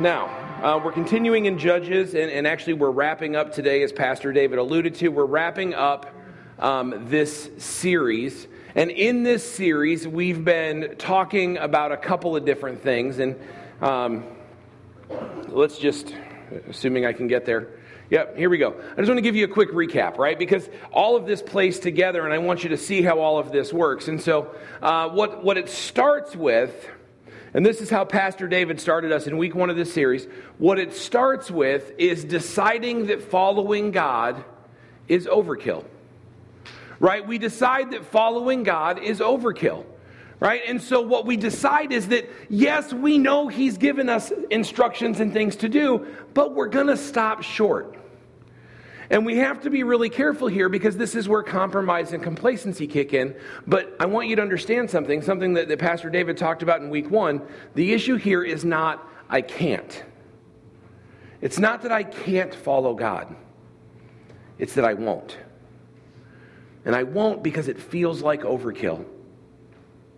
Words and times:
Now, 0.00 0.28
uh, 0.62 0.80
we're 0.82 0.92
continuing 0.92 1.44
in 1.44 1.58
Judges, 1.58 2.14
and, 2.14 2.30
and, 2.30 2.46
actually, 2.46 2.72
we're 2.72 2.90
wrapping 2.90 3.36
up 3.36 3.52
today, 3.52 3.82
as 3.82 3.92
Pastor 3.92 4.32
David 4.32 4.58
alluded 4.58 4.94
to. 4.94 5.08
We're 5.08 5.26
wrapping 5.26 5.74
up 5.74 6.06
um, 6.58 7.04
this 7.10 7.50
series. 7.58 8.48
And 8.74 8.90
in 8.90 9.24
this 9.24 9.46
series, 9.46 10.08
we've 10.08 10.42
been 10.42 10.94
talking 10.96 11.58
about 11.58 11.92
a 11.92 11.98
couple 11.98 12.34
of 12.34 12.46
different 12.46 12.82
things. 12.82 13.18
And 13.18 13.38
um, 13.82 14.24
let's 15.48 15.76
just, 15.76 16.14
assuming 16.70 17.04
I 17.04 17.12
can 17.12 17.28
get 17.28 17.44
there. 17.44 17.68
Yep, 18.08 18.38
here 18.38 18.48
we 18.48 18.56
go. 18.56 18.80
I 18.92 18.96
just 18.96 19.08
want 19.08 19.18
to 19.18 19.22
give 19.22 19.36
you 19.36 19.44
a 19.44 19.48
quick 19.48 19.70
recap, 19.72 20.16
right? 20.16 20.38
Because 20.38 20.66
all 20.92 21.14
of 21.14 21.26
this 21.26 21.42
plays 21.42 21.78
together, 21.78 22.24
and 22.24 22.32
I 22.32 22.38
want 22.38 22.62
you 22.62 22.70
to 22.70 22.78
see 22.78 23.02
how 23.02 23.18
all 23.18 23.38
of 23.38 23.52
this 23.52 23.70
works. 23.70 24.08
And 24.08 24.18
so, 24.18 24.54
uh, 24.80 25.10
what, 25.10 25.44
what 25.44 25.58
it 25.58 25.68
starts 25.68 26.34
with 26.34 26.88
and 27.52 27.66
this 27.66 27.80
is 27.80 27.90
how 27.90 28.04
Pastor 28.04 28.46
David 28.46 28.80
started 28.80 29.12
us 29.12 29.26
in 29.26 29.36
week 29.36 29.54
one 29.54 29.70
of 29.70 29.76
this 29.76 29.92
series. 29.92 30.26
What 30.58 30.78
it 30.78 30.94
starts 30.94 31.50
with 31.50 31.92
is 31.98 32.24
deciding 32.24 33.06
that 33.06 33.22
following 33.22 33.90
God 33.90 34.44
is 35.08 35.26
overkill. 35.26 35.84
Right? 37.00 37.26
We 37.26 37.38
decide 37.38 37.90
that 37.92 38.04
following 38.06 38.62
God 38.62 38.98
is 39.02 39.18
overkill. 39.18 39.84
Right? 40.38 40.62
And 40.66 40.80
so 40.80 41.02
what 41.02 41.26
we 41.26 41.36
decide 41.36 41.92
is 41.92 42.08
that, 42.08 42.30
yes, 42.48 42.92
we 42.92 43.18
know 43.18 43.48
He's 43.48 43.76
given 43.76 44.08
us 44.08 44.32
instructions 44.50 45.20
and 45.20 45.32
things 45.32 45.56
to 45.56 45.68
do, 45.68 46.06
but 46.32 46.54
we're 46.54 46.68
going 46.68 46.86
to 46.86 46.96
stop 46.96 47.42
short. 47.42 47.99
And 49.10 49.26
we 49.26 49.38
have 49.38 49.60
to 49.62 49.70
be 49.70 49.82
really 49.82 50.08
careful 50.08 50.46
here 50.46 50.68
because 50.68 50.96
this 50.96 51.16
is 51.16 51.28
where 51.28 51.42
compromise 51.42 52.12
and 52.12 52.22
complacency 52.22 52.86
kick 52.86 53.12
in. 53.12 53.34
But 53.66 53.96
I 53.98 54.06
want 54.06 54.28
you 54.28 54.36
to 54.36 54.42
understand 54.42 54.88
something, 54.88 55.20
something 55.20 55.54
that, 55.54 55.66
that 55.66 55.80
Pastor 55.80 56.10
David 56.10 56.38
talked 56.38 56.62
about 56.62 56.80
in 56.80 56.90
week 56.90 57.10
one. 57.10 57.42
The 57.74 57.92
issue 57.92 58.14
here 58.14 58.44
is 58.44 58.64
not, 58.64 59.04
I 59.28 59.42
can't. 59.42 60.04
It's 61.40 61.58
not 61.58 61.82
that 61.82 61.90
I 61.90 62.04
can't 62.04 62.54
follow 62.54 62.94
God, 62.94 63.34
it's 64.58 64.74
that 64.74 64.84
I 64.84 64.94
won't. 64.94 65.36
And 66.84 66.94
I 66.94 67.02
won't 67.02 67.42
because 67.42 67.68
it 67.68 67.78
feels 67.78 68.22
like 68.22 68.42
overkill. 68.42 69.04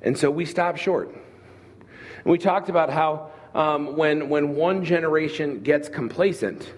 And 0.02 0.16
so 0.16 0.30
we 0.30 0.44
stop 0.44 0.76
short. 0.76 1.08
And 1.08 2.30
we 2.30 2.38
talked 2.38 2.68
about 2.68 2.90
how 2.90 3.30
um, 3.54 3.96
when, 3.96 4.28
when 4.28 4.54
one 4.54 4.84
generation 4.84 5.60
gets 5.60 5.88
complacent, 5.88 6.72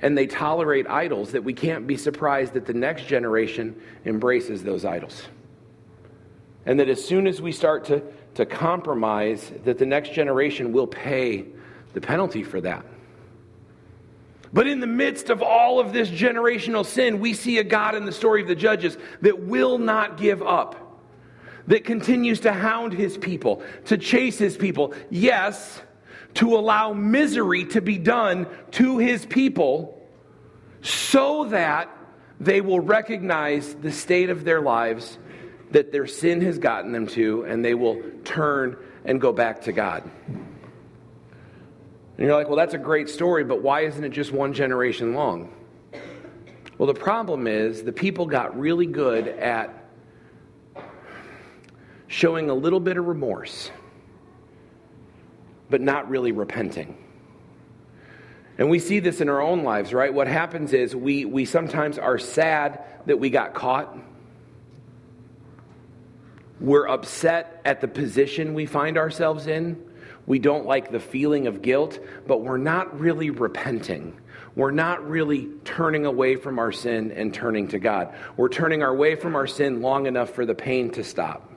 and 0.00 0.16
they 0.16 0.26
tolerate 0.26 0.86
idols 0.86 1.32
that 1.32 1.42
we 1.42 1.52
can't 1.52 1.86
be 1.86 1.96
surprised 1.96 2.52
that 2.52 2.66
the 2.66 2.74
next 2.74 3.06
generation 3.06 3.80
embraces 4.04 4.62
those 4.62 4.84
idols. 4.84 5.22
And 6.66 6.78
that 6.80 6.88
as 6.88 7.04
soon 7.04 7.26
as 7.26 7.40
we 7.40 7.52
start 7.52 7.86
to, 7.86 8.02
to 8.34 8.46
compromise, 8.46 9.50
that 9.64 9.78
the 9.78 9.86
next 9.86 10.12
generation 10.12 10.72
will 10.72 10.86
pay 10.86 11.46
the 11.94 12.00
penalty 12.00 12.42
for 12.42 12.60
that. 12.60 12.84
But 14.52 14.66
in 14.66 14.80
the 14.80 14.86
midst 14.86 15.30
of 15.30 15.42
all 15.42 15.80
of 15.80 15.92
this 15.92 16.08
generational 16.08 16.84
sin, 16.84 17.20
we 17.20 17.34
see 17.34 17.58
a 17.58 17.64
God 17.64 17.94
in 17.94 18.04
the 18.04 18.12
story 18.12 18.42
of 18.42 18.48
the 18.48 18.54
judges 18.54 18.96
that 19.20 19.40
will 19.40 19.78
not 19.78 20.16
give 20.16 20.42
up, 20.42 21.00
that 21.66 21.84
continues 21.84 22.40
to 22.40 22.52
hound 22.52 22.92
his 22.92 23.18
people, 23.18 23.62
to 23.86 23.98
chase 23.98 24.38
his 24.38 24.56
people. 24.56 24.94
Yes, 25.10 25.82
to 26.34 26.56
allow 26.56 26.92
misery 26.92 27.64
to 27.64 27.80
be 27.80 27.98
done 27.98 28.46
to 28.72 28.98
his 28.98 29.26
people 29.26 30.00
so 30.82 31.46
that 31.46 31.94
they 32.40 32.60
will 32.60 32.80
recognize 32.80 33.74
the 33.74 33.90
state 33.90 34.30
of 34.30 34.44
their 34.44 34.60
lives 34.60 35.18
that 35.70 35.92
their 35.92 36.06
sin 36.06 36.40
has 36.40 36.58
gotten 36.58 36.92
them 36.92 37.06
to 37.06 37.44
and 37.44 37.64
they 37.64 37.74
will 37.74 38.00
turn 38.24 38.76
and 39.04 39.20
go 39.20 39.32
back 39.32 39.62
to 39.62 39.72
God. 39.72 40.08
And 40.26 42.26
you're 42.26 42.34
like, 42.34 42.48
well, 42.48 42.56
that's 42.56 42.74
a 42.74 42.78
great 42.78 43.08
story, 43.08 43.44
but 43.44 43.62
why 43.62 43.82
isn't 43.82 44.02
it 44.02 44.10
just 44.10 44.32
one 44.32 44.52
generation 44.52 45.14
long? 45.14 45.52
Well, 46.76 46.86
the 46.86 46.98
problem 46.98 47.46
is 47.46 47.82
the 47.82 47.92
people 47.92 48.26
got 48.26 48.58
really 48.58 48.86
good 48.86 49.28
at 49.28 49.84
showing 52.06 52.50
a 52.50 52.54
little 52.54 52.80
bit 52.80 52.96
of 52.96 53.06
remorse 53.06 53.70
but 55.70 55.80
not 55.80 56.08
really 56.08 56.32
repenting. 56.32 56.96
And 58.58 58.68
we 58.68 58.80
see 58.80 58.98
this 58.98 59.20
in 59.20 59.28
our 59.28 59.40
own 59.40 59.62
lives, 59.62 59.94
right? 59.94 60.12
What 60.12 60.26
happens 60.26 60.72
is 60.72 60.94
we, 60.94 61.24
we 61.24 61.44
sometimes 61.44 61.96
are 61.98 62.18
sad 62.18 62.82
that 63.06 63.20
we 63.20 63.30
got 63.30 63.54
caught. 63.54 63.96
We're 66.60 66.88
upset 66.88 67.60
at 67.64 67.80
the 67.80 67.86
position 67.86 68.54
we 68.54 68.66
find 68.66 68.98
ourselves 68.98 69.46
in. 69.46 69.80
We 70.26 70.40
don't 70.40 70.66
like 70.66 70.90
the 70.90 70.98
feeling 70.98 71.46
of 71.46 71.62
guilt, 71.62 72.00
but 72.26 72.42
we're 72.42 72.58
not 72.58 72.98
really 72.98 73.30
repenting. 73.30 74.18
We're 74.56 74.72
not 74.72 75.08
really 75.08 75.48
turning 75.64 76.04
away 76.04 76.34
from 76.34 76.58
our 76.58 76.72
sin 76.72 77.12
and 77.12 77.32
turning 77.32 77.68
to 77.68 77.78
God. 77.78 78.12
We're 78.36 78.48
turning 78.48 78.82
our 78.82 78.94
way 78.94 79.14
from 79.14 79.36
our 79.36 79.46
sin 79.46 79.80
long 79.82 80.06
enough 80.06 80.30
for 80.30 80.44
the 80.44 80.54
pain 80.54 80.90
to 80.92 81.04
stop. 81.04 81.47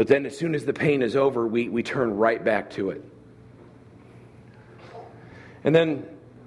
But 0.00 0.06
then, 0.06 0.24
as 0.24 0.34
soon 0.34 0.54
as 0.54 0.64
the 0.64 0.72
pain 0.72 1.02
is 1.02 1.14
over, 1.14 1.46
we, 1.46 1.68
we 1.68 1.82
turn 1.82 2.16
right 2.16 2.42
back 2.42 2.70
to 2.70 2.88
it. 2.88 3.04
And 5.62 5.74
then 5.74 6.06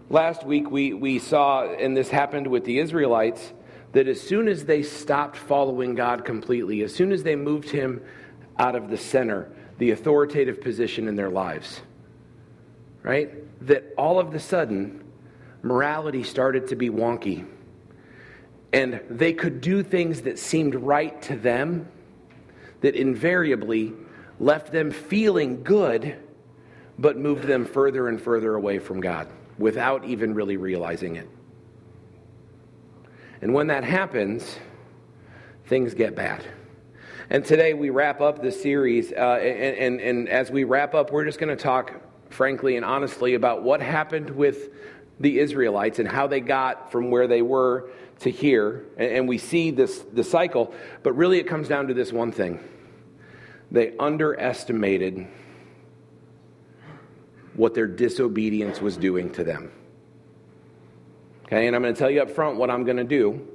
last 0.09 0.43
week, 0.43 0.71
we, 0.71 0.93
we 0.93 1.19
saw, 1.19 1.71
and 1.71 1.95
this 1.95 2.09
happened 2.09 2.47
with 2.47 2.65
the 2.65 2.79
Israelites, 2.79 3.53
that 3.91 4.07
as 4.07 4.19
soon 4.19 4.47
as 4.47 4.65
they 4.65 4.81
stopped 4.81 5.37
following 5.37 5.93
God 5.93 6.25
completely, 6.25 6.81
as 6.81 6.95
soon 6.95 7.11
as 7.11 7.21
they 7.21 7.35
moved 7.35 7.69
Him 7.69 8.01
out 8.57 8.75
of 8.75 8.89
the 8.89 8.97
center, 8.97 9.51
the 9.77 9.91
authoritative 9.91 10.59
position 10.59 11.07
in 11.07 11.15
their 11.15 11.29
lives, 11.29 11.79
right? 13.03 13.29
That 13.67 13.93
all 13.99 14.19
of 14.19 14.31
the 14.31 14.39
sudden, 14.39 15.03
morality 15.61 16.23
started 16.23 16.69
to 16.69 16.75
be 16.75 16.89
wonky. 16.89 17.45
And 18.73 18.99
they 19.11 19.33
could 19.33 19.61
do 19.61 19.83
things 19.83 20.21
that 20.23 20.39
seemed 20.39 20.73
right 20.73 21.21
to 21.21 21.35
them 21.35 21.87
that 22.83 22.95
invariably 22.95 23.93
left 24.39 24.71
them 24.71 24.91
feeling 24.91 25.63
good, 25.63 26.17
but 26.99 27.17
moved 27.17 27.43
them 27.45 27.65
further 27.65 28.09
and 28.09 28.21
further 28.21 28.55
away 28.55 28.77
from 28.77 28.99
God 28.99 29.27
without 29.57 30.03
even 30.03 30.33
really 30.33 30.57
realizing 30.57 31.15
it. 31.15 31.29
And 33.41 33.53
when 33.53 33.67
that 33.67 33.85
happens, 33.85 34.57
things 35.65 35.93
get 35.93 36.13
bad. 36.13 36.43
And 37.29 37.45
today 37.45 37.73
we 37.73 37.89
wrap 37.89 38.19
up 38.19 38.41
the 38.41 38.51
series, 38.51 39.13
uh, 39.13 39.39
and, 39.41 39.77
and, 39.77 40.01
and 40.01 40.29
as 40.29 40.51
we 40.51 40.65
wrap 40.65 40.93
up, 40.93 41.09
we're 41.09 41.25
just 41.25 41.39
going 41.39 41.55
to 41.55 41.61
talk 41.61 41.93
frankly 42.29 42.75
and 42.75 42.83
honestly 42.83 43.35
about 43.35 43.63
what 43.63 43.81
happened 43.81 44.29
with 44.29 44.69
the 45.21 45.39
Israelites 45.39 45.99
and 45.99 46.07
how 46.07 46.27
they 46.27 46.41
got 46.41 46.91
from 46.91 47.11
where 47.11 47.27
they 47.27 47.41
were 47.41 47.91
to 48.23 48.31
here. 48.31 48.85
And, 48.97 49.27
we 49.27 49.37
see 49.37 49.71
this 49.71 49.99
the 49.99 50.23
cycle, 50.23 50.73
but 51.03 51.13
really 51.13 51.39
it 51.39 51.47
comes 51.47 51.67
down 51.67 51.87
to 51.87 51.93
this 51.93 52.11
one 52.11 52.31
thing 52.31 52.59
they 53.71 53.97
underestimated 53.97 55.27
what 57.55 57.73
their 57.73 57.87
disobedience 57.87 58.79
was 58.79 58.97
doing 58.97 59.31
to 59.31 59.43
them. 59.43 59.71
Okay, 61.45 61.67
and 61.67 61.75
I'm 61.75 61.81
going 61.81 61.93
to 61.93 61.99
tell 61.99 62.09
you 62.09 62.21
up 62.21 62.31
front 62.31 62.57
what 62.57 62.69
I'm 62.69 62.83
going 62.83 62.97
to 62.97 63.03
do. 63.03 63.47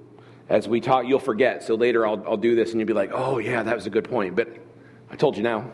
As 0.48 0.66
we 0.66 0.80
talk, 0.80 1.06
you'll 1.06 1.18
forget. 1.18 1.62
So 1.62 1.74
later 1.74 2.06
I'll, 2.06 2.22
I'll 2.26 2.36
do 2.36 2.54
this 2.54 2.70
and 2.70 2.80
you'll 2.80 2.86
be 2.86 2.94
like, 2.94 3.10
oh, 3.12 3.38
yeah, 3.38 3.62
that 3.62 3.74
was 3.74 3.86
a 3.86 3.90
good 3.90 4.08
point. 4.08 4.34
But 4.34 4.48
I 5.10 5.16
told 5.16 5.36
you 5.36 5.42
now. 5.42 5.70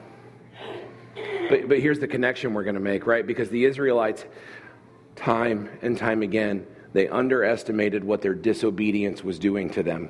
But, 1.49 1.69
but 1.69 1.81
here's 1.81 2.01
the 2.01 2.09
connection 2.09 2.55
we're 2.55 2.65
going 2.65 2.75
to 2.75 2.81
make, 2.81 3.07
right? 3.07 3.27
Because 3.27 3.51
the 3.51 3.65
Israelites, 3.65 4.25
time 5.17 5.71
and 5.83 5.97
time 5.97 6.23
again, 6.23 6.67
they 6.95 7.09
underestimated 7.09 8.03
what 8.03 8.23
their 8.23 8.35
disobedience 8.35 9.23
was 9.23 9.39
doing 9.39 9.69
to 9.71 9.83
them. 9.83 10.09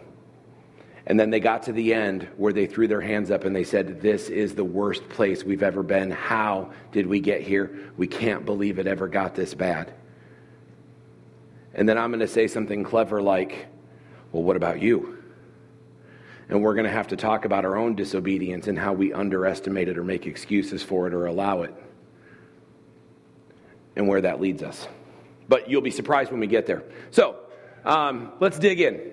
And 1.06 1.18
then 1.18 1.30
they 1.30 1.40
got 1.40 1.64
to 1.64 1.72
the 1.72 1.92
end 1.92 2.28
where 2.36 2.52
they 2.52 2.66
threw 2.66 2.86
their 2.86 3.00
hands 3.00 3.30
up 3.30 3.44
and 3.44 3.56
they 3.56 3.64
said, 3.64 4.00
This 4.00 4.28
is 4.28 4.54
the 4.54 4.64
worst 4.64 5.06
place 5.08 5.42
we've 5.42 5.62
ever 5.62 5.82
been. 5.82 6.10
How 6.10 6.72
did 6.92 7.06
we 7.06 7.20
get 7.20 7.40
here? 7.42 7.90
We 7.96 8.06
can't 8.06 8.44
believe 8.46 8.78
it 8.78 8.86
ever 8.86 9.08
got 9.08 9.34
this 9.34 9.54
bad. 9.54 9.92
And 11.74 11.88
then 11.88 11.98
I'm 11.98 12.10
going 12.10 12.20
to 12.20 12.28
say 12.28 12.46
something 12.46 12.84
clever 12.84 13.20
like, 13.20 13.66
Well, 14.30 14.42
what 14.42 14.56
about 14.56 14.80
you? 14.80 15.18
And 16.48 16.62
we're 16.62 16.74
going 16.74 16.86
to 16.86 16.92
have 16.92 17.08
to 17.08 17.16
talk 17.16 17.46
about 17.46 17.64
our 17.64 17.76
own 17.76 17.94
disobedience 17.94 18.66
and 18.66 18.78
how 18.78 18.92
we 18.92 19.12
underestimate 19.12 19.88
it 19.88 19.98
or 19.98 20.04
make 20.04 20.26
excuses 20.26 20.82
for 20.82 21.06
it 21.06 21.14
or 21.14 21.26
allow 21.26 21.62
it 21.62 21.74
and 23.96 24.06
where 24.06 24.20
that 24.20 24.40
leads 24.40 24.62
us. 24.62 24.86
But 25.48 25.68
you'll 25.68 25.82
be 25.82 25.90
surprised 25.90 26.30
when 26.30 26.40
we 26.40 26.46
get 26.46 26.66
there. 26.66 26.84
So 27.10 27.36
um, 27.84 28.32
let's 28.40 28.58
dig 28.58 28.80
in. 28.80 29.12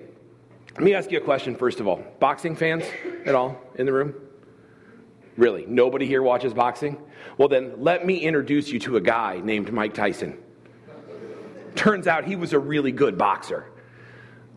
Let 0.74 0.82
me 0.82 0.94
ask 0.94 1.10
you 1.10 1.18
a 1.18 1.22
question, 1.22 1.54
first 1.54 1.80
of 1.80 1.86
all. 1.86 2.02
Boxing 2.18 2.56
fans 2.56 2.84
at 3.26 3.34
all 3.34 3.60
in 3.74 3.84
the 3.86 3.92
room? 3.92 4.14
Really? 5.36 5.66
Nobody 5.66 6.06
here 6.06 6.22
watches 6.22 6.54
boxing? 6.54 6.98
Well, 7.36 7.48
then 7.48 7.74
let 7.78 8.06
me 8.06 8.18
introduce 8.18 8.68
you 8.68 8.78
to 8.80 8.96
a 8.96 9.00
guy 9.00 9.40
named 9.42 9.72
Mike 9.72 9.94
Tyson. 9.94 10.38
Turns 11.74 12.06
out 12.06 12.24
he 12.24 12.36
was 12.36 12.52
a 12.52 12.58
really 12.58 12.92
good 12.92 13.16
boxer. 13.16 13.70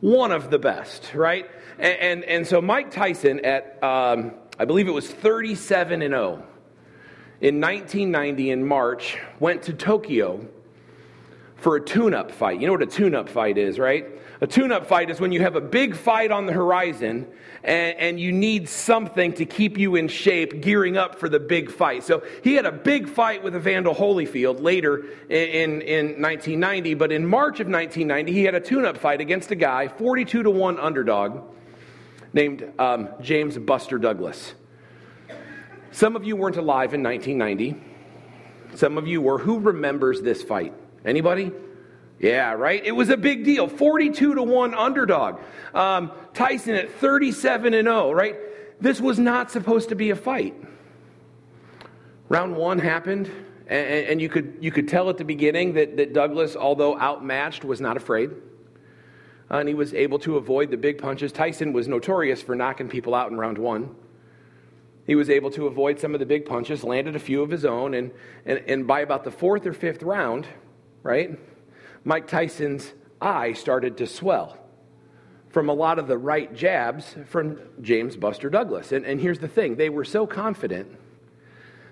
One 0.02 0.32
of 0.32 0.50
the 0.50 0.60
best, 0.60 1.14
right? 1.14 1.50
And, 1.80 2.00
and, 2.00 2.24
and 2.26 2.48
so 2.48 2.62
Mike 2.62 2.92
Tyson, 2.92 3.46
at 3.46 3.82
um, 3.84 4.34
I 4.60 4.66
believe 4.66 4.88
it 4.88 4.92
was 4.92 5.10
37 5.10 6.02
and 6.02 6.14
0, 6.14 6.44
in 7.42 7.60
1990 7.60 8.52
in 8.52 8.66
March 8.66 9.18
went 9.40 9.64
to 9.64 9.74
Tokyo 9.74 10.48
for 11.66 11.78
a 11.78 11.82
tune 11.82 12.14
up 12.14 12.30
fight. 12.30 12.62
You 12.62 12.68
know 12.68 12.74
what 12.74 12.84
a 12.84 12.86
tune 12.86 13.16
up 13.16 13.28
fight 13.28 13.58
is, 13.58 13.80
right? 13.80 14.06
A 14.40 14.46
tune 14.46 14.72
up 14.72 14.86
fight 14.86 15.10
is 15.10 15.20
when 15.20 15.32
you 15.32 15.42
have 15.42 15.56
a 15.56 15.62
big 15.62 15.96
fight 15.96 16.30
on 16.30 16.46
the 16.46 16.54
horizon 16.54 17.26
and, 17.64 17.98
and, 17.98 18.20
you 18.20 18.32
need 18.32 18.70
something 18.70 19.34
to 19.34 19.46
keep 19.48 19.76
you 19.76 19.96
in 19.96 20.08
shape, 20.08 20.62
gearing 20.62 20.96
up 20.96 21.18
for 21.18 21.28
the 21.28 21.40
big 21.40 21.72
fight. 21.72 22.04
So 22.04 22.22
he 22.44 22.54
had 22.54 22.68
a 22.68 22.72
big 22.72 23.10
fight 23.10 23.42
with 23.42 23.56
Evander 23.56 23.90
Holyfield 23.90 24.62
later 24.62 25.06
in, 25.28 25.82
in, 25.82 25.82
in 25.82 26.22
1990, 26.22 26.94
but 26.94 27.12
in 27.12 27.26
March 27.26 27.60
of 27.60 27.68
1990, 27.68 28.32
he 28.32 28.44
had 28.44 28.54
a 28.54 28.60
tune 28.60 28.86
up 28.86 28.96
fight 29.00 29.20
against 29.20 29.50
a 29.50 29.56
guy, 29.56 29.88
42 29.88 30.44
to 30.44 30.52
1 30.52 30.80
underdog, 30.80 31.42
named 32.32 32.72
um, 32.78 33.10
James 33.22 33.58
Buster 33.58 33.98
Douglas. 33.98 34.54
Some 35.90 36.16
of 36.16 36.26
you 36.26 36.36
weren't 36.36 36.58
alive 36.58 36.94
in 36.94 37.02
1990. 37.02 38.78
Some 38.78 39.00
of 39.00 39.08
you 39.08 39.20
were. 39.20 39.40
Who 39.40 39.58
remembers 39.58 40.22
this 40.22 40.44
fight? 40.44 40.72
Anybody? 41.06 41.52
Yeah, 42.20 42.54
right? 42.54 42.84
It 42.84 42.94
was 42.94 43.10
a 43.10 43.18
big 43.18 43.44
deal. 43.44 43.68
42 43.68 44.36
to 44.36 44.44
1 44.44 44.74
underdog. 44.74 45.40
Um, 45.74 46.12
Tyson 46.34 46.76
at 46.76 46.92
37 46.92 47.74
and 47.74 47.88
0, 47.88 48.12
right? 48.12 48.36
This 48.82 49.00
was 49.00 49.20
not 49.20 49.52
supposed 49.52 49.90
to 49.90 49.96
be 49.96 50.10
a 50.10 50.16
fight. 50.16 50.56
Round 52.28 52.56
one 52.56 52.80
happened, 52.80 53.30
and, 53.68 54.08
and 54.08 54.22
you, 54.22 54.30
could, 54.30 54.58
you 54.60 54.72
could 54.72 54.88
tell 54.88 55.10
at 55.10 55.18
the 55.18 55.24
beginning 55.24 55.74
that, 55.74 55.98
that 55.98 56.14
Douglas, 56.14 56.56
although 56.56 57.00
outmatched, 57.00 57.64
was 57.64 57.80
not 57.80 57.98
afraid. 57.98 58.32
Uh, 59.52 59.58
and 59.58 59.70
he 59.70 59.76
was 59.76 59.94
able 59.94 60.18
to 60.20 60.38
avoid 60.38 60.72
the 60.72 60.78
big 60.78 60.98
punches. 60.98 61.32
Tyson 61.32 61.72
was 61.72 61.88
notorious 61.88 62.42
for 62.42 62.56
knocking 62.56 62.90
people 62.90 63.14
out 63.14 63.30
in 63.30 63.38
round 63.38 63.58
one. 63.58 63.96
He 65.06 65.14
was 65.14 65.30
able 65.30 65.52
to 65.52 65.68
avoid 65.68 66.00
some 66.00 66.16
of 66.16 66.20
the 66.20 66.26
big 66.26 66.46
punches, 66.46 66.84
landed 66.84 67.16
a 67.16 67.20
few 67.20 67.44
of 67.44 67.52
his 67.52 67.64
own, 67.64 67.94
and, 67.94 68.12
and, 68.46 68.64
and 68.66 68.88
by 68.88 69.02
about 69.02 69.24
the 69.24 69.30
fourth 69.30 69.68
or 69.68 69.74
fifth 69.74 70.02
round, 70.02 70.48
right? 71.06 71.40
Mike 72.04 72.28
Tyson's 72.28 72.92
eye 73.22 73.54
started 73.54 73.96
to 73.98 74.08
swell 74.08 74.58
from 75.50 75.70
a 75.70 75.74
lot 75.74 76.00
of 76.00 76.08
the 76.08 76.18
right 76.18 76.54
jabs 76.54 77.16
from 77.28 77.60
James 77.82 78.18
Buster 78.18 78.50
Douglas. 78.50 78.92
And, 78.92 79.06
and 79.06 79.22
here's 79.22 79.40
the 79.40 79.48
thing 79.48 79.76
they 79.76 79.90
were 79.90 80.04
so 80.04 80.26
confident, 80.26 80.98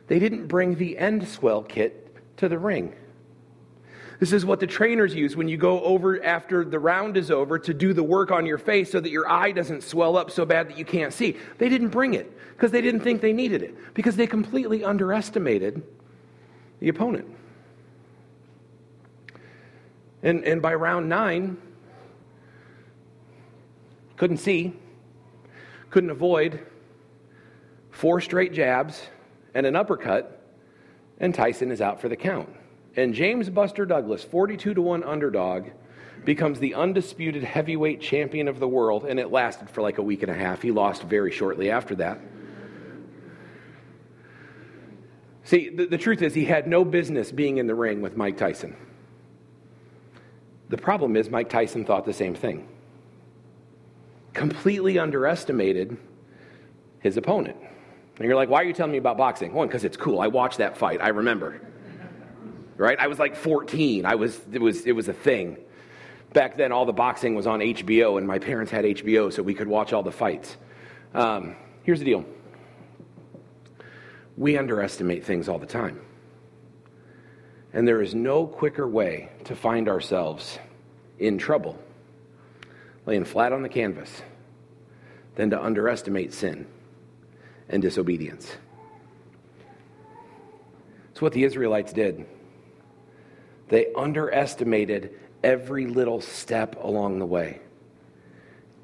they 0.07 0.18
didn't 0.18 0.48
bring 0.48 0.75
the 0.75 0.98
Enswell 1.00 1.65
kit 1.69 2.18
to 2.38 2.50
the 2.50 2.57
ring. 2.57 2.95
This 4.19 4.33
is 4.33 4.45
what 4.45 4.60
the 4.60 4.68
trainers 4.68 5.13
use 5.13 5.36
when 5.36 5.48
you 5.48 5.57
go 5.57 5.81
over 5.83 6.24
after 6.24 6.65
the 6.65 6.80
round 6.80 7.15
is 7.15 7.30
over 7.30 7.60
to 7.60 7.74
do 7.74 7.94
the 7.94 8.04
work 8.04 8.31
on 8.31 8.48
your 8.48 8.57
face 8.57 8.92
so 8.92 9.00
that 9.00 9.12
your 9.12 9.30
eye 9.30 9.51
doesn't 9.51 9.83
swell 9.83 10.18
up 10.18 10.31
so 10.31 10.44
bad 10.44 10.69
that 10.69 10.77
you 10.77 10.86
can't 10.86 11.13
see. 11.13 11.38
They 11.60 11.69
didn't 11.69 11.89
bring 11.89 12.15
it 12.15 12.36
because 12.51 12.71
they 12.71 12.81
didn't 12.81 13.01
think 13.01 13.21
they 13.21 13.33
needed 13.33 13.62
it, 13.62 13.75
because 13.94 14.15
they 14.15 14.25
completely 14.25 14.83
underestimated 14.83 15.83
the 16.80 16.89
opponent. 16.89 17.27
And, 20.24 20.44
and 20.46 20.62
by 20.62 20.74
round 20.74 21.10
nine, 21.10 21.58
couldn't 24.16 24.38
see, 24.38 24.74
couldn't 25.90 26.10
avoid 26.10 26.66
four 27.92 28.22
straight 28.22 28.54
jabs 28.54 29.02
and 29.54 29.66
an 29.66 29.75
uppercut, 29.75 30.42
and 31.20 31.36
Tyson 31.36 31.72
is 31.72 31.81
out 31.81 32.02
for 32.02 32.10
the 32.10 32.16
count. 32.16 32.50
And 32.96 33.14
James 33.14 33.50
Buster 33.50 33.86
Douglas, 33.86 34.24
42 34.24 34.74
to 34.75 34.81
1 34.81 35.04
underdog, 35.04 35.68
becomes 36.25 36.60
the 36.60 36.74
undisputed 36.75 37.44
heavyweight 37.44 38.00
champion 38.00 38.48
of 38.48 38.60
the 38.60 38.68
world, 38.68 39.04
and 39.06 39.20
it 39.20 39.30
lasted 39.30 39.70
for 39.70 39.81
like 39.81 39.98
a 39.98 40.02
week 40.02 40.24
and 40.24 40.31
a 40.31 40.36
half. 40.36 40.62
He 40.62 40.72
lost 40.72 41.04
very 41.04 41.31
shortly 41.31 41.70
after 41.70 41.96
that. 41.96 42.20
See, 45.44 45.70
the, 45.70 45.86
the 45.86 45.98
truth 45.98 46.22
is, 46.22 46.34
he 46.34 46.46
had 46.46 46.68
no 46.68 46.86
business 46.86 47.31
being 47.31 47.58
in 47.58 47.68
the 47.68 47.75
ring 47.75 48.02
with 48.02 48.16
Mike 48.16 48.38
Tyson. 48.38 48.75
The 50.69 50.77
problem 50.77 51.15
is, 51.15 51.30
Mike 51.30 51.50
Tyson 51.50 51.86
thought 51.86 52.06
the 52.06 52.13
same 52.13 52.33
thing. 52.36 52.68
Completely 54.33 54.98
underestimated 54.98 55.98
his 57.00 57.18
opponent. 57.18 57.57
And 58.18 58.27
you're 58.27 58.36
like, 58.36 58.50
why 58.50 58.62
are 58.62 58.65
you 58.65 58.74
telling 58.74 58.92
me 58.92 58.98
about 58.98 59.18
boxing? 59.18 59.54
One, 59.54 59.68
because 59.68 59.83
it's 59.83 59.98
cool. 59.98 60.19
I 60.19 60.27
watched 60.27 60.60
that 60.60 60.77
fight. 60.77 61.01
I 61.01 61.10
remember. 61.10 61.62
Right? 62.77 62.98
I 63.00 63.07
was 63.07 63.19
like 63.19 63.36
14. 63.36 64.06
I 64.06 64.15
was, 64.15 64.39
it, 64.51 64.62
was, 64.62 64.86
it 64.86 64.94
was 64.94 65.07
a 65.07 65.13
thing. 65.13 65.57
Back 66.31 66.57
then, 66.57 66.71
all 66.71 66.86
the 66.86 66.94
boxing 66.94 67.36
was 67.36 67.45
on 67.45 67.60
HBO, 67.60 68.18
and 68.18 68.25
my 68.25 68.39
parents 68.39 68.71
had 68.71 68.86
HBO, 68.86 69.31
so 69.31 69.44
we 69.44 69.54
could 69.54 69.68
watch 69.68 69.94
all 69.94 70.01
the 70.01 70.12
fights. 70.12 70.57
Um, 71.13 71.56
here's 71.83 72.00
the 72.00 72.06
deal 72.06 72.25
we 74.36 74.57
underestimate 74.57 75.24
things 75.24 75.48
all 75.48 75.60
the 75.60 75.65
time. 75.68 76.01
And 77.74 77.88
there 77.88 78.02
is 78.02 78.14
no 78.14 78.46
quicker 78.46 78.88
way 78.88 79.30
to 79.46 79.56
find 79.56 79.90
ourselves 79.90 80.60
in 81.18 81.38
trouble, 81.38 81.78
laying 83.06 83.25
flat 83.25 83.52
on 83.52 83.64
the 83.64 83.70
canvas, 83.70 84.22
than 85.36 85.50
to 85.50 85.62
underestimate 85.62 86.34
sin 86.34 86.68
and 87.70 87.81
disobedience. 87.81 88.52
It's 91.12 91.22
what 91.22 91.34
the 91.34 91.44
Israelites 91.44 91.94
did. 91.94 92.25
They 93.70 93.92
underestimated 93.96 95.16
every 95.44 95.88
little 95.88 96.22
step 96.22 96.84
along 96.84 97.20
the 97.20 97.25
way. 97.25 97.60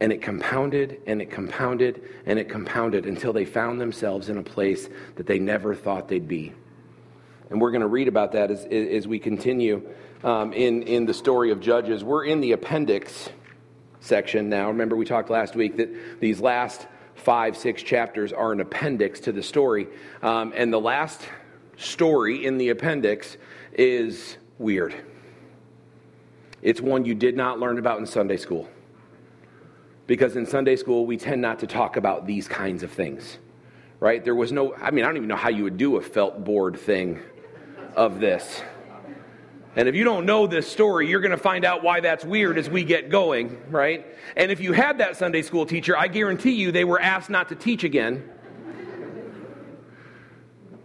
And 0.02 0.12
it 0.14 0.22
compounded 0.22 1.02
and 1.06 1.22
it 1.22 1.30
compounded 1.30 2.02
and 2.26 2.40
it 2.40 2.50
compounded 2.50 3.06
until 3.06 3.34
they 3.34 3.46
found 3.46 3.82
themselves 3.82 4.30
in 4.30 4.38
a 4.38 4.44
place 4.44 4.90
that 5.16 5.28
they 5.28 5.40
never 5.40 5.76
thought 5.76 6.08
they'd 6.08 6.28
be. 6.28 6.54
And 7.50 7.60
we're 7.60 7.72
going 7.72 7.82
to 7.82 7.88
read 7.88 8.08
about 8.08 8.34
that 8.34 8.52
as, 8.52 8.66
as 8.66 9.08
we 9.08 9.20
continue 9.20 9.90
um, 10.24 10.54
in, 10.54 10.84
in 10.84 11.06
the 11.06 11.14
story 11.14 11.52
of 11.52 11.60
Judges. 11.60 12.04
We're 12.04 12.26
in 12.26 12.42
the 12.42 12.52
appendix 12.52 13.30
section 14.00 14.50
now. 14.50 14.68
Remember, 14.68 14.96
we 14.96 15.06
talked 15.06 15.30
last 15.30 15.56
week 15.56 15.78
that 15.78 16.20
these 16.20 16.40
last 16.40 16.88
five, 17.16 17.58
six 17.58 17.84
chapters 17.84 18.32
are 18.32 18.52
an 18.52 18.60
appendix 18.60 19.20
to 19.22 19.32
the 19.32 19.44
story. 19.44 19.88
Um, 20.22 20.54
and 20.56 20.72
the 20.72 20.80
last 20.80 21.28
story 21.78 22.46
in 22.46 22.58
the 22.58 22.70
appendix 22.70 23.38
is 23.74 24.38
weird. 24.58 24.96
It's 26.62 26.82
one 26.82 27.06
you 27.06 27.16
did 27.16 27.38
not 27.38 27.60
learn 27.60 27.78
about 27.78 28.00
in 28.00 28.06
Sunday 28.06 28.38
school. 28.38 28.70
Because 30.08 30.36
in 30.36 30.46
Sunday 30.46 30.76
school, 30.76 31.06
we 31.06 31.18
tend 31.18 31.42
not 31.42 31.60
to 31.60 31.68
talk 31.68 31.96
about 31.96 32.26
these 32.26 32.48
kinds 32.48 32.84
of 32.84 32.92
things, 32.92 33.38
right? 34.00 34.24
There 34.24 34.36
was 34.36 34.52
no, 34.52 34.74
I 34.76 34.92
mean, 34.92 35.06
I 35.06 35.08
don't 35.08 35.18
even 35.18 35.30
know 35.30 35.36
how 35.36 35.50
you 35.50 35.64
would 35.64 35.78
do 35.78 35.98
a 35.98 36.02
felt 36.02 36.44
board 36.44 36.78
thing 36.78 37.22
of 38.00 38.22
this. 38.22 38.64
And 39.76 39.90
if 39.90 39.94
you 39.94 40.06
don't 40.06 40.26
know 40.26 40.48
this 40.48 40.72
story, 40.72 41.10
you're 41.10 41.20
going 41.20 41.32
to 41.32 41.38
find 41.38 41.66
out 41.66 41.84
why 41.84 42.00
that's 42.00 42.24
weird 42.24 42.58
as 42.58 42.70
we 42.70 42.86
get 42.86 43.10
going, 43.10 43.62
right? 43.70 44.08
And 44.38 44.54
if 44.54 44.62
you 44.62 44.72
had 44.72 45.00
that 45.00 45.18
Sunday 45.18 45.42
school 45.42 45.66
teacher, 45.66 45.98
I 45.98 46.08
guarantee 46.08 46.54
you 46.54 46.72
they 46.72 46.86
were 46.86 47.00
asked 47.00 47.30
not 47.30 47.50
to 47.50 47.56
teach 47.56 47.84
again. 47.84 48.24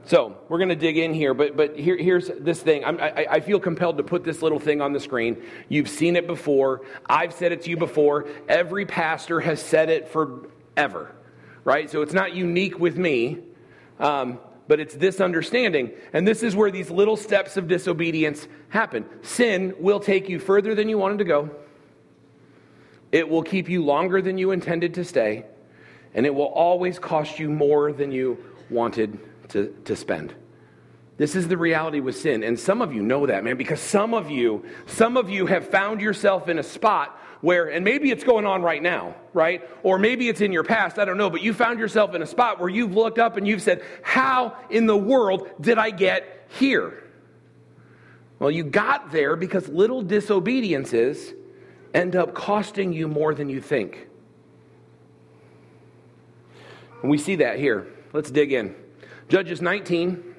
So 0.07 0.37
we're 0.49 0.59
going 0.59 0.71
to 0.71 0.77
dig 0.77 0.99
in 0.99 1.15
here, 1.15 1.35
but, 1.35 1.57
but 1.57 1.79
here, 1.79 1.97
here's 1.97 2.31
this 2.41 2.61
thing. 2.61 2.85
I, 2.85 3.27
I 3.31 3.41
feel 3.41 3.61
compelled 3.61 3.97
to 3.99 4.03
put 4.03 4.25
this 4.25 4.43
little 4.43 4.59
thing 4.59 4.81
on 4.81 4.93
the 4.93 5.01
screen. 5.01 5.41
You've 5.69 5.89
seen 5.89 6.17
it 6.17 6.27
before. 6.27 6.83
I've 7.07 7.33
said 7.33 7.53
it 7.53 7.63
to 7.63 7.71
you 7.71 7.77
before. 7.77 8.27
Every 8.49 8.87
pastor 8.87 9.39
has 9.39 9.63
said 9.63 9.89
it 9.89 10.09
forever, 10.09 11.15
right? 11.63 11.89
So 11.89 12.03
it's 12.03 12.13
not 12.13 12.35
unique 12.35 12.81
with 12.81 12.99
me. 12.99 13.39
Um, 14.01 14.41
but 14.67 14.81
it's 14.81 14.95
this 14.95 15.21
understanding. 15.21 15.91
And 16.13 16.27
this 16.27 16.43
is 16.43 16.57
where 16.57 16.71
these 16.71 16.91
little 16.91 17.17
steps 17.17 17.57
of 17.57 17.69
disobedience 17.69 18.47
happen. 18.69 19.05
Sin 19.23 19.75
will 19.79 20.01
take 20.01 20.29
you 20.29 20.39
further 20.39 20.75
than 20.75 20.89
you 20.89 20.99
wanted 20.99 21.19
to 21.19 21.25
go, 21.25 21.51
it 23.13 23.29
will 23.29 23.43
keep 23.43 23.69
you 23.69 23.85
longer 23.85 24.21
than 24.21 24.39
you 24.39 24.51
intended 24.51 24.95
to 24.95 25.05
stay, 25.05 25.45
and 26.15 26.27
it 26.27 26.35
will 26.35 26.47
always 26.47 26.99
cost 26.99 27.39
you 27.39 27.49
more 27.49 27.93
than 27.93 28.11
you 28.11 28.39
wanted 28.71 29.19
to, 29.51 29.75
to 29.85 29.95
spend. 29.95 30.35
This 31.17 31.37
is 31.37 31.47
the 31.47 31.57
reality 31.57 32.01
with 32.01 32.17
sin. 32.17 32.43
And 32.43 32.59
some 32.59 32.83
of 32.83 32.93
you 32.93 33.01
know 33.01 33.27
that, 33.27 33.45
man, 33.45 33.57
because 33.57 33.81
some 33.81 34.15
of 34.15 34.31
you, 34.31 34.65
some 34.87 35.17
of 35.17 35.31
you 35.31 35.47
have 35.47 35.69
found 35.69 36.01
yourself 36.01 36.49
in 36.49 36.59
a 36.59 36.63
spot 36.63 37.17
where, 37.45 37.67
and 37.67 37.85
maybe 37.85 38.11
it's 38.11 38.25
going 38.25 38.47
on 38.47 38.63
right 38.63 38.83
now, 38.83 39.15
right? 39.35 39.69
Or 39.83 39.99
maybe 39.99 40.31
it's 40.31 40.41
in 40.41 40.51
your 40.51 40.65
past, 40.65 40.99
I 40.99 41.05
don't 41.05 41.19
know, 41.19 41.29
but 41.29 41.43
you 41.43 41.53
found 41.53 41.79
yourself 41.79 42.15
in 42.15 42.23
a 42.23 42.27
spot 42.27 42.59
where 42.59 42.71
you've 42.71 42.95
looked 42.95 43.19
up 43.19 43.37
and 43.37 43.47
you've 43.47 43.61
said, 43.61 43.85
How 44.03 44.57
in 44.71 44.87
the 44.87 44.97
world 44.97 45.51
did 45.61 45.77
I 45.77 45.91
get 45.91 46.49
here? 46.59 47.05
Well, 48.39 48.51
you 48.51 48.65
got 48.65 49.13
there 49.13 49.37
because 49.37 49.69
little 49.69 50.03
disobediences 50.03 51.35
end 51.93 52.17
up 52.17 52.35
costing 52.35 52.95
you 52.95 53.09
more 53.09 53.35
than 53.35 53.51
you 53.51 53.61
think. 53.61 54.09
And 57.03 57.11
we 57.11 57.19
see 57.19 57.37
that 57.37 57.59
here. 57.59 57.87
Let's 58.15 58.31
dig 58.31 58.55
in. 58.55 58.75
Judges 59.29 59.61
19. 59.61 60.34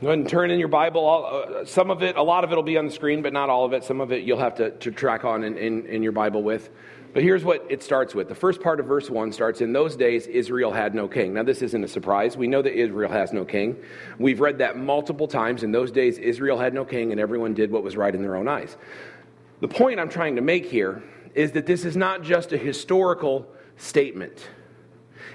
Go 0.00 0.06
ahead 0.06 0.20
and 0.20 0.28
turn 0.28 0.52
in 0.52 0.60
your 0.60 0.68
Bible. 0.68 1.26
Uh, 1.26 1.64
some 1.64 1.90
of 1.90 2.04
it, 2.04 2.14
a 2.14 2.22
lot 2.22 2.44
of 2.44 2.52
it 2.52 2.54
will 2.54 2.62
be 2.62 2.78
on 2.78 2.86
the 2.86 2.92
screen, 2.92 3.20
but 3.20 3.32
not 3.32 3.50
all 3.50 3.64
of 3.64 3.72
it. 3.72 3.82
Some 3.82 4.00
of 4.00 4.12
it 4.12 4.22
you'll 4.22 4.38
have 4.38 4.54
to, 4.54 4.70
to 4.70 4.92
track 4.92 5.24
on 5.24 5.42
in, 5.42 5.58
in, 5.58 5.86
in 5.86 6.04
your 6.04 6.12
Bible 6.12 6.44
with. 6.44 6.70
But 7.12 7.24
here's 7.24 7.42
what 7.42 7.66
it 7.68 7.82
starts 7.82 8.14
with. 8.14 8.28
The 8.28 8.34
first 8.36 8.62
part 8.62 8.78
of 8.78 8.86
verse 8.86 9.10
1 9.10 9.32
starts 9.32 9.60
In 9.60 9.72
those 9.72 9.96
days, 9.96 10.28
Israel 10.28 10.70
had 10.70 10.94
no 10.94 11.08
king. 11.08 11.34
Now, 11.34 11.42
this 11.42 11.62
isn't 11.62 11.82
a 11.82 11.88
surprise. 11.88 12.36
We 12.36 12.46
know 12.46 12.62
that 12.62 12.78
Israel 12.78 13.10
has 13.10 13.32
no 13.32 13.44
king. 13.44 13.76
We've 14.20 14.38
read 14.38 14.58
that 14.58 14.76
multiple 14.76 15.26
times. 15.26 15.64
In 15.64 15.72
those 15.72 15.90
days, 15.90 16.18
Israel 16.18 16.58
had 16.58 16.74
no 16.74 16.84
king, 16.84 17.10
and 17.10 17.20
everyone 17.20 17.52
did 17.52 17.72
what 17.72 17.82
was 17.82 17.96
right 17.96 18.14
in 18.14 18.22
their 18.22 18.36
own 18.36 18.46
eyes. 18.46 18.76
The 19.60 19.68
point 19.68 19.98
I'm 19.98 20.10
trying 20.10 20.36
to 20.36 20.42
make 20.42 20.66
here 20.66 21.02
is 21.34 21.50
that 21.52 21.66
this 21.66 21.84
is 21.84 21.96
not 21.96 22.22
just 22.22 22.52
a 22.52 22.56
historical 22.56 23.48
statement. 23.76 24.48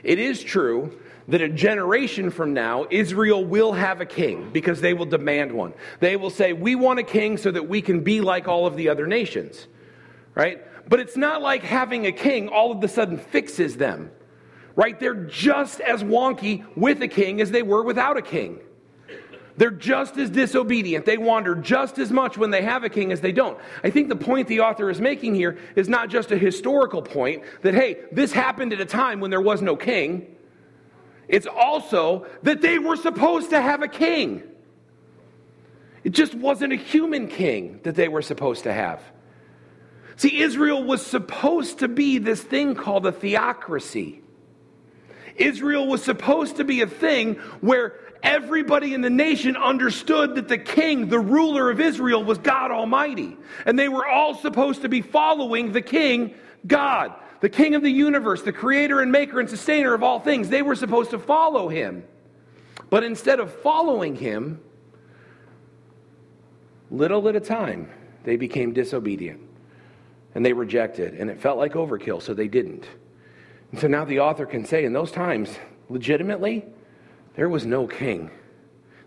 It 0.03 0.19
is 0.19 0.41
true 0.41 0.97
that 1.27 1.41
a 1.41 1.49
generation 1.49 2.29
from 2.29 2.53
now, 2.53 2.85
Israel 2.89 3.43
will 3.43 3.73
have 3.73 4.01
a 4.01 4.05
king 4.05 4.49
because 4.51 4.81
they 4.81 4.93
will 4.93 5.05
demand 5.05 5.51
one. 5.51 5.73
They 5.99 6.15
will 6.15 6.29
say, 6.29 6.53
We 6.53 6.75
want 6.75 6.99
a 6.99 7.03
king 7.03 7.37
so 7.37 7.51
that 7.51 7.67
we 7.67 7.81
can 7.81 8.01
be 8.01 8.21
like 8.21 8.47
all 8.47 8.65
of 8.65 8.75
the 8.75 8.89
other 8.89 9.07
nations, 9.07 9.67
right? 10.35 10.61
But 10.89 10.99
it's 10.99 11.15
not 11.15 11.41
like 11.41 11.63
having 11.63 12.05
a 12.05 12.11
king 12.11 12.49
all 12.49 12.71
of 12.71 12.83
a 12.83 12.87
sudden 12.87 13.17
fixes 13.17 13.77
them, 13.77 14.11
right? 14.75 14.99
They're 14.99 15.13
just 15.25 15.79
as 15.79 16.03
wonky 16.03 16.65
with 16.75 17.01
a 17.01 17.07
king 17.07 17.39
as 17.41 17.51
they 17.51 17.63
were 17.63 17.83
without 17.83 18.17
a 18.17 18.21
king. 18.21 18.59
They're 19.55 19.71
just 19.71 20.17
as 20.17 20.29
disobedient. 20.29 21.05
They 21.05 21.17
wander 21.17 21.55
just 21.55 21.99
as 21.99 22.11
much 22.11 22.37
when 22.37 22.49
they 22.49 22.63
have 22.63 22.83
a 22.83 22.89
king 22.89 23.11
as 23.11 23.21
they 23.21 23.31
don't. 23.31 23.57
I 23.83 23.91
think 23.91 24.09
the 24.09 24.15
point 24.15 24.47
the 24.47 24.61
author 24.61 24.89
is 24.89 24.99
making 24.99 25.35
here 25.35 25.59
is 25.75 25.87
not 25.87 26.09
just 26.09 26.31
a 26.31 26.37
historical 26.37 27.01
point 27.01 27.43
that, 27.61 27.75
hey, 27.75 27.97
this 28.11 28.31
happened 28.31 28.73
at 28.73 28.81
a 28.81 28.85
time 28.85 29.19
when 29.19 29.29
there 29.29 29.41
was 29.41 29.61
no 29.61 29.75
king. 29.75 30.32
It's 31.27 31.47
also 31.47 32.27
that 32.43 32.61
they 32.61 32.79
were 32.79 32.95
supposed 32.95 33.51
to 33.51 33.61
have 33.61 33.81
a 33.81 33.87
king. 33.87 34.43
It 36.03 36.11
just 36.11 36.35
wasn't 36.35 36.73
a 36.73 36.77
human 36.77 37.27
king 37.27 37.79
that 37.83 37.95
they 37.95 38.07
were 38.07 38.21
supposed 38.21 38.63
to 38.63 38.73
have. 38.73 39.01
See, 40.15 40.41
Israel 40.41 40.83
was 40.83 41.05
supposed 41.05 41.79
to 41.79 41.87
be 41.87 42.17
this 42.17 42.41
thing 42.41 42.75
called 42.75 43.05
a 43.05 43.11
theocracy. 43.11 44.21
Israel 45.35 45.87
was 45.87 46.03
supposed 46.03 46.57
to 46.57 46.63
be 46.63 46.81
a 46.81 46.87
thing 46.87 47.35
where 47.61 47.99
everybody 48.21 48.93
in 48.93 49.01
the 49.01 49.09
nation 49.09 49.57
understood 49.57 50.35
that 50.35 50.47
the 50.47 50.57
king, 50.57 51.09
the 51.09 51.19
ruler 51.19 51.71
of 51.71 51.79
Israel, 51.79 52.23
was 52.23 52.37
God 52.37 52.71
Almighty. 52.71 53.35
And 53.65 53.77
they 53.77 53.89
were 53.89 54.07
all 54.07 54.35
supposed 54.35 54.83
to 54.83 54.89
be 54.89 55.01
following 55.01 55.71
the 55.71 55.81
king, 55.81 56.35
God, 56.67 57.13
the 57.43 57.49
king 57.49 57.75
of 57.75 57.81
the 57.81 57.91
universe, 57.91 58.41
the 58.41 58.53
creator 58.53 59.01
and 59.01 59.11
maker 59.11 59.37
and 59.37 59.49
sustainer 59.49 59.93
of 59.93 60.01
all 60.01 60.17
things. 60.17 60.47
They 60.47 60.61
were 60.61 60.77
supposed 60.77 61.09
to 61.09 61.19
follow 61.19 61.67
him. 61.67 62.05
But 62.89 63.03
instead 63.03 63.41
of 63.41 63.53
following 63.53 64.15
him, 64.15 64.61
little 66.89 67.27
at 67.27 67.35
a 67.35 67.41
time, 67.41 67.91
they 68.23 68.37
became 68.37 68.71
disobedient 68.71 69.41
and 70.33 70.45
they 70.45 70.53
rejected, 70.53 71.15
and 71.15 71.29
it 71.29 71.41
felt 71.41 71.57
like 71.57 71.73
overkill, 71.73 72.21
so 72.21 72.33
they 72.33 72.47
didn't. 72.47 72.87
And 73.73 73.81
so 73.81 73.87
now 73.87 74.05
the 74.05 74.21
author 74.21 74.45
can 74.45 74.63
say, 74.63 74.85
in 74.85 74.93
those 74.93 75.11
times, 75.11 75.59
legitimately, 75.89 76.63
there 77.35 77.49
was 77.49 77.65
no 77.65 77.87
king, 77.87 78.31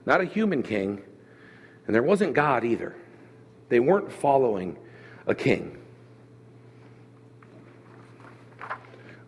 not 0.04 0.20
a 0.20 0.26
human 0.26 0.62
king, 0.62 1.02
and 1.86 1.94
there 1.94 2.02
wasn't 2.02 2.34
God 2.34 2.64
either. 2.64 2.94
They 3.70 3.80
weren't 3.80 4.12
following 4.12 4.76
a 5.26 5.34
king. 5.34 5.78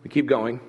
We 0.03 0.09
keep 0.09 0.25
going. 0.25 0.59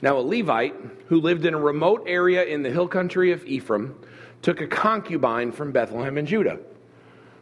Now, 0.00 0.18
a 0.18 0.20
Levite 0.20 0.74
who 1.06 1.20
lived 1.20 1.46
in 1.46 1.54
a 1.54 1.58
remote 1.58 2.04
area 2.06 2.44
in 2.44 2.62
the 2.62 2.70
hill 2.70 2.88
country 2.88 3.32
of 3.32 3.44
Ephraim 3.46 3.96
took 4.42 4.60
a 4.60 4.66
concubine 4.66 5.52
from 5.52 5.72
Bethlehem 5.72 6.18
in 6.18 6.26
Judah. 6.26 6.58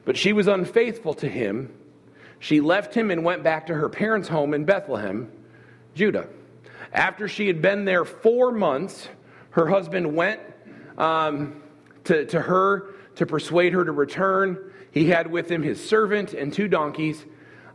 But 0.04 0.16
she 0.16 0.32
was 0.32 0.46
unfaithful 0.46 1.14
to 1.14 1.28
him 1.28 1.72
she 2.40 2.60
left 2.62 2.94
him 2.94 3.10
and 3.10 3.22
went 3.22 3.44
back 3.44 3.66
to 3.66 3.74
her 3.74 3.88
parents' 3.88 4.26
home 4.26 4.54
in 4.54 4.64
Bethlehem, 4.64 5.30
Judah. 5.94 6.26
After 6.92 7.28
she 7.28 7.46
had 7.46 7.62
been 7.62 7.84
there 7.84 8.04
four 8.06 8.50
months, 8.50 9.08
her 9.50 9.68
husband 9.68 10.16
went 10.16 10.40
um, 10.96 11.62
to, 12.04 12.24
to 12.24 12.40
her 12.40 12.94
to 13.16 13.26
persuade 13.26 13.74
her 13.74 13.84
to 13.84 13.92
return. 13.92 14.72
He 14.90 15.04
had 15.04 15.30
with 15.30 15.50
him 15.50 15.62
his 15.62 15.86
servant 15.86 16.32
and 16.32 16.50
two 16.50 16.66
donkeys. 16.66 17.24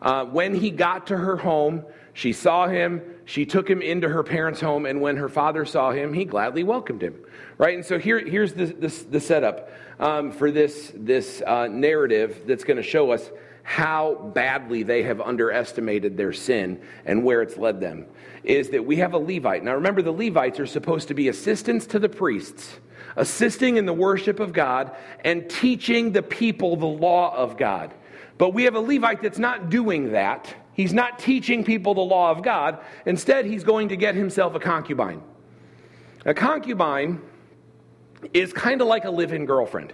Uh, 0.02 0.26
when 0.26 0.56
he 0.56 0.72
got 0.72 1.08
to 1.08 1.18
her 1.18 1.38
home, 1.38 1.86
she 2.16 2.32
saw 2.32 2.68
him. 2.68 3.02
She 3.26 3.46
took 3.46 3.70
him 3.70 3.82
into 3.82 4.08
her 4.08 4.24
parents' 4.24 4.62
home, 4.62 4.86
and 4.86 5.02
when 5.02 5.18
her 5.18 5.28
father 5.28 5.66
saw 5.66 5.92
him, 5.92 6.14
he 6.14 6.24
gladly 6.24 6.64
welcomed 6.64 7.04
him. 7.04 7.20
Right? 7.58 7.76
And 7.76 7.86
so 7.86 8.00
here, 8.00 8.20
here's 8.20 8.54
the, 8.54 8.68
the, 8.68 8.88
the 8.88 9.20
setup 9.20 9.70
um, 10.00 10.32
for 10.32 10.50
this, 10.50 10.94
this 10.96 11.44
uh, 11.46 11.68
narrative 11.68 12.44
that's 12.48 12.64
going 12.64 12.78
to 12.78 12.84
show 12.84 13.12
us 13.12 13.30
how 13.64 14.32
badly 14.34 14.84
they 14.84 15.04
have 15.04 15.20
underestimated 15.20 16.16
their 16.16 16.32
sin 16.32 16.82
and 17.04 17.22
where 17.22 17.42
it's 17.42 17.58
led 17.58 17.82
them 17.82 18.06
is 18.46 18.70
that 18.70 18.86
we 18.86 18.96
have 18.98 19.14
a 19.14 19.18
Levite. 19.18 19.64
Now 19.64 19.74
remember, 19.74 20.02
the 20.02 20.12
Levites 20.14 20.60
are 20.60 20.68
supposed 20.68 21.10
to 21.10 21.14
be 21.14 21.28
assistants 21.28 21.86
to 21.88 22.00
the 22.00 22.08
priests, 22.08 22.80
assisting 23.18 23.76
in 23.76 23.86
the 23.86 23.94
worship 23.94 24.40
of 24.40 24.54
God 24.54 24.96
and 25.26 25.50
teaching 25.50 26.14
the 26.14 26.24
people 26.24 26.78
the 26.78 26.86
law 26.86 27.36
of 27.36 27.58
God. 27.58 27.94
But 28.38 28.54
we 28.54 28.64
have 28.64 28.76
a 28.76 28.80
Levite 28.80 29.22
that's 29.22 29.40
not 29.40 29.70
doing 29.70 30.14
that. 30.14 30.54
He's 30.76 30.94
not 30.94 31.20
teaching 31.20 31.64
people 31.64 31.94
the 31.94 32.02
law 32.02 32.32
of 32.32 32.44
God. 32.44 32.80
Instead, 33.06 33.46
he's 33.46 33.64
going 33.64 33.90
to 33.90 33.96
get 33.96 34.14
himself 34.14 34.56
a 34.56 34.60
concubine. 34.60 35.22
A 36.26 36.34
concubine 36.34 37.22
is 38.34 38.52
kind 38.52 38.82
of 38.82 38.88
like 38.88 39.06
a 39.06 39.10
live 39.10 39.32
in 39.32 39.46
girlfriend. 39.46 39.94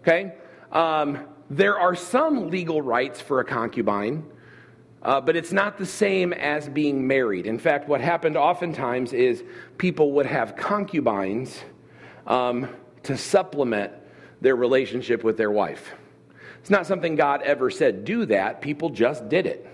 Okay? 0.00 0.34
Um, 0.70 1.26
there 1.50 1.78
are 1.78 1.94
some 1.94 2.50
legal 2.50 2.80
rights 2.80 3.20
for 3.20 3.40
a 3.40 3.44
concubine, 3.44 4.24
uh, 5.02 5.20
but 5.20 5.34
it's 5.34 5.52
not 5.52 5.76
the 5.78 5.86
same 5.86 6.32
as 6.32 6.68
being 6.68 7.06
married. 7.06 7.46
In 7.46 7.58
fact, 7.58 7.88
what 7.88 8.00
happened 8.00 8.36
oftentimes 8.36 9.12
is 9.12 9.42
people 9.78 10.12
would 10.12 10.26
have 10.26 10.54
concubines 10.56 11.60
um, 12.26 12.68
to 13.02 13.16
supplement 13.16 13.92
their 14.40 14.56
relationship 14.56 15.24
with 15.24 15.36
their 15.36 15.50
wife. 15.50 15.94
It's 16.66 16.70
not 16.72 16.88
something 16.88 17.14
God 17.14 17.42
ever 17.42 17.70
said, 17.70 18.04
do 18.04 18.26
that. 18.26 18.60
People 18.60 18.90
just 18.90 19.28
did 19.28 19.46
it. 19.46 19.70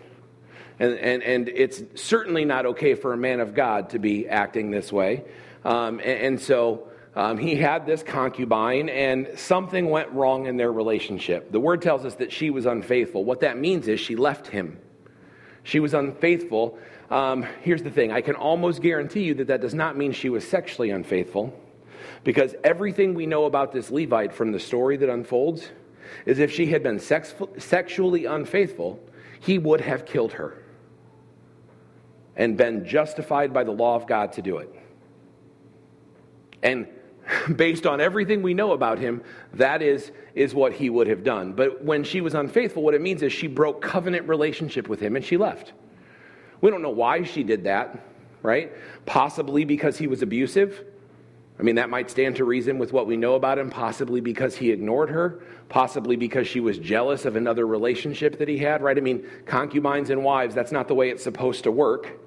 And, 0.78 0.92
and, 0.98 1.22
and 1.22 1.48
it's 1.48 1.82
certainly 1.94 2.44
not 2.44 2.66
okay 2.66 2.96
for 2.96 3.14
a 3.14 3.16
man 3.16 3.40
of 3.40 3.54
God 3.54 3.88
to 3.90 3.98
be 3.98 4.28
acting 4.28 4.70
this 4.70 4.92
way. 4.92 5.24
Um, 5.64 6.00
and, 6.00 6.20
and 6.20 6.40
so 6.42 6.88
um, 7.16 7.38
he 7.38 7.54
had 7.54 7.86
this 7.86 8.02
concubine, 8.02 8.90
and 8.90 9.26
something 9.36 9.88
went 9.88 10.10
wrong 10.10 10.44
in 10.44 10.58
their 10.58 10.70
relationship. 10.70 11.50
The 11.50 11.60
word 11.60 11.80
tells 11.80 12.04
us 12.04 12.16
that 12.16 12.30
she 12.30 12.50
was 12.50 12.66
unfaithful. 12.66 13.24
What 13.24 13.40
that 13.40 13.56
means 13.56 13.88
is 13.88 13.98
she 13.98 14.14
left 14.14 14.48
him. 14.48 14.78
She 15.62 15.80
was 15.80 15.94
unfaithful. 15.94 16.78
Um, 17.10 17.46
here's 17.62 17.82
the 17.82 17.90
thing 17.90 18.12
I 18.12 18.20
can 18.20 18.34
almost 18.34 18.82
guarantee 18.82 19.22
you 19.22 19.32
that 19.36 19.46
that 19.46 19.62
does 19.62 19.72
not 19.72 19.96
mean 19.96 20.12
she 20.12 20.28
was 20.28 20.46
sexually 20.46 20.90
unfaithful, 20.90 21.58
because 22.22 22.54
everything 22.62 23.14
we 23.14 23.24
know 23.24 23.46
about 23.46 23.72
this 23.72 23.90
Levite 23.90 24.34
from 24.34 24.52
the 24.52 24.60
story 24.60 24.98
that 24.98 25.08
unfolds 25.08 25.66
is 26.26 26.38
if 26.38 26.52
she 26.52 26.66
had 26.66 26.82
been 26.82 26.98
sex- 26.98 27.34
sexually 27.58 28.24
unfaithful, 28.24 29.00
he 29.40 29.58
would 29.58 29.80
have 29.80 30.04
killed 30.06 30.32
her 30.34 30.62
and 32.36 32.56
been 32.56 32.86
justified 32.86 33.52
by 33.52 33.64
the 33.64 33.72
law 33.72 33.96
of 33.96 34.06
God 34.06 34.32
to 34.34 34.42
do 34.42 34.58
it. 34.58 34.74
And 36.62 36.86
based 37.56 37.86
on 37.86 38.00
everything 38.00 38.42
we 38.42 38.54
know 38.54 38.72
about 38.72 38.98
him, 38.98 39.22
that 39.54 39.82
is, 39.82 40.12
is 40.34 40.54
what 40.54 40.72
he 40.72 40.90
would 40.90 41.06
have 41.06 41.24
done. 41.24 41.52
But 41.52 41.84
when 41.84 42.04
she 42.04 42.20
was 42.20 42.34
unfaithful, 42.34 42.82
what 42.82 42.94
it 42.94 43.00
means 43.00 43.22
is 43.22 43.32
she 43.32 43.46
broke 43.46 43.82
covenant 43.82 44.28
relationship 44.28 44.88
with 44.88 45.00
him 45.00 45.16
and 45.16 45.24
she 45.24 45.36
left. 45.36 45.72
We 46.60 46.70
don't 46.70 46.82
know 46.82 46.90
why 46.90 47.24
she 47.24 47.42
did 47.42 47.64
that, 47.64 47.98
right? 48.42 48.72
Possibly 49.04 49.64
because 49.64 49.98
he 49.98 50.06
was 50.06 50.22
abusive. 50.22 50.84
I 51.62 51.64
mean, 51.64 51.76
that 51.76 51.90
might 51.90 52.10
stand 52.10 52.34
to 52.36 52.44
reason 52.44 52.76
with 52.76 52.92
what 52.92 53.06
we 53.06 53.16
know 53.16 53.36
about 53.36 53.56
him, 53.56 53.70
possibly 53.70 54.20
because 54.20 54.56
he 54.56 54.72
ignored 54.72 55.10
her, 55.10 55.44
possibly 55.68 56.16
because 56.16 56.48
she 56.48 56.58
was 56.58 56.76
jealous 56.76 57.24
of 57.24 57.36
another 57.36 57.68
relationship 57.68 58.36
that 58.38 58.48
he 58.48 58.58
had, 58.58 58.82
right? 58.82 58.98
I 58.98 59.00
mean, 59.00 59.24
concubines 59.46 60.10
and 60.10 60.24
wives, 60.24 60.56
that's 60.56 60.72
not 60.72 60.88
the 60.88 60.94
way 60.94 61.10
it's 61.10 61.22
supposed 61.22 61.62
to 61.62 61.70
work. 61.70 62.18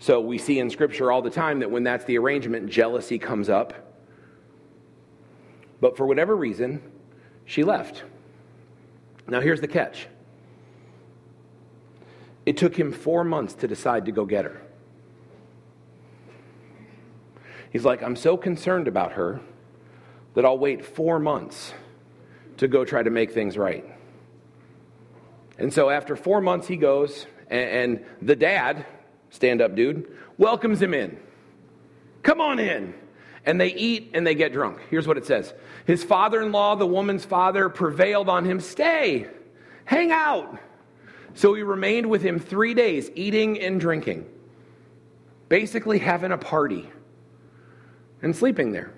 So 0.00 0.20
we 0.20 0.36
see 0.36 0.58
in 0.58 0.68
Scripture 0.68 1.10
all 1.10 1.22
the 1.22 1.30
time 1.30 1.60
that 1.60 1.70
when 1.70 1.82
that's 1.82 2.04
the 2.04 2.18
arrangement, 2.18 2.68
jealousy 2.68 3.18
comes 3.18 3.48
up. 3.48 3.72
But 5.80 5.96
for 5.96 6.06
whatever 6.06 6.36
reason, 6.36 6.82
she 7.46 7.64
left. 7.64 8.02
Now, 9.26 9.40
here's 9.40 9.62
the 9.62 9.68
catch 9.68 10.08
it 12.44 12.58
took 12.58 12.78
him 12.78 12.92
four 12.92 13.24
months 13.24 13.54
to 13.54 13.66
decide 13.66 14.04
to 14.04 14.12
go 14.12 14.26
get 14.26 14.44
her. 14.44 14.60
He's 17.74 17.84
like, 17.84 18.04
I'm 18.04 18.14
so 18.14 18.36
concerned 18.36 18.86
about 18.86 19.14
her 19.14 19.40
that 20.34 20.44
I'll 20.44 20.56
wait 20.56 20.86
four 20.86 21.18
months 21.18 21.74
to 22.58 22.68
go 22.68 22.84
try 22.84 23.02
to 23.02 23.10
make 23.10 23.32
things 23.32 23.58
right. 23.58 23.84
And 25.58 25.74
so 25.74 25.90
after 25.90 26.14
four 26.14 26.40
months, 26.40 26.68
he 26.68 26.76
goes, 26.76 27.26
and, 27.50 27.68
and 27.98 28.04
the 28.22 28.36
dad, 28.36 28.86
stand 29.30 29.60
up 29.60 29.74
dude, 29.74 30.06
welcomes 30.38 30.80
him 30.80 30.94
in. 30.94 31.18
Come 32.22 32.40
on 32.40 32.60
in 32.60 32.94
and 33.44 33.60
they 33.60 33.74
eat 33.74 34.12
and 34.14 34.24
they 34.24 34.36
get 34.36 34.52
drunk. 34.52 34.78
Here's 34.88 35.08
what 35.08 35.18
it 35.18 35.26
says 35.26 35.52
His 35.84 36.04
father 36.04 36.42
in 36.42 36.52
law, 36.52 36.76
the 36.76 36.86
woman's 36.86 37.24
father, 37.24 37.68
prevailed 37.68 38.28
on 38.28 38.44
him 38.44 38.60
stay, 38.60 39.26
hang 39.84 40.12
out, 40.12 40.60
So 41.34 41.54
he 41.54 41.62
remained 41.62 42.08
with 42.08 42.22
him 42.22 42.38
three 42.38 42.74
days, 42.74 43.10
eating 43.16 43.58
and 43.58 43.80
drinking, 43.80 44.26
basically 45.48 45.98
having 45.98 46.30
a 46.30 46.38
party 46.38 46.88
and 48.24 48.34
sleeping 48.34 48.72
there. 48.72 48.92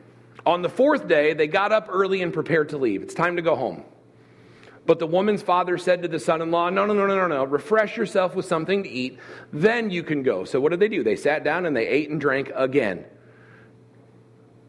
On 0.46 0.62
the 0.62 0.68
fourth 0.68 1.08
day, 1.08 1.34
they 1.34 1.48
got 1.48 1.72
up 1.72 1.88
early 1.90 2.22
and 2.22 2.32
prepared 2.32 2.70
to 2.70 2.78
leave. 2.78 3.02
It's 3.02 3.14
time 3.14 3.36
to 3.36 3.42
go 3.42 3.56
home. 3.56 3.84
But 4.86 5.00
the 5.00 5.06
woman's 5.06 5.42
father 5.42 5.76
said 5.78 6.02
to 6.02 6.08
the 6.08 6.20
son 6.20 6.40
in 6.40 6.52
law, 6.52 6.70
No, 6.70 6.86
no, 6.86 6.94
no, 6.94 7.06
no, 7.06 7.16
no, 7.16 7.26
no. 7.26 7.44
Refresh 7.44 7.96
yourself 7.96 8.36
with 8.36 8.46
something 8.46 8.84
to 8.84 8.88
eat, 8.88 9.18
then 9.52 9.90
you 9.90 10.04
can 10.04 10.22
go. 10.22 10.44
So 10.44 10.60
what 10.60 10.70
did 10.70 10.78
they 10.78 10.88
do? 10.88 11.02
They 11.02 11.16
sat 11.16 11.42
down 11.42 11.66
and 11.66 11.76
they 11.76 11.88
ate 11.88 12.08
and 12.08 12.20
drank 12.20 12.52
again. 12.54 13.04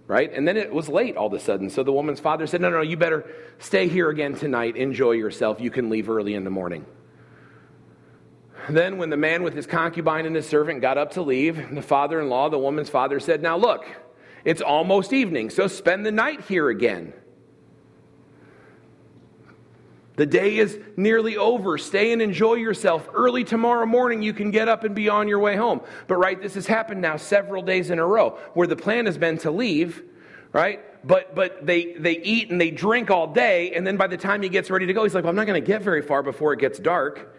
Right? 0.08 0.34
And 0.34 0.48
then 0.48 0.58
it 0.58 0.74
was 0.74 0.90
late 0.90 1.18
all 1.18 1.28
of 1.28 1.34
a 1.34 1.40
sudden. 1.40 1.70
So 1.70 1.84
the 1.84 1.92
woman's 1.92 2.20
father 2.20 2.48
said, 2.48 2.60
No, 2.60 2.72
no, 2.72 2.78
no, 2.78 2.82
you 2.82 2.98
better 2.98 3.32
stay 3.60 3.88
here 3.88 4.10
again 4.10 4.34
tonight. 4.34 4.76
Enjoy 4.76 5.12
yourself. 5.12 5.62
You 5.62 5.70
can 5.70 5.90
leave 5.92 6.10
early 6.10 6.34
in 6.34 6.44
the 6.44 6.50
morning. 6.50 6.86
Then, 8.70 8.98
when 8.98 9.12
the 9.12 9.18
man 9.18 9.44
with 9.44 9.54
his 9.54 9.68
concubine 9.68 10.26
and 10.26 10.36
his 10.36 10.48
servant 10.48 10.82
got 10.82 10.98
up 10.98 11.12
to 11.12 11.22
leave, 11.22 11.74
the 11.74 11.82
father 11.82 12.20
in 12.20 12.28
law, 12.28 12.50
the 12.50 12.58
woman's 12.58 12.90
father, 12.90 13.20
said, 13.20 13.42
Now 13.42 13.56
look, 13.56 13.86
it's 14.48 14.62
almost 14.62 15.12
evening, 15.12 15.50
so 15.50 15.68
spend 15.68 16.06
the 16.06 16.12
night 16.12 16.40
here 16.46 16.70
again. 16.70 17.12
The 20.16 20.26
day 20.26 20.56
is 20.56 20.80
nearly 20.96 21.36
over. 21.36 21.78
Stay 21.78 22.14
and 22.14 22.22
enjoy 22.22 22.54
yourself. 22.54 23.10
Early 23.14 23.44
tomorrow 23.44 23.86
morning, 23.86 24.22
you 24.22 24.32
can 24.32 24.52
get 24.52 24.70
up 24.70 24.86
and 24.86 24.96
be 24.96 25.10
on 25.10 25.28
your 25.28 25.40
way 25.40 25.58
home. 25.58 25.82
But, 26.08 26.16
right, 26.16 26.42
this 26.42 26.54
has 26.54 26.66
happened 26.66 27.02
now 27.02 27.18
several 27.18 27.62
days 27.62 27.90
in 27.90 28.00
a 28.00 28.06
row 28.06 28.40
where 28.54 28.68
the 28.68 28.78
plan 28.78 29.06
has 29.06 29.18
been 29.18 29.38
to 29.40 29.52
leave, 29.52 30.02
right? 30.54 30.80
But, 31.06 31.36
but 31.36 31.66
they, 31.66 31.96
they 31.96 32.18
eat 32.18 32.50
and 32.50 32.60
they 32.60 32.72
drink 32.72 33.12
all 33.12 33.28
day. 33.28 33.74
And 33.74 33.86
then 33.86 33.98
by 33.98 34.08
the 34.08 34.18
time 34.18 34.42
he 34.42 34.48
gets 34.48 34.70
ready 34.70 34.86
to 34.86 34.94
go, 34.94 35.04
he's 35.04 35.14
like, 35.14 35.26
well, 35.26 35.30
I'm 35.30 35.36
not 35.36 35.48
going 35.48 35.62
to 35.62 35.68
get 35.68 35.82
very 35.82 36.02
far 36.02 36.24
before 36.24 36.54
it 36.54 36.60
gets 36.62 36.80
dark. 36.80 37.36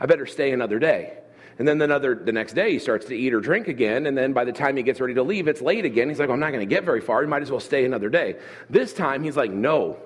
I 0.00 0.06
better 0.06 0.26
stay 0.26 0.50
another 0.50 0.80
day. 0.80 1.18
And 1.58 1.66
then 1.66 1.82
another, 1.82 2.14
the 2.14 2.30
next 2.30 2.52
day, 2.52 2.72
he 2.72 2.78
starts 2.78 3.06
to 3.06 3.16
eat 3.16 3.34
or 3.34 3.40
drink 3.40 3.66
again. 3.66 4.06
And 4.06 4.16
then 4.16 4.32
by 4.32 4.44
the 4.44 4.52
time 4.52 4.76
he 4.76 4.84
gets 4.84 5.00
ready 5.00 5.14
to 5.14 5.24
leave, 5.24 5.48
it's 5.48 5.60
late 5.60 5.84
again. 5.84 6.08
He's 6.08 6.20
like, 6.20 6.28
well, 6.28 6.34
I'm 6.34 6.40
not 6.40 6.52
going 6.52 6.66
to 6.66 6.72
get 6.72 6.84
very 6.84 7.00
far. 7.00 7.20
He 7.20 7.28
might 7.28 7.42
as 7.42 7.50
well 7.50 7.60
stay 7.60 7.84
another 7.84 8.08
day. 8.08 8.36
This 8.70 8.92
time, 8.92 9.24
he's 9.24 9.36
like, 9.36 9.50
no, 9.50 9.98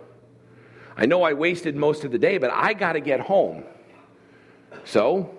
I 0.97 1.05
know 1.05 1.23
I 1.23 1.35
wasted 1.35 1.77
most 1.77 2.05
of 2.05 2.11
the 2.11 2.19
day, 2.19 2.39
but 2.39 2.51
I 2.51 2.73
got 2.73 2.95
to 2.95 3.01
get 3.01 3.21
home. 3.21 3.65
So, 4.85 5.35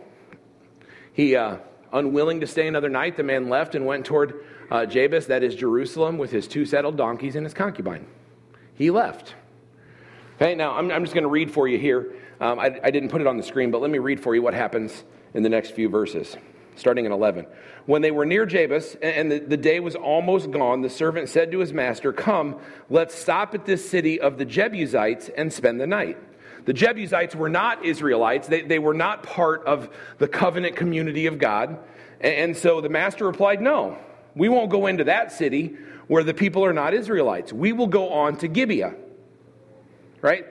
he, 1.14 1.36
uh, 1.36 1.58
unwilling 1.92 2.42
to 2.42 2.48
stay 2.48 2.68
another 2.68 2.90
night, 2.90 3.18
the 3.18 3.24
man 3.24 3.50
left 3.50 3.74
and 3.74 3.88
went 3.88 4.06
toward 4.06 4.36
uh, 4.70 4.86
that 4.86 5.44
is 5.44 5.56
Jerusalem, 5.56 6.18
with 6.18 6.32
his 6.32 6.48
two 6.48 6.66
saddled 6.66 6.96
donkeys 6.96 7.36
and 7.36 7.46
his 7.46 7.54
concubine. 7.54 8.06
He 8.76 8.92
left. 8.92 9.34
Okay, 10.36 10.54
now 10.54 10.76
I'm, 10.76 10.92
I'm 10.92 11.04
just 11.04 11.14
going 11.14 11.24
to 11.24 11.30
read 11.30 11.52
for 11.52 11.68
you 11.68 11.78
here. 11.78 12.14
Um, 12.40 12.60
I, 12.60 12.80
I 12.84 12.92
didn't 12.92 13.10
put 13.10 13.22
it 13.22 13.28
on 13.28 13.38
the 13.38 13.44
screen, 13.44 13.72
but 13.72 13.82
let 13.82 13.90
me 13.92 14.00
read 14.00 14.20
for 14.20 14.34
you 14.34 14.42
what 14.42 14.54
happens 14.54 15.04
in 15.34 15.44
the 15.44 15.50
next 15.50 15.72
few 15.72 15.90
verses 15.90 16.38
starting 16.76 17.06
in 17.06 17.12
11. 17.12 17.46
When 17.86 18.02
they 18.02 18.12
were 18.12 18.26
near 18.26 18.46
Jebus 18.46 18.98
and 19.02 19.32
the, 19.32 19.40
the 19.40 19.58
day 19.58 19.80
was 19.80 19.96
almost 19.96 20.52
gone, 20.52 20.82
the 20.82 20.90
servant 20.90 21.30
said 21.30 21.52
to 21.52 21.60
his 21.60 21.74
master, 21.74 22.14
Come, 22.14 22.60
let's 22.90 23.16
stop 23.16 23.54
at 23.54 23.66
this 23.66 23.88
city 23.88 24.20
of 24.20 24.38
the 24.38 24.46
Jebusites 24.46 25.30
and 25.36 25.52
spend 25.52 25.80
the 25.80 25.88
night. 25.88 26.18
The 26.66 26.74
Jebusites 26.74 27.36
were 27.36 27.50
not 27.50 27.84
Israelites, 27.84 28.48
they, 28.48 28.62
they 28.62 28.80
were 28.80 28.94
not 28.94 29.24
part 29.24 29.66
of 29.66 29.90
the 30.18 30.28
covenant 30.28 30.76
community 30.76 31.26
of 31.26 31.38
God. 31.38 31.78
And, 32.22 32.36
and 32.36 32.58
so 32.58 32.80
the 32.82 32.90
master 32.90 33.26
replied, 33.26 33.62
No, 33.62 33.98
we 34.36 34.50
won't 34.50 34.70
go 34.70 34.88
into 34.88 35.04
that 35.06 35.32
city 35.32 35.76
where 36.08 36.24
the 36.24 36.34
people 36.34 36.64
are 36.66 36.74
not 36.74 36.94
Israelites. 36.94 37.52
We 37.52 37.74
will 37.74 37.88
go 37.88 38.10
on 38.10 38.38
to 38.38 38.48
Gibeah. 38.48 38.96
Right? 40.22 40.46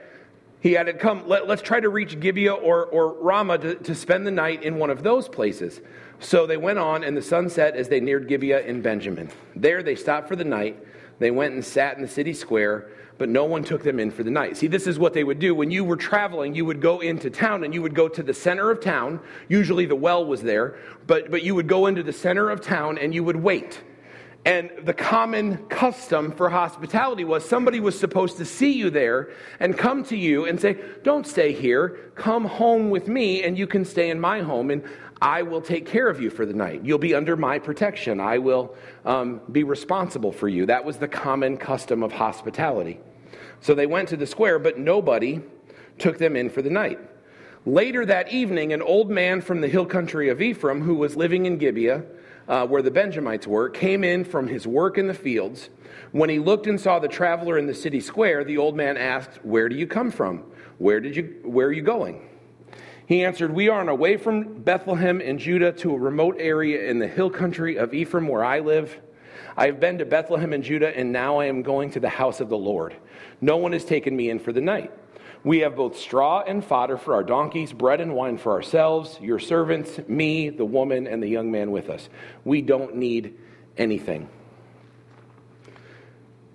He 0.63 0.77
added, 0.77 0.97
Come, 0.97 1.27
let, 1.27 1.49
us 1.49 1.61
try 1.61 1.81
to 1.81 1.89
reach 1.89 2.17
Gibeah 2.21 2.53
or, 2.53 2.85
or 2.85 3.21
Ramah 3.21 3.57
to, 3.57 3.75
to 3.75 3.93
spend 3.93 4.25
the 4.25 4.31
night 4.31 4.63
in 4.63 4.77
one 4.77 4.89
of 4.89 5.03
those 5.03 5.27
places. 5.27 5.81
So 6.19 6.47
they 6.47 6.55
went 6.55 6.79
on, 6.79 7.03
and 7.03 7.17
the 7.17 7.21
sun 7.21 7.49
set 7.49 7.75
as 7.75 7.89
they 7.89 7.99
neared 7.99 8.29
Gibeah 8.29 8.61
in 8.61 8.81
Benjamin. 8.81 9.29
There 9.57 9.83
they 9.83 9.95
stopped 9.95 10.29
for 10.29 10.37
the 10.37 10.45
night. 10.45 10.81
They 11.19 11.31
went 11.31 11.53
and 11.53 11.63
sat 11.65 11.97
in 11.97 12.01
the 12.01 12.07
city 12.07 12.33
square, 12.33 12.89
but 13.17 13.27
no 13.27 13.43
one 13.43 13.65
took 13.65 13.83
them 13.83 13.99
in 13.99 14.09
for 14.09 14.23
the 14.23 14.31
night. 14.31 14.55
See, 14.55 14.67
this 14.67 14.87
is 14.87 14.97
what 14.97 15.13
they 15.13 15.25
would 15.25 15.39
do. 15.39 15.53
When 15.53 15.69
you 15.69 15.83
were 15.83 15.97
traveling, 15.97 16.55
you 16.55 16.63
would 16.63 16.79
go 16.79 17.01
into 17.01 17.29
town 17.29 17.65
and 17.65 17.73
you 17.73 17.81
would 17.81 17.93
go 17.93 18.07
to 18.07 18.23
the 18.23 18.33
center 18.33 18.71
of 18.71 18.79
town. 18.79 19.19
Usually 19.49 19.85
the 19.85 19.97
well 19.97 20.25
was 20.25 20.41
there, 20.41 20.77
but, 21.07 21.29
but 21.29 21.43
you 21.43 21.55
would 21.55 21.67
go 21.67 21.87
into 21.87 22.03
the 22.03 22.13
center 22.13 22.49
of 22.49 22.61
town 22.61 22.97
and 22.97 23.13
you 23.13 23.25
would 23.25 23.35
wait. 23.35 23.81
And 24.45 24.71
the 24.83 24.93
common 24.93 25.57
custom 25.67 26.33
for 26.33 26.49
hospitality 26.49 27.23
was 27.23 27.47
somebody 27.47 27.79
was 27.79 27.97
supposed 27.97 28.37
to 28.37 28.45
see 28.45 28.73
you 28.73 28.89
there 28.89 29.31
and 29.61 29.77
come 29.77 30.03
to 30.05 30.17
you 30.17 30.45
and 30.45 30.59
say, 30.59 30.77
Don't 31.03 31.25
stay 31.25 31.53
here. 31.53 32.11
Come 32.15 32.43
home 32.43 32.89
with 32.89 33.07
me, 33.07 33.43
and 33.43 33.57
you 33.57 33.67
can 33.67 33.85
stay 33.85 34.09
in 34.09 34.19
my 34.19 34.41
home. 34.41 34.69
And 34.69 34.83
I 35.21 35.43
will 35.43 35.61
take 35.61 35.85
care 35.85 36.09
of 36.09 36.19
you 36.21 36.29
for 36.29 36.45
the 36.45 36.53
night. 36.53 36.83
You'll 36.83 36.97
be 36.97 37.15
under 37.15 37.37
my 37.37 37.57
protection. 37.57 38.19
I 38.19 38.37
will 38.37 38.75
um, 39.05 39.39
be 39.49 39.63
responsible 39.63 40.33
for 40.33 40.49
you. 40.49 40.65
That 40.65 40.83
was 40.83 40.97
the 40.97 41.07
common 41.07 41.55
custom 41.55 42.03
of 42.03 42.11
hospitality. 42.11 42.99
So 43.61 43.73
they 43.73 43.85
went 43.85 44.09
to 44.09 44.17
the 44.17 44.27
square, 44.27 44.59
but 44.59 44.77
nobody 44.77 45.41
took 45.97 46.17
them 46.17 46.35
in 46.35 46.49
for 46.49 46.61
the 46.61 46.69
night. 46.69 46.99
Later 47.65 48.05
that 48.05 48.33
evening, 48.33 48.73
an 48.73 48.81
old 48.81 49.09
man 49.09 49.39
from 49.39 49.61
the 49.61 49.69
hill 49.69 49.85
country 49.85 50.27
of 50.27 50.41
Ephraim, 50.41 50.81
who 50.81 50.95
was 50.95 51.15
living 51.15 51.45
in 51.45 51.57
Gibeah, 51.57 52.03
uh, 52.47 52.65
where 52.67 52.81
the 52.81 52.91
Benjamites 52.91 53.47
were, 53.47 53.69
came 53.69 54.03
in 54.03 54.25
from 54.25 54.47
his 54.47 54.67
work 54.67 54.97
in 54.97 55.07
the 55.07 55.13
fields. 55.13 55.69
When 56.11 56.29
he 56.29 56.39
looked 56.39 56.67
and 56.67 56.79
saw 56.79 56.99
the 56.99 57.07
traveler 57.07 57.57
in 57.57 57.65
the 57.65 57.73
city 57.73 57.99
square, 57.99 58.43
the 58.43 58.57
old 58.57 58.75
man 58.75 58.97
asked, 58.97 59.43
Where 59.43 59.69
do 59.69 59.75
you 59.75 59.87
come 59.87 60.11
from? 60.11 60.43
Where, 60.77 60.99
did 60.99 61.15
you, 61.15 61.39
where 61.43 61.67
are 61.67 61.71
you 61.71 61.81
going? 61.81 62.29
He 63.05 63.23
answered, 63.23 63.53
We 63.53 63.69
are 63.69 63.79
on 63.79 63.89
our 63.89 63.95
way 63.95 64.17
from 64.17 64.61
Bethlehem 64.61 65.21
in 65.21 65.37
Judah 65.37 65.71
to 65.73 65.93
a 65.93 65.97
remote 65.97 66.37
area 66.39 66.89
in 66.89 66.99
the 66.99 67.07
hill 67.07 67.29
country 67.29 67.77
of 67.77 67.93
Ephraim 67.93 68.27
where 68.27 68.43
I 68.43 68.59
live. 68.59 68.99
I 69.55 69.67
have 69.67 69.79
been 69.79 69.99
to 69.99 70.05
Bethlehem 70.05 70.53
in 70.53 70.63
Judah, 70.63 70.95
and 70.97 71.11
now 71.11 71.37
I 71.37 71.45
am 71.45 71.61
going 71.61 71.91
to 71.91 71.99
the 71.99 72.09
house 72.09 72.39
of 72.39 72.49
the 72.49 72.57
Lord. 72.57 72.95
No 73.39 73.57
one 73.57 73.73
has 73.73 73.85
taken 73.85 74.15
me 74.15 74.29
in 74.29 74.39
for 74.39 74.51
the 74.51 74.61
night. 74.61 74.91
We 75.43 75.59
have 75.59 75.75
both 75.75 75.97
straw 75.97 76.41
and 76.41 76.63
fodder 76.63 76.97
for 76.97 77.13
our 77.15 77.23
donkeys, 77.23 77.73
bread 77.73 77.99
and 77.99 78.13
wine 78.15 78.37
for 78.37 78.53
ourselves, 78.53 79.17
your 79.21 79.39
servants, 79.39 79.99
me, 80.07 80.49
the 80.49 80.63
woman, 80.63 81.05
and 81.05 81.21
the 81.21 81.27
young 81.27 81.51
man 81.51 81.71
with 81.71 81.89
us. 81.89 82.07
We 82.45 82.61
don't 82.61 82.95
need 82.95 83.37
anything. 83.77 84.29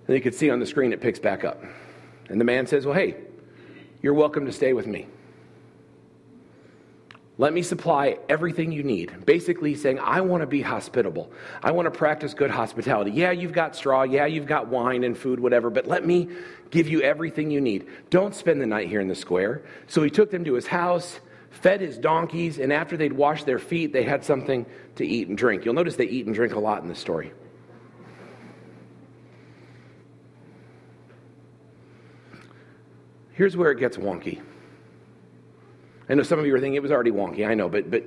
And 0.07 0.15
you 0.15 0.21
can 0.21 0.33
see 0.33 0.49
on 0.49 0.59
the 0.59 0.65
screen 0.65 0.91
it 0.91 1.01
picks 1.01 1.19
back 1.19 1.43
up. 1.43 1.63
And 2.29 2.41
the 2.41 2.45
man 2.45 2.65
says, 2.65 2.85
Well, 2.85 2.95
hey, 2.95 3.17
you're 4.01 4.15
welcome 4.15 4.45
to 4.47 4.51
stay 4.51 4.73
with 4.73 4.87
me. 4.87 5.05
Let 7.39 7.53
me 7.53 7.61
supply 7.61 8.17
everything 8.27 8.73
you 8.73 8.83
need. 8.83 9.25
Basically, 9.25 9.73
saying, 9.73 9.97
I 9.97 10.19
want 10.19 10.41
to 10.41 10.45
be 10.45 10.61
hospitable. 10.61 11.31
I 11.63 11.71
want 11.71 11.85
to 11.85 11.97
practice 11.97 12.33
good 12.33 12.51
hospitality. 12.51 13.11
Yeah, 13.11 13.31
you've 13.31 13.53
got 13.53 13.77
straw. 13.77 14.03
Yeah, 14.03 14.25
you've 14.25 14.45
got 14.45 14.67
wine 14.67 15.05
and 15.05 15.17
food, 15.17 15.39
whatever, 15.39 15.69
but 15.69 15.87
let 15.87 16.05
me 16.05 16.27
give 16.69 16.89
you 16.89 17.01
everything 17.01 17.49
you 17.49 17.61
need. 17.61 17.87
Don't 18.09 18.35
spend 18.35 18.59
the 18.59 18.65
night 18.65 18.89
here 18.89 18.99
in 18.99 19.07
the 19.07 19.15
square. 19.15 19.63
So 19.87 20.03
he 20.03 20.09
took 20.09 20.31
them 20.31 20.43
to 20.43 20.53
his 20.53 20.67
house, 20.67 21.21
fed 21.49 21.79
his 21.79 21.97
donkeys, 21.97 22.59
and 22.59 22.73
after 22.73 22.97
they'd 22.97 23.13
washed 23.13 23.45
their 23.45 23.57
feet, 23.57 23.93
they 23.93 24.03
had 24.03 24.25
something 24.25 24.65
to 24.97 25.07
eat 25.07 25.29
and 25.29 25.37
drink. 25.37 25.63
You'll 25.63 25.75
notice 25.75 25.95
they 25.95 26.07
eat 26.07 26.25
and 26.25 26.35
drink 26.35 26.55
a 26.55 26.59
lot 26.59 26.83
in 26.83 26.89
this 26.89 26.99
story. 26.99 27.31
Here's 33.31 33.55
where 33.55 33.71
it 33.71 33.79
gets 33.79 33.95
wonky. 33.95 34.41
I 36.09 36.15
know 36.15 36.23
some 36.23 36.39
of 36.39 36.45
you 36.45 36.55
are 36.55 36.59
thinking 36.59 36.75
it 36.75 36.81
was 36.81 36.91
already 36.91 37.11
wonky. 37.11 37.47
I 37.47 37.53
know, 37.53 37.69
but 37.69 37.91
but 37.91 38.03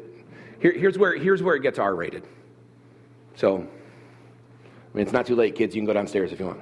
here, 0.61 0.73
here's 0.73 0.99
where 0.99 1.17
here's 1.17 1.43
where 1.43 1.55
it 1.55 1.63
gets 1.63 1.79
R 1.79 1.95
rated. 1.95 2.25
So, 3.37 3.57
I 3.57 4.97
mean, 4.97 5.05
it's 5.05 5.13
not 5.13 5.27
too 5.27 5.37
late, 5.37 5.55
kids. 5.55 5.75
You 5.75 5.81
can 5.81 5.87
go 5.87 5.93
downstairs 5.93 6.33
if 6.33 6.41
you 6.41 6.47
want. 6.47 6.61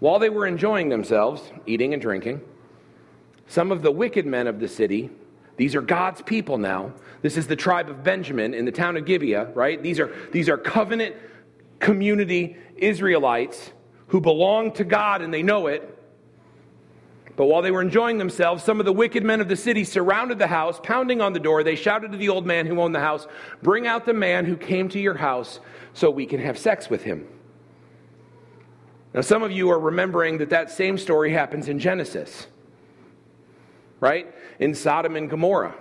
While 0.00 0.18
they 0.18 0.30
were 0.30 0.46
enjoying 0.46 0.88
themselves, 0.88 1.40
eating 1.64 1.92
and 1.92 2.02
drinking, 2.02 2.40
some 3.46 3.70
of 3.70 3.82
the 3.82 3.92
wicked 3.92 4.26
men 4.26 4.48
of 4.48 4.58
the 4.58 4.66
city, 4.66 5.10
these 5.56 5.76
are 5.76 5.80
God's 5.80 6.22
people 6.22 6.58
now. 6.58 6.92
This 7.20 7.36
is 7.36 7.46
the 7.46 7.54
tribe 7.54 7.88
of 7.88 8.02
Benjamin 8.02 8.52
in 8.52 8.64
the 8.64 8.72
town 8.72 8.96
of 8.96 9.04
Gibeah, 9.04 9.52
right? 9.54 9.80
These 9.80 10.00
are, 10.00 10.12
these 10.32 10.48
are 10.48 10.56
covenant 10.58 11.14
community 11.78 12.56
Israelites 12.76 13.70
who 14.08 14.20
belong 14.20 14.72
to 14.72 14.84
God 14.84 15.22
and 15.22 15.32
they 15.32 15.44
know 15.44 15.68
it. 15.68 15.91
But 17.34 17.46
while 17.46 17.62
they 17.62 17.70
were 17.70 17.80
enjoying 17.80 18.18
themselves, 18.18 18.62
some 18.62 18.78
of 18.78 18.84
the 18.84 18.92
wicked 18.92 19.24
men 19.24 19.40
of 19.40 19.48
the 19.48 19.56
city 19.56 19.84
surrounded 19.84 20.38
the 20.38 20.46
house, 20.46 20.78
pounding 20.82 21.22
on 21.22 21.32
the 21.32 21.40
door. 21.40 21.64
They 21.64 21.76
shouted 21.76 22.12
to 22.12 22.18
the 22.18 22.28
old 22.28 22.46
man 22.46 22.66
who 22.66 22.80
owned 22.80 22.94
the 22.94 23.00
house, 23.00 23.26
Bring 23.62 23.86
out 23.86 24.04
the 24.04 24.12
man 24.12 24.44
who 24.44 24.56
came 24.56 24.88
to 24.90 25.00
your 25.00 25.14
house 25.14 25.60
so 25.94 26.10
we 26.10 26.26
can 26.26 26.40
have 26.40 26.58
sex 26.58 26.90
with 26.90 27.02
him. 27.02 27.26
Now, 29.14 29.22
some 29.22 29.42
of 29.42 29.52
you 29.52 29.70
are 29.70 29.78
remembering 29.78 30.38
that 30.38 30.50
that 30.50 30.70
same 30.70 30.96
story 30.96 31.32
happens 31.32 31.68
in 31.68 31.78
Genesis, 31.78 32.46
right? 34.00 34.32
In 34.58 34.74
Sodom 34.74 35.16
and 35.16 35.28
Gomorrah, 35.28 35.74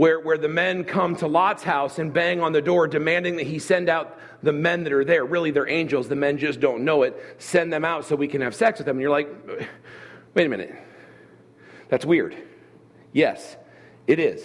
where, 0.00 0.18
where 0.18 0.38
the 0.38 0.48
men 0.48 0.82
come 0.82 1.14
to 1.14 1.26
Lot's 1.26 1.62
house 1.62 1.98
and 1.98 2.10
bang 2.10 2.40
on 2.40 2.52
the 2.52 2.62
door, 2.62 2.88
demanding 2.88 3.36
that 3.36 3.46
he 3.46 3.58
send 3.58 3.90
out 3.90 4.18
the 4.42 4.50
men 4.50 4.82
that 4.84 4.94
are 4.94 5.04
there. 5.04 5.26
Really, 5.26 5.50
they're 5.50 5.68
angels. 5.68 6.08
The 6.08 6.16
men 6.16 6.38
just 6.38 6.58
don't 6.58 6.86
know 6.86 7.02
it. 7.02 7.22
Send 7.36 7.70
them 7.70 7.84
out 7.84 8.06
so 8.06 8.16
we 8.16 8.26
can 8.26 8.40
have 8.40 8.54
sex 8.54 8.78
with 8.78 8.86
them. 8.86 8.96
And 8.96 9.02
you're 9.02 9.10
like, 9.10 9.28
Wait 10.34 10.46
a 10.46 10.48
minute. 10.48 10.74
That's 11.90 12.06
weird. 12.06 12.34
Yes, 13.12 13.58
it 14.06 14.18
is. 14.18 14.42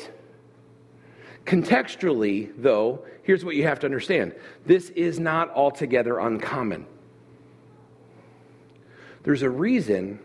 Contextually, 1.46 2.52
though, 2.58 3.06
here's 3.24 3.46
what 3.46 3.56
you 3.56 3.64
have 3.64 3.80
to 3.80 3.86
understand 3.86 4.36
this 4.66 4.90
is 4.90 5.22
not 5.22 5.52
altogether 5.52 6.20
uncommon. 6.20 6.86
There's 9.24 9.42
a 9.42 9.50
reason 9.50 10.20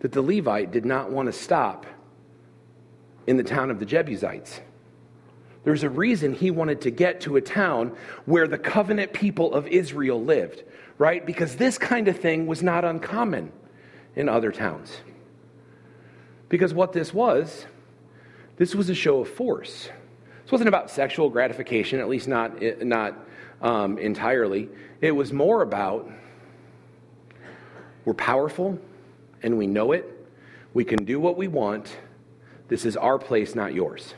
that 0.00 0.10
the 0.10 0.22
Levite 0.22 0.72
did 0.72 0.84
not 0.84 1.08
want 1.12 1.26
to 1.26 1.32
stop 1.32 1.86
in 3.28 3.36
the 3.36 3.44
town 3.44 3.70
of 3.70 3.78
the 3.78 3.84
Jebusites. 3.84 4.58
There's 5.62 5.82
a 5.82 5.90
reason 5.90 6.32
he 6.32 6.50
wanted 6.50 6.80
to 6.80 6.90
get 6.90 7.20
to 7.22 7.36
a 7.36 7.42
town 7.42 7.94
where 8.24 8.48
the 8.48 8.56
covenant 8.56 9.12
people 9.12 9.52
of 9.52 9.66
Israel 9.66 10.24
lived, 10.24 10.64
right? 10.96 11.24
Because 11.24 11.56
this 11.56 11.76
kind 11.76 12.08
of 12.08 12.18
thing 12.18 12.46
was 12.46 12.62
not 12.62 12.86
uncommon 12.86 13.52
in 14.16 14.30
other 14.30 14.50
towns. 14.50 14.96
Because 16.48 16.72
what 16.72 16.94
this 16.94 17.12
was, 17.12 17.66
this 18.56 18.74
was 18.74 18.88
a 18.88 18.94
show 18.94 19.20
of 19.20 19.28
force. 19.28 19.90
This 20.44 20.50
wasn't 20.50 20.68
about 20.68 20.90
sexual 20.90 21.28
gratification, 21.28 22.00
at 22.00 22.08
least 22.08 22.28
not, 22.28 22.62
not 22.82 23.14
um, 23.60 23.98
entirely. 23.98 24.70
It 25.02 25.12
was 25.12 25.34
more 25.34 25.60
about 25.60 26.10
we're 28.06 28.14
powerful 28.14 28.78
and 29.42 29.58
we 29.58 29.66
know 29.66 29.92
it. 29.92 30.06
We 30.72 30.86
can 30.86 31.04
do 31.04 31.20
what 31.20 31.36
we 31.36 31.46
want. 31.46 31.94
This 32.68 32.84
is 32.84 32.96
our 32.96 33.18
place, 33.18 33.54
not 33.54 33.74
yours. 33.74 34.14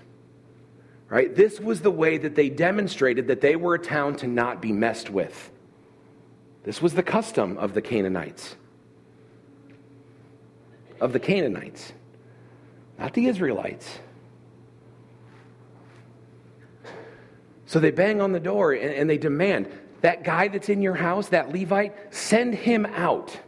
Right? 1.09 1.35
This 1.35 1.59
was 1.59 1.81
the 1.81 1.91
way 1.91 2.19
that 2.19 2.35
they 2.35 2.49
demonstrated 2.49 3.29
that 3.29 3.41
they 3.41 3.57
were 3.57 3.75
a 3.75 3.79
town 3.79 4.17
to 4.17 4.27
not 4.27 4.61
be 4.63 4.73
messed 4.73 5.11
with. 5.11 5.51
This 6.65 6.83
was 6.83 6.95
the 6.95 7.03
custom 7.03 7.59
of 7.59 7.75
the 7.75 7.83
Canaanites. 7.83 8.57
Of 11.01 11.13
the 11.13 11.21
Canaanites, 11.21 11.93
not 12.99 13.15
the 13.15 13.27
Israelites. 13.27 13.99
So 17.67 17.81
they 17.81 17.91
bang 17.91 18.21
on 18.21 18.33
the 18.33 18.41
door 18.41 18.73
and, 18.73 18.93
and, 18.93 19.09
they 19.09 19.17
demand 19.17 19.69
that 20.01 20.25
guy 20.25 20.49
that's 20.49 20.69
in 20.69 20.83
your 20.83 20.95
house, 20.95 21.29
that 21.29 21.53
Levite, 21.53 21.95
send 22.13 22.55
him 22.55 22.85
out 22.85 23.39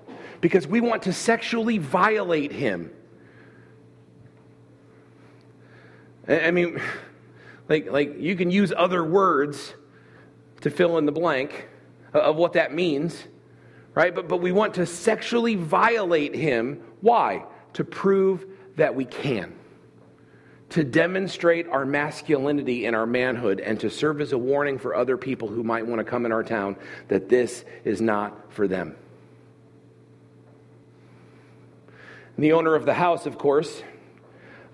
because 0.40 0.66
we 0.66 0.80
want 0.80 1.02
to 1.02 1.12
sexually 1.12 1.78
violate 1.78 2.52
him. 2.52 2.92
I 6.28 6.50
mean, 6.50 6.80
like, 7.68 7.90
like 7.90 8.20
you 8.20 8.36
can 8.36 8.50
use 8.50 8.72
other 8.76 9.02
words 9.02 9.74
to 10.60 10.70
fill 10.70 10.98
in 10.98 11.06
the 11.06 11.12
blank 11.12 11.68
of 12.12 12.36
what 12.36 12.52
that 12.52 12.72
means, 12.72 13.26
right? 13.94 14.14
But, 14.14 14.28
but 14.28 14.38
we 14.38 14.52
want 14.52 14.74
to 14.74 14.86
sexually 14.86 15.56
violate 15.56 16.34
him. 16.34 16.82
Why? 17.00 17.44
To 17.74 17.84
prove 17.84 18.46
that 18.76 18.94
we 18.94 19.04
can. 19.04 19.54
To 20.70 20.84
demonstrate 20.84 21.68
our 21.68 21.84
masculinity 21.84 22.86
and 22.86 22.96
our 22.96 23.06
manhood, 23.06 23.60
and 23.60 23.78
to 23.80 23.90
serve 23.90 24.20
as 24.20 24.32
a 24.32 24.38
warning 24.38 24.78
for 24.78 24.94
other 24.94 25.16
people 25.16 25.48
who 25.48 25.62
might 25.62 25.86
want 25.86 25.98
to 25.98 26.04
come 26.04 26.24
in 26.24 26.32
our 26.32 26.42
town 26.42 26.76
that 27.08 27.28
this 27.28 27.64
is 27.84 28.00
not 28.00 28.52
for 28.52 28.68
them. 28.68 28.96
And 32.36 32.44
the 32.44 32.52
owner 32.52 32.74
of 32.74 32.86
the 32.86 32.94
house, 32.94 33.26
of 33.26 33.36
course, 33.36 33.82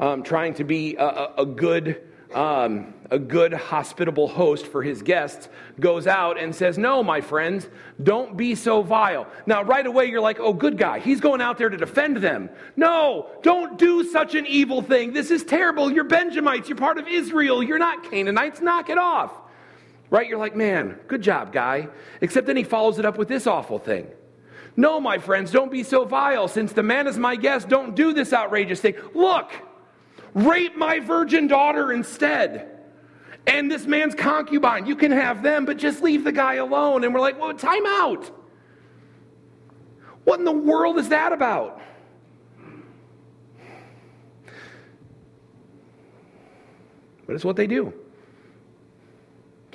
um, 0.01 0.23
trying 0.23 0.55
to 0.55 0.65
be 0.65 0.97
a, 0.97 1.33
a 1.39 1.47
good 1.47 2.03
um, 2.35 2.93
a 3.11 3.19
good 3.19 3.55
hospitable 3.55 4.29
host 4.29 4.67
for 4.67 4.83
his 4.83 5.01
guests 5.01 5.49
goes 5.81 6.07
out 6.07 6.39
and 6.39 6.55
says, 6.55 6.77
No, 6.77 7.03
my 7.03 7.21
friends, 7.21 7.69
don't 8.03 8.37
be 8.37 8.55
so 8.55 8.83
vile. 8.83 9.27
Now, 9.47 9.63
right 9.63 9.87
away, 9.87 10.07
you're 10.07 10.21
like, 10.21 10.39
Oh, 10.39 10.53
good 10.53 10.77
guy. 10.77 10.99
He's 10.99 11.21
going 11.21 11.41
out 11.41 11.59
there 11.59 11.71
to 11.71 11.77
defend 11.77 12.19
them. 12.19 12.51
No, 12.77 13.31
don't 13.43 13.79
do 13.79 14.05
such 14.05 14.35
an 14.35 14.47
evil 14.47 14.83
thing. 14.83 15.13
This 15.13 15.31
is 15.31 15.43
terrible. 15.43 15.91
You're 15.91 16.05
Benjamites. 16.05 16.69
You're 16.69 16.77
part 16.77 16.99
of 16.99 17.09
Israel. 17.09 17.63
You're 17.63 17.79
not 17.79 18.11
Canaanites. 18.11 18.61
Knock 18.61 18.91
it 18.91 18.99
off. 18.99 19.33
Right? 20.11 20.29
You're 20.29 20.39
like, 20.39 20.57
Man, 20.57 20.99
good 21.07 21.23
job, 21.23 21.53
guy. 21.53 21.89
Except 22.21 22.47
then 22.47 22.57
he 22.57 22.65
follows 22.65 22.99
it 22.99 23.07
up 23.07 23.17
with 23.17 23.29
this 23.29 23.47
awful 23.47 23.79
thing. 23.79 24.07
No, 24.77 25.01
my 25.01 25.19
friends, 25.19 25.51
don't 25.51 25.73
be 25.73 25.83
so 25.83 26.05
vile. 26.05 26.47
Since 26.47 26.73
the 26.73 26.85
man 26.85 27.09
is 27.09 27.19
my 27.19 27.35
guest, 27.35 27.69
don't 27.69 27.97
do 27.97 28.13
this 28.13 28.33
outrageous 28.33 28.81
thing. 28.81 28.95
Look, 29.13 29.51
Rape 30.35 30.77
my 30.77 31.01
virgin 31.01 31.47
daughter 31.47 31.93
instead. 31.93 32.79
And 33.47 33.71
this 33.71 33.87
man's 33.87 34.15
concubine, 34.15 34.87
you 34.87 34.95
can 34.95 35.11
have 35.11 35.43
them, 35.43 35.65
but 35.65 35.79
just 35.79 36.03
leave 36.03 36.25
the 36.25 36.33
guy 36.33 36.55
alone. 36.55 37.05
And 37.05 37.15
we're 37.15 37.21
like, 37.21 37.41
well, 37.41 37.55
time 37.55 37.87
out. 37.87 38.31
What 40.25 40.39
in 40.39 40.45
the 40.45 40.53
world 40.53 40.99
is 40.99 41.09
that 41.09 41.33
about? 41.33 41.81
But 47.27 47.35
it's 47.35 47.45
what 47.45 47.57
they 47.57 47.67
do. 47.67 47.93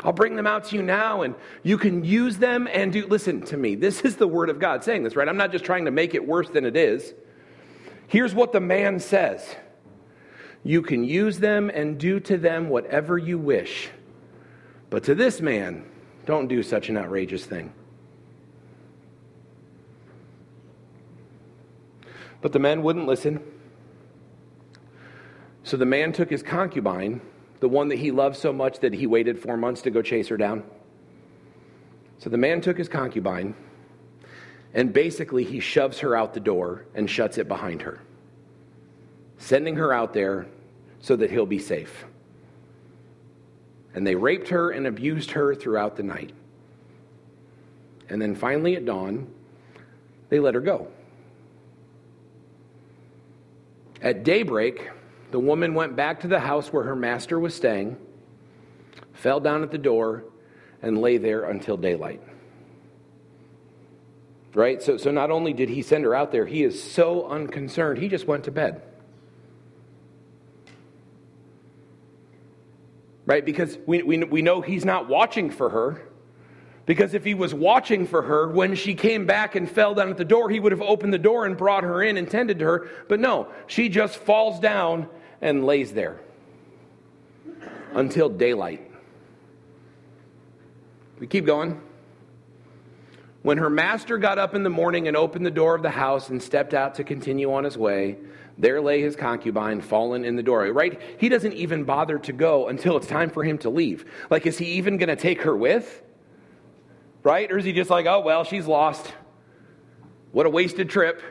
I'll 0.04 0.14
bring 0.14 0.36
them 0.36 0.46
out 0.46 0.66
to 0.66 0.76
you 0.76 0.82
now, 0.82 1.22
and 1.22 1.34
you 1.64 1.78
can 1.78 2.04
use 2.04 2.38
them 2.38 2.68
and 2.72 2.92
do. 2.92 3.08
Listen 3.08 3.42
to 3.44 3.58
me. 3.58 3.76
This 3.76 4.02
is 4.02 4.18
the 4.18 4.28
word 4.28 4.50
of 4.50 4.60
God 4.60 4.84
saying 4.84 5.04
this, 5.04 5.16
right? 5.16 5.30
I'm 5.30 5.38
not 5.38 5.52
just 5.52 5.64
trying 5.64 5.86
to 5.86 5.92
make 5.92 6.14
it 6.14 6.28
worse 6.28 6.50
than 6.50 6.66
it 6.66 6.76
is. 6.76 7.14
Here's 8.08 8.36
what 8.36 8.52
the 8.52 8.60
man 8.60 9.00
says 9.00 9.56
you 10.64 10.82
can 10.82 11.04
use 11.04 11.40
them 11.40 11.70
and 11.70 11.98
do 11.98 12.20
to 12.22 12.38
them 12.38 12.70
whatever 12.70 13.18
you 13.18 13.38
wish. 13.38 13.90
But 14.90 15.04
to 15.06 15.16
this 15.16 15.42
man, 15.42 15.86
don't 16.26 16.48
do 16.48 16.64
such 16.64 16.90
an 16.90 16.98
outrageous 16.98 17.46
thing. 17.46 17.74
But 22.42 22.54
the 22.54 22.60
man 22.60 22.84
wouldn't 22.84 23.08
listen. 23.08 23.42
So 25.64 25.78
the 25.78 25.86
man 25.86 26.14
took 26.14 26.30
his 26.30 26.44
concubine, 26.44 27.22
the 27.60 27.70
one 27.70 27.90
that 27.90 28.00
he 28.00 28.12
loved 28.12 28.36
so 28.36 28.54
much 28.54 28.80
that 28.80 28.94
he 28.94 29.08
waited 29.08 29.40
four 29.40 29.58
months 29.58 29.82
to 29.84 29.92
go 29.92 30.02
chase 30.02 30.28
her 30.30 30.38
down. 30.38 30.64
So 32.20 32.30
the 32.30 32.38
man 32.38 32.62
took 32.62 32.78
his 32.78 32.88
concubine, 32.88 33.56
and 34.74 34.94
basically 34.94 35.44
he 35.44 35.60
shoves 35.60 36.00
her 36.00 36.16
out 36.16 36.34
the 36.34 36.40
door 36.40 36.86
and 36.96 37.10
shuts 37.10 37.38
it 37.38 37.48
behind 37.48 37.82
her 37.82 38.00
sending 39.38 39.76
her 39.76 39.94
out 39.94 40.14
there 40.14 40.48
so 41.02 41.16
that 41.16 41.30
he'll 41.30 41.46
be 41.46 41.60
safe. 41.60 42.06
And 43.94 44.08
they 44.08 44.16
raped 44.16 44.50
her 44.50 44.72
and 44.72 44.88
abused 44.88 45.32
her 45.32 45.54
throughout 45.54 45.96
the 45.96 46.04
night. 46.04 46.32
And 48.10 48.22
then 48.22 48.36
finally 48.36 48.76
at 48.76 48.86
dawn, 48.86 49.28
they 50.30 50.40
let 50.40 50.56
her 50.56 50.62
go. 50.62 50.88
At 54.02 54.24
daybreak, 54.24 54.90
the 55.32 55.40
woman 55.40 55.74
went 55.74 55.96
back 55.96 56.22
to 56.22 56.28
the 56.28 56.40
house 56.40 56.72
where 56.74 56.84
her 56.84 56.96
master 56.96 57.40
was 57.40 57.56
staying, 57.56 57.98
fell 59.14 59.40
down 59.40 59.64
at 59.64 59.72
the 59.72 59.78
door, 59.78 60.26
and 60.82 60.98
lay 61.00 61.18
there 61.18 61.46
until 61.46 61.78
daylight. 61.78 62.22
Right? 64.54 64.84
So, 64.84 64.98
so 64.98 65.10
not 65.10 65.32
only 65.32 65.54
did 65.54 65.70
he 65.70 65.82
send 65.82 66.04
her 66.04 66.14
out 66.14 66.32
there, 66.32 66.46
he 66.46 66.64
is 66.64 66.84
so 66.84 67.28
unconcerned, 67.28 68.00
he 68.00 68.10
just 68.10 68.28
went 68.28 68.44
to 68.44 68.52
bed. 68.52 68.82
Right? 73.26 73.46
Because 73.46 73.78
we, 73.86 74.04
we, 74.04 74.24
we 74.24 74.42
know 74.42 74.62
he's 74.62 74.86
not 74.86 75.08
watching 75.08 75.50
for 75.50 75.70
her. 75.70 76.02
Because 76.86 77.14
if 77.14 77.24
he 77.24 77.34
was 77.34 77.54
watching 77.54 78.06
for 78.06 78.22
her, 78.22 78.50
when 78.50 78.76
she 78.76 78.94
came 78.94 79.26
back 79.26 79.56
and 79.56 79.70
fell 79.72 79.94
down 79.94 80.10
at 80.10 80.18
the 80.18 80.26
door, 80.26 80.50
he 80.50 80.60
would 80.60 80.74
have 80.74 80.82
opened 80.82 81.14
the 81.14 81.18
door 81.20 81.46
and 81.46 81.56
brought 81.56 81.84
her 81.84 82.04
in 82.04 82.18
and 82.18 82.30
tended 82.30 82.60
to 82.60 82.66
her. 82.66 82.90
But 83.08 83.22
no, 83.22 83.48
she 83.68 83.88
just 83.88 84.18
falls 84.18 84.60
down 84.60 85.08
and 85.42 85.66
lays 85.66 85.94
there 85.94 86.20
until 87.94 88.28
daylight. 88.28 88.90
We 91.20 91.28
keep 91.28 91.46
going. 91.46 91.82
When 93.44 93.58
her 93.58 93.70
master 93.70 94.18
got 94.18 94.38
up 94.38 94.56
in 94.56 94.64
the 94.64 94.70
morning 94.70 95.08
and 95.08 95.16
opened 95.16 95.46
the 95.46 95.52
door 95.52 95.76
of 95.76 95.84
the 95.84 95.90
house 95.90 96.30
and 96.30 96.42
stepped 96.42 96.74
out 96.74 96.96
to 96.96 97.04
continue 97.04 97.54
on 97.54 97.64
his 97.64 97.78
way, 97.78 98.18
there 98.58 98.82
lay 98.82 99.02
his 99.02 99.16
concubine 99.16 99.82
fallen 99.82 100.26
in 100.26 100.36
the 100.36 100.44
doorway, 100.44 100.70
right? 100.70 101.02
He 101.18 101.30
doesn't 101.30 101.54
even 101.54 101.84
bother 101.84 102.20
to 102.20 102.34
go 102.34 102.68
until 102.68 102.98
it's 102.98 103.08
time 103.08 103.30
for 103.30 103.44
him 103.44 103.58
to 103.60 103.70
leave. 103.70 104.06
Like, 104.30 104.46
is 104.46 104.58
he 104.58 104.66
even 104.74 104.98
going 104.98 105.10
to 105.10 105.16
take 105.16 105.42
her 105.42 105.56
with? 105.56 106.04
Right? 107.24 107.52
Or 107.52 107.58
is 107.58 107.66
he 107.66 107.74
just 107.74 107.90
like, 107.90 108.06
oh, 108.06 108.20
well, 108.20 108.44
she's 108.44 108.68
lost. 108.68 109.12
What 110.32 110.46
a 110.46 110.50
wasted 110.50 110.90
trip. 110.90 111.22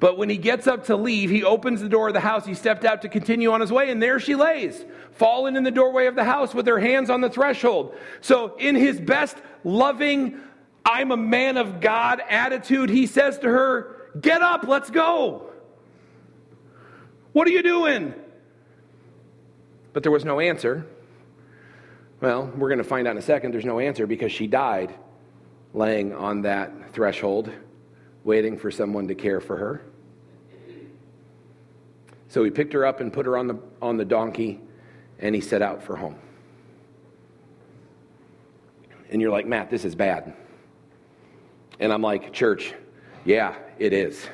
But 0.00 0.18
when 0.18 0.28
he 0.28 0.36
gets 0.36 0.66
up 0.66 0.86
to 0.86 0.96
leave, 0.96 1.30
he 1.30 1.44
opens 1.44 1.80
the 1.80 1.88
door 1.88 2.08
of 2.08 2.14
the 2.14 2.20
house. 2.20 2.44
He 2.44 2.54
stepped 2.54 2.84
out 2.84 3.02
to 3.02 3.08
continue 3.08 3.52
on 3.52 3.60
his 3.60 3.70
way, 3.70 3.90
and 3.90 4.02
there 4.02 4.18
she 4.18 4.34
lays, 4.34 4.84
fallen 5.12 5.56
in 5.56 5.62
the 5.62 5.70
doorway 5.70 6.06
of 6.06 6.16
the 6.16 6.24
house 6.24 6.54
with 6.54 6.66
her 6.66 6.80
hands 6.80 7.08
on 7.08 7.20
the 7.20 7.30
threshold. 7.30 7.94
So, 8.20 8.56
in 8.56 8.74
his 8.74 9.00
best 9.00 9.36
loving, 9.62 10.40
I'm 10.84 11.12
a 11.12 11.16
man 11.16 11.56
of 11.56 11.80
God 11.80 12.20
attitude, 12.28 12.90
he 12.90 13.06
says 13.06 13.38
to 13.38 13.48
her, 13.48 14.10
Get 14.20 14.42
up, 14.42 14.64
let's 14.66 14.90
go. 14.90 15.51
What 17.32 17.46
are 17.48 17.50
you 17.50 17.62
doing? 17.62 18.14
But 19.92 20.02
there 20.02 20.12
was 20.12 20.24
no 20.24 20.40
answer. 20.40 20.86
Well, 22.20 22.52
we're 22.56 22.68
going 22.68 22.78
to 22.78 22.84
find 22.84 23.06
out 23.06 23.12
in 23.12 23.18
a 23.18 23.22
second 23.22 23.52
there's 23.52 23.64
no 23.64 23.80
answer 23.80 24.06
because 24.06 24.32
she 24.32 24.46
died 24.46 24.94
laying 25.74 26.14
on 26.14 26.42
that 26.42 26.92
threshold, 26.92 27.50
waiting 28.24 28.58
for 28.58 28.70
someone 28.70 29.08
to 29.08 29.14
care 29.14 29.40
for 29.40 29.56
her. 29.56 29.82
So 32.28 32.44
he 32.44 32.50
picked 32.50 32.72
her 32.72 32.86
up 32.86 33.00
and 33.00 33.12
put 33.12 33.26
her 33.26 33.36
on 33.36 33.46
the, 33.46 33.58
on 33.80 33.96
the 33.96 34.04
donkey, 34.04 34.60
and 35.18 35.34
he 35.34 35.40
set 35.40 35.62
out 35.62 35.82
for 35.82 35.96
home. 35.96 36.16
And 39.10 39.20
you're 39.20 39.30
like, 39.30 39.46
Matt, 39.46 39.70
this 39.70 39.84
is 39.84 39.94
bad. 39.94 40.34
And 41.78 41.92
I'm 41.92 42.02
like, 42.02 42.32
church, 42.32 42.72
yeah, 43.24 43.54
it 43.78 43.92
is. 43.92 44.26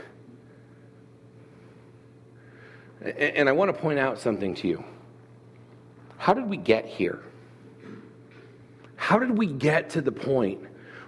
And 3.00 3.48
I 3.48 3.52
want 3.52 3.74
to 3.74 3.80
point 3.80 3.98
out 3.98 4.18
something 4.18 4.54
to 4.56 4.68
you. 4.68 4.84
How 6.16 6.34
did 6.34 6.48
we 6.48 6.56
get 6.56 6.84
here? 6.86 7.22
How 8.96 9.18
did 9.18 9.38
we 9.38 9.46
get 9.46 9.90
to 9.90 10.00
the 10.00 10.12
point 10.12 10.60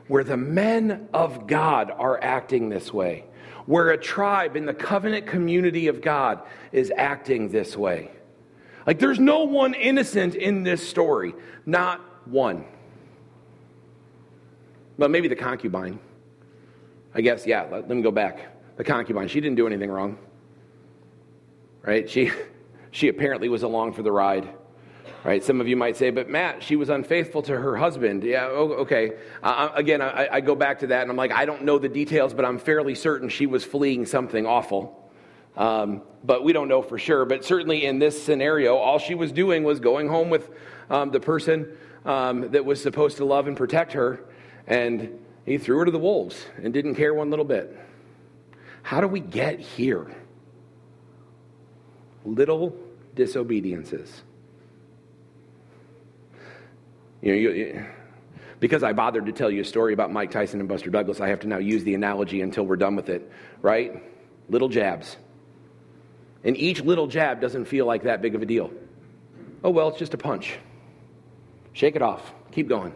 where 0.07 0.22
the 0.22 0.37
men 0.37 1.09
of 1.12 1.46
God 1.46 1.90
are 1.90 2.22
acting 2.22 2.68
this 2.68 2.92
way? 2.92 3.24
Where 3.66 3.90
a 3.90 3.98
tribe 3.98 4.57
in 4.57 4.66
the 4.66 4.74
covenant 4.74 5.26
community 5.26 5.88
of 5.88 6.00
God 6.00 6.40
is 6.72 6.92
acting 6.96 7.50
this 7.50 7.76
way? 7.76 8.11
Like, 8.87 8.98
there's 8.98 9.20
no 9.20 9.44
one 9.44 9.74
innocent 9.74 10.35
in 10.35 10.62
this 10.62 10.88
story, 10.88 11.35
not 11.66 12.00
one. 12.26 12.64
Well, 14.96 15.09
maybe 15.09 15.29
the 15.29 15.37
concubine. 15.37 15.98
I 17.14 17.20
guess, 17.20 17.46
yeah, 17.46 17.62
let, 17.62 17.88
let 17.88 17.96
me 17.96 18.03
go 18.03 18.11
back. 18.11 18.76
The 18.76 18.85
concubine, 18.85 19.29
she 19.29 19.40
didn't 19.40 19.57
do 19.57 19.66
anything 19.66 19.90
wrong. 19.90 20.16
Right? 21.82 22.08
She, 22.08 22.30
she 22.90 23.08
apparently 23.08 23.48
was 23.48 23.62
along 23.62 23.94
for 23.94 24.02
the 24.02 24.12
ride. 24.12 24.48
Right? 25.22 25.44
Some 25.44 25.60
of 25.60 25.68
you 25.68 25.76
might 25.76 25.96
say, 25.96 26.10
but 26.10 26.30
Matt, 26.30 26.62
she 26.62 26.76
was 26.76 26.88
unfaithful 26.88 27.42
to 27.42 27.56
her 27.56 27.76
husband. 27.76 28.24
Yeah, 28.24 28.46
okay. 28.46 29.12
Uh, 29.42 29.68
again, 29.74 30.00
I, 30.00 30.28
I 30.32 30.40
go 30.40 30.54
back 30.54 30.78
to 30.78 30.86
that 30.88 31.02
and 31.02 31.10
I'm 31.10 31.16
like, 31.16 31.32
I 31.32 31.44
don't 31.44 31.64
know 31.64 31.78
the 31.78 31.90
details, 31.90 32.32
but 32.32 32.46
I'm 32.46 32.58
fairly 32.58 32.94
certain 32.94 33.28
she 33.28 33.46
was 33.46 33.62
fleeing 33.62 34.06
something 34.06 34.46
awful. 34.46 35.10
Um, 35.56 36.02
but 36.24 36.42
we 36.42 36.54
don't 36.54 36.68
know 36.68 36.80
for 36.80 36.98
sure. 36.98 37.26
But 37.26 37.44
certainly 37.44 37.84
in 37.84 37.98
this 37.98 38.22
scenario, 38.22 38.76
all 38.76 38.98
she 38.98 39.14
was 39.14 39.30
doing 39.30 39.62
was 39.62 39.78
going 39.78 40.08
home 40.08 40.30
with 40.30 40.48
um, 40.88 41.10
the 41.10 41.20
person 41.20 41.76
um, 42.04 42.50
that 42.52 42.64
was 42.64 42.82
supposed 42.82 43.18
to 43.18 43.24
love 43.24 43.46
and 43.46 43.56
protect 43.56 43.92
her, 43.92 44.24
and 44.66 45.18
he 45.44 45.58
threw 45.58 45.78
her 45.78 45.84
to 45.84 45.90
the 45.90 45.98
wolves 45.98 46.46
and 46.62 46.72
didn't 46.72 46.94
care 46.94 47.12
one 47.12 47.28
little 47.28 47.44
bit. 47.44 47.76
How 48.82 49.00
do 49.00 49.08
we 49.08 49.20
get 49.20 49.60
here? 49.60 50.06
Little 52.24 52.76
disobediences. 53.14 54.22
You 57.22 57.33
know, 57.33 57.38
you, 57.38 57.87
because 58.61 58.83
I 58.83 58.92
bothered 58.92 59.26
to 59.26 59.33
tell 59.33 59.50
you 59.50 59.62
a 59.62 59.64
story 59.64 59.92
about 59.92 60.12
Mike 60.12 60.30
Tyson 60.30 60.61
and 60.61 60.68
Buster 60.68 60.90
Douglas, 60.90 61.20
I 61.20 61.28
have 61.28 61.40
to 61.40 61.48
now 61.48 61.59
use 61.59 61.83
the 61.85 61.94
analogy 61.94 62.42
until 62.42 62.64
we're 62.64 62.76
done 62.76 62.94
with 62.94 63.09
it, 63.09 63.30
right? 63.62 64.02
Little 64.48 64.68
jabs. 64.68 65.16
And 66.44 66.56
each 66.56 66.83
little 66.83 67.06
jab 67.06 67.40
doesn't 67.40 67.66
feel 67.66 67.87
like 67.87 68.02
that 68.04 68.22
big 68.22 68.35
of 68.35 68.42
a 68.42 68.46
deal. 68.46 68.70
Oh, 69.64 69.70
well, 69.70 69.88
it's 69.88 69.98
just 69.98 70.14
a 70.14 70.18
punch. 70.18 70.59
Shake 71.72 71.96
it 71.96 72.02
off. 72.02 72.33
Keep 72.52 72.68
going. 72.68 72.94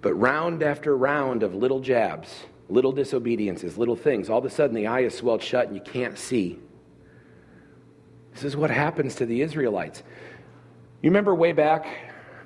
But 0.00 0.14
round 0.14 0.62
after 0.62 0.96
round 0.96 1.42
of 1.42 1.54
little 1.54 1.80
jabs, 1.80 2.28
little 2.68 2.92
disobediences, 2.92 3.78
little 3.78 3.96
things, 3.96 4.28
all 4.28 4.38
of 4.38 4.44
a 4.44 4.50
sudden 4.50 4.74
the 4.74 4.88
eye 4.88 5.00
is 5.00 5.16
swelled 5.16 5.42
shut 5.42 5.66
and 5.66 5.76
you 5.76 5.82
can't 5.82 6.18
see. 6.18 6.58
This 8.34 8.44
is 8.44 8.56
what 8.56 8.70
happens 8.70 9.14
to 9.16 9.26
the 9.26 9.42
Israelites. 9.42 10.02
You 11.02 11.10
remember 11.10 11.34
way 11.34 11.52
back, 11.52 11.86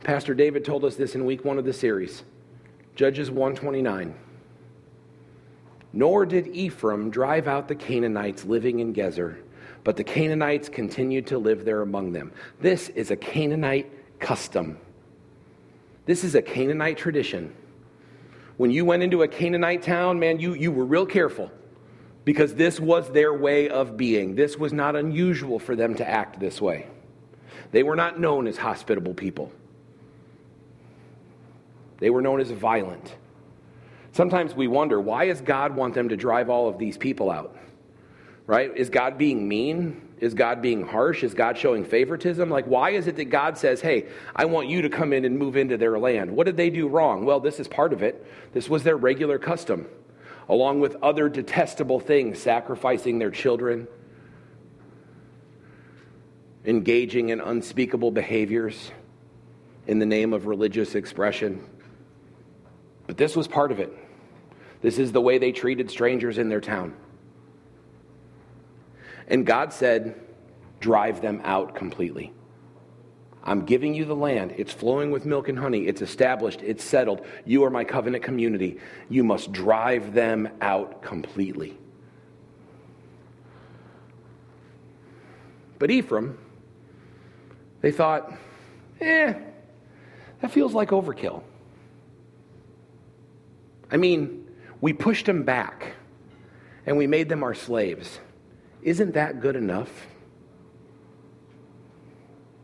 Pastor 0.02 0.34
David 0.34 0.64
told 0.64 0.84
us 0.84 0.96
this 0.96 1.14
in 1.14 1.24
week 1.24 1.44
one 1.44 1.58
of 1.58 1.64
the 1.64 1.72
series, 1.72 2.22
Judges 2.94 3.30
129. 3.30 4.14
Nor 5.92 6.26
did 6.26 6.48
Ephraim 6.48 7.10
drive 7.10 7.48
out 7.48 7.68
the 7.68 7.74
Canaanites 7.74 8.44
living 8.44 8.80
in 8.80 8.92
Gezer, 8.92 9.38
but 9.84 9.96
the 9.96 10.04
Canaanites 10.04 10.68
continued 10.68 11.26
to 11.28 11.38
live 11.38 11.64
there 11.64 11.82
among 11.82 12.12
them. 12.12 12.32
This 12.60 12.88
is 12.90 13.10
a 13.10 13.16
Canaanite 13.16 14.18
custom. 14.18 14.78
This 16.04 16.24
is 16.24 16.34
a 16.34 16.42
Canaanite 16.42 16.98
tradition. 16.98 17.54
When 18.56 18.70
you 18.70 18.84
went 18.84 19.02
into 19.02 19.22
a 19.22 19.28
Canaanite 19.28 19.82
town, 19.82 20.18
man, 20.18 20.40
you, 20.40 20.54
you 20.54 20.72
were 20.72 20.84
real 20.84 21.06
careful 21.06 21.50
because 22.26 22.56
this 22.56 22.80
was 22.80 23.10
their 23.12 23.32
way 23.32 23.70
of 23.70 23.96
being. 23.96 24.34
This 24.34 24.58
was 24.58 24.72
not 24.72 24.96
unusual 24.96 25.58
for 25.58 25.76
them 25.76 25.94
to 25.94 26.06
act 26.06 26.38
this 26.38 26.60
way. 26.60 26.88
They 27.70 27.84
were 27.84 27.96
not 27.96 28.20
known 28.20 28.48
as 28.48 28.58
hospitable 28.58 29.14
people, 29.14 29.50
they 31.98 32.10
were 32.10 32.20
known 32.20 32.40
as 32.40 32.50
violent. 32.50 33.14
Sometimes 34.12 34.54
we 34.54 34.66
wonder 34.66 34.98
why 34.98 35.26
does 35.26 35.42
God 35.42 35.76
want 35.76 35.94
them 35.94 36.08
to 36.08 36.16
drive 36.16 36.48
all 36.48 36.68
of 36.68 36.78
these 36.78 36.96
people 36.96 37.30
out? 37.30 37.54
Right? 38.46 38.74
Is 38.74 38.88
God 38.88 39.18
being 39.18 39.46
mean? 39.46 40.00
Is 40.18 40.32
God 40.32 40.62
being 40.62 40.86
harsh? 40.86 41.22
Is 41.22 41.34
God 41.34 41.58
showing 41.58 41.84
favoritism? 41.84 42.48
Like, 42.48 42.64
why 42.64 42.90
is 42.90 43.06
it 43.06 43.16
that 43.16 43.26
God 43.26 43.58
says, 43.58 43.82
hey, 43.82 44.06
I 44.34 44.46
want 44.46 44.68
you 44.68 44.80
to 44.82 44.88
come 44.88 45.12
in 45.12 45.26
and 45.26 45.38
move 45.38 45.56
into 45.56 45.76
their 45.76 45.98
land? 45.98 46.30
What 46.30 46.46
did 46.46 46.56
they 46.56 46.70
do 46.70 46.88
wrong? 46.88 47.26
Well, 47.26 47.40
this 47.40 47.60
is 47.60 47.68
part 47.68 47.92
of 47.92 48.02
it. 48.02 48.26
This 48.54 48.70
was 48.70 48.82
their 48.82 48.96
regular 48.96 49.38
custom, 49.38 49.86
along 50.48 50.80
with 50.80 50.96
other 51.02 51.28
detestable 51.28 52.00
things, 52.00 52.38
sacrificing 52.38 53.18
their 53.18 53.30
children, 53.30 53.88
engaging 56.64 57.30
in 57.30 57.40
unspeakable 57.40 58.10
behaviors 58.10 58.90
in 59.86 59.98
the 59.98 60.06
name 60.06 60.32
of 60.32 60.46
religious 60.46 60.94
expression. 60.94 61.64
But 63.06 63.16
this 63.16 63.36
was 63.36 63.46
part 63.46 63.70
of 63.70 63.80
it. 63.80 63.92
This 64.82 64.98
is 64.98 65.12
the 65.12 65.20
way 65.20 65.38
they 65.38 65.52
treated 65.52 65.90
strangers 65.90 66.38
in 66.38 66.48
their 66.48 66.60
town. 66.60 66.94
And 69.28 69.44
God 69.46 69.72
said, 69.72 70.20
drive 70.80 71.20
them 71.20 71.40
out 71.44 71.74
completely. 71.74 72.32
I'm 73.46 73.64
giving 73.64 73.94
you 73.94 74.04
the 74.04 74.16
land. 74.16 74.54
It's 74.58 74.72
flowing 74.72 75.12
with 75.12 75.24
milk 75.24 75.48
and 75.48 75.56
honey. 75.56 75.86
It's 75.86 76.02
established. 76.02 76.62
It's 76.62 76.82
settled. 76.82 77.24
You 77.44 77.62
are 77.64 77.70
my 77.70 77.84
covenant 77.84 78.24
community. 78.24 78.80
You 79.08 79.22
must 79.22 79.52
drive 79.52 80.12
them 80.12 80.48
out 80.60 81.00
completely. 81.00 81.78
But 85.78 85.92
Ephraim, 85.92 86.36
they 87.82 87.92
thought, 87.92 88.32
eh, 89.00 89.34
that 90.40 90.50
feels 90.50 90.74
like 90.74 90.88
overkill. 90.88 91.42
I 93.92 93.96
mean, 93.96 94.48
we 94.80 94.92
pushed 94.92 95.26
them 95.26 95.44
back 95.44 95.92
and 96.84 96.96
we 96.96 97.06
made 97.06 97.28
them 97.28 97.44
our 97.44 97.54
slaves. 97.54 98.18
Isn't 98.82 99.14
that 99.14 99.40
good 99.40 99.54
enough? 99.54 100.08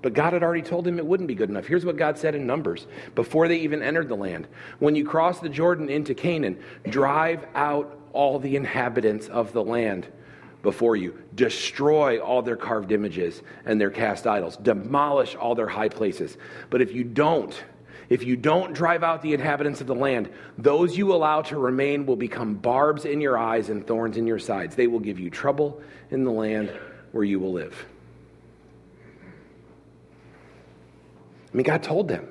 But 0.03 0.15
God 0.15 0.33
had 0.33 0.43
already 0.43 0.63
told 0.63 0.87
him 0.87 0.99
it 0.99 1.07
wouldn't 1.07 1.29
be 1.29 1.35
good 1.35 1.49
enough. 1.49 1.67
Here's 1.67 1.85
what 1.85 1.97
God 1.97 2.19
said 2.19 2.35
in 2.35 2.47
Numbers 2.47 2.87
before 3.15 3.49
they 3.49 3.59
even 3.59 3.83
entered 3.83 4.09
the 4.09 4.17
land 4.17 4.49
When 4.81 4.97
you 4.97 5.07
cross 5.07 5.41
the 5.41 5.49
Jordan 5.49 5.89
into 5.89 6.15
Canaan, 6.15 6.59
drive 6.89 7.47
out 7.55 7.99
all 8.13 8.39
the 8.39 8.57
inhabitants 8.57 9.29
of 9.29 9.53
the 9.53 9.63
land 9.65 10.07
before 10.63 10.97
you, 10.97 11.19
destroy 11.35 12.21
all 12.21 12.43
their 12.43 12.57
carved 12.57 12.93
images 12.93 13.43
and 13.65 13.81
their 13.81 13.91
cast 13.91 14.27
idols, 14.27 14.57
demolish 14.57 15.35
all 15.35 15.55
their 15.55 15.69
high 15.69 15.89
places. 15.89 16.37
But 16.71 16.83
if 16.83 16.93
you 16.93 17.05
don't, 17.05 17.53
if 18.09 18.23
you 18.23 18.37
don't 18.37 18.73
drive 18.73 19.03
out 19.03 19.23
the 19.23 19.35
inhabitants 19.35 19.81
of 19.81 19.87
the 19.87 19.95
land, 19.95 20.31
those 20.59 20.97
you 20.97 21.13
allow 21.15 21.43
to 21.43 21.57
remain 21.57 22.07
will 22.07 22.17
become 22.17 22.55
barbs 22.55 23.05
in 23.05 23.21
your 23.21 23.39
eyes 23.39 23.71
and 23.71 23.87
thorns 23.87 24.17
in 24.17 24.27
your 24.27 24.39
sides. 24.39 24.77
They 24.77 24.87
will 24.87 25.01
give 25.01 25.19
you 25.19 25.31
trouble 25.31 25.81
in 26.11 26.23
the 26.25 26.31
land 26.31 26.71
where 27.13 27.25
you 27.25 27.41
will 27.41 27.53
live. 27.53 27.87
I 31.53 31.57
mean, 31.57 31.65
God 31.65 31.83
told 31.83 32.09
them 32.09 32.29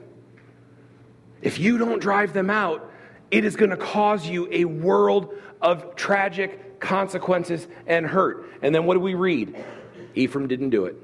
if 1.42 1.60
you 1.60 1.78
don't 1.78 2.00
drive 2.00 2.34
them 2.34 2.50
out, 2.50 2.92
it 3.30 3.46
is 3.46 3.56
going 3.56 3.72
to 3.72 3.78
cause 3.78 4.28
you 4.28 4.48
a 4.52 4.66
world 4.66 5.34
of 5.62 5.96
tragic 5.96 6.80
consequences 6.80 7.68
and 7.88 8.06
hurt. 8.06 8.46
And 8.62 8.74
then 8.74 8.86
what 8.86 8.96
do 8.96 9.00
we 9.00 9.14
read? 9.14 9.64
Ephraim 10.16 10.48
didn't 10.48 10.72
do 10.72 10.86
it. 10.86 10.96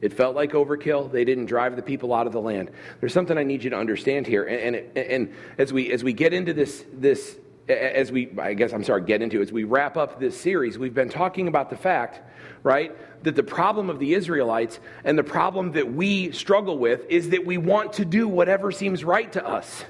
It 0.00 0.12
felt 0.12 0.34
like 0.34 0.52
overkill. 0.52 1.10
They 1.10 1.24
didn't 1.24 1.46
drive 1.46 1.76
the 1.76 1.82
people 1.82 2.12
out 2.12 2.26
of 2.26 2.32
the 2.32 2.40
land. 2.40 2.70
There's 3.00 3.12
something 3.12 3.38
I 3.38 3.44
need 3.44 3.62
you 3.62 3.70
to 3.70 3.76
understand 3.76 4.26
here. 4.26 4.44
And, 4.44 4.76
and, 4.76 4.98
and 4.98 5.34
as, 5.58 5.72
we, 5.72 5.92
as 5.92 6.02
we 6.02 6.12
get 6.12 6.32
into 6.32 6.52
this, 6.52 6.84
this, 6.92 7.38
as 7.68 8.10
we, 8.10 8.30
I 8.38 8.54
guess 8.54 8.72
I'm 8.72 8.84
sorry, 8.84 9.02
get 9.02 9.22
into, 9.22 9.40
as 9.40 9.52
we 9.52 9.64
wrap 9.64 9.96
up 9.96 10.18
this 10.18 10.38
series, 10.38 10.78
we've 10.78 10.94
been 10.94 11.08
talking 11.08 11.48
about 11.48 11.70
the 11.70 11.76
fact, 11.76 12.20
right, 12.62 12.96
that 13.24 13.36
the 13.36 13.42
problem 13.42 13.88
of 13.88 13.98
the 13.98 14.14
Israelites 14.14 14.80
and 15.04 15.16
the 15.16 15.24
problem 15.24 15.72
that 15.72 15.92
we 15.92 16.32
struggle 16.32 16.78
with 16.78 17.06
is 17.08 17.30
that 17.30 17.44
we 17.46 17.58
want 17.58 17.92
to 17.94 18.04
do 18.04 18.26
whatever 18.26 18.72
seems 18.72 19.04
right 19.04 19.30
to 19.32 19.46
us. 19.46 19.84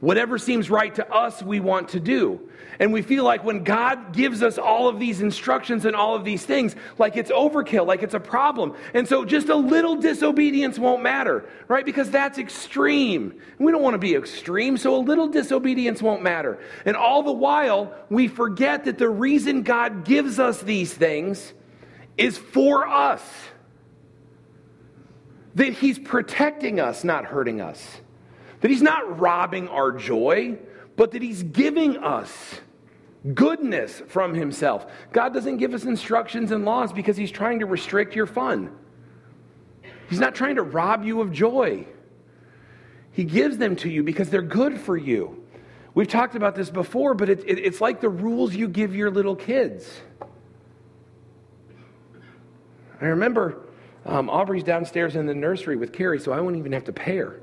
Whatever 0.00 0.38
seems 0.38 0.68
right 0.70 0.94
to 0.94 1.10
us, 1.12 1.42
we 1.42 1.60
want 1.60 1.90
to 1.90 2.00
do. 2.00 2.40
And 2.78 2.92
we 2.92 3.02
feel 3.02 3.24
like 3.24 3.44
when 3.44 3.62
God 3.62 4.12
gives 4.12 4.42
us 4.42 4.58
all 4.58 4.88
of 4.88 4.98
these 4.98 5.20
instructions 5.20 5.84
and 5.84 5.94
all 5.94 6.14
of 6.14 6.24
these 6.24 6.44
things, 6.44 6.74
like 6.98 7.16
it's 7.16 7.30
overkill, 7.30 7.86
like 7.86 8.02
it's 8.02 8.14
a 8.14 8.20
problem. 8.20 8.74
And 8.92 9.06
so 9.06 9.24
just 9.24 9.48
a 9.48 9.54
little 9.54 9.96
disobedience 9.96 10.78
won't 10.78 11.02
matter, 11.02 11.48
right? 11.68 11.84
Because 11.84 12.10
that's 12.10 12.38
extreme. 12.38 13.40
We 13.58 13.70
don't 13.70 13.82
want 13.82 13.94
to 13.94 13.98
be 13.98 14.14
extreme, 14.14 14.76
so 14.76 14.96
a 14.96 14.98
little 14.98 15.28
disobedience 15.28 16.02
won't 16.02 16.22
matter. 16.22 16.58
And 16.84 16.96
all 16.96 17.22
the 17.22 17.32
while, 17.32 17.94
we 18.10 18.28
forget 18.28 18.84
that 18.86 18.98
the 18.98 19.08
reason 19.08 19.62
God 19.62 20.04
gives 20.04 20.38
us 20.38 20.60
these 20.60 20.92
things 20.92 21.54
is 22.16 22.36
for 22.36 22.86
us. 22.86 23.22
That 25.54 25.72
He's 25.74 26.00
protecting 26.00 26.80
us, 26.80 27.04
not 27.04 27.24
hurting 27.26 27.60
us. 27.60 28.00
That 28.64 28.70
He's 28.70 28.80
not 28.80 29.20
robbing 29.20 29.68
our 29.68 29.92
joy, 29.92 30.56
but 30.96 31.10
that 31.10 31.20
He's 31.20 31.42
giving 31.42 31.98
us 31.98 32.32
goodness 33.34 34.00
from 34.08 34.32
Himself. 34.32 34.86
God 35.12 35.34
doesn't 35.34 35.58
give 35.58 35.74
us 35.74 35.84
instructions 35.84 36.50
and 36.50 36.64
laws 36.64 36.90
because 36.90 37.14
He's 37.14 37.30
trying 37.30 37.58
to 37.58 37.66
restrict 37.66 38.16
your 38.16 38.24
fun. 38.24 38.74
He's 40.08 40.18
not 40.18 40.34
trying 40.34 40.54
to 40.54 40.62
rob 40.62 41.04
you 41.04 41.20
of 41.20 41.30
joy. 41.30 41.86
He 43.12 43.24
gives 43.24 43.58
them 43.58 43.76
to 43.76 43.90
you 43.90 44.02
because 44.02 44.30
they're 44.30 44.40
good 44.40 44.80
for 44.80 44.96
you. 44.96 45.44
We've 45.92 46.08
talked 46.08 46.34
about 46.34 46.54
this 46.54 46.70
before, 46.70 47.12
but 47.12 47.28
it, 47.28 47.40
it, 47.40 47.58
it's 47.58 47.82
like 47.82 48.00
the 48.00 48.08
rules 48.08 48.54
you 48.54 48.66
give 48.66 48.96
your 48.96 49.10
little 49.10 49.36
kids. 49.36 49.92
I 52.98 53.04
remember 53.04 53.60
um, 54.06 54.30
Aubrey's 54.30 54.64
downstairs 54.64 55.16
in 55.16 55.26
the 55.26 55.34
nursery 55.34 55.76
with 55.76 55.92
Carrie, 55.92 56.18
so 56.18 56.32
I 56.32 56.40
won't 56.40 56.56
even 56.56 56.72
have 56.72 56.84
to 56.84 56.92
pay 56.94 57.18
her. 57.18 57.42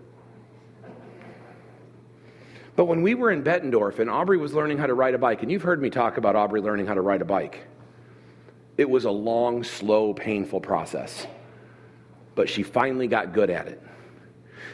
But 2.75 2.85
when 2.85 3.01
we 3.01 3.15
were 3.15 3.31
in 3.31 3.43
Bettendorf 3.43 3.99
and 3.99 4.09
Aubrey 4.09 4.37
was 4.37 4.53
learning 4.53 4.77
how 4.77 4.87
to 4.87 4.93
ride 4.93 5.13
a 5.13 5.17
bike, 5.17 5.41
and 5.41 5.51
you've 5.51 5.61
heard 5.61 5.81
me 5.81 5.89
talk 5.89 6.17
about 6.17 6.35
Aubrey 6.35 6.61
learning 6.61 6.87
how 6.87 6.93
to 6.93 7.01
ride 7.01 7.21
a 7.21 7.25
bike, 7.25 7.67
it 8.77 8.89
was 8.89 9.05
a 9.05 9.11
long, 9.11 9.63
slow, 9.63 10.13
painful 10.13 10.61
process. 10.61 11.27
But 12.35 12.49
she 12.49 12.63
finally 12.63 13.07
got 13.07 13.33
good 13.33 13.49
at 13.49 13.67
it. 13.67 13.81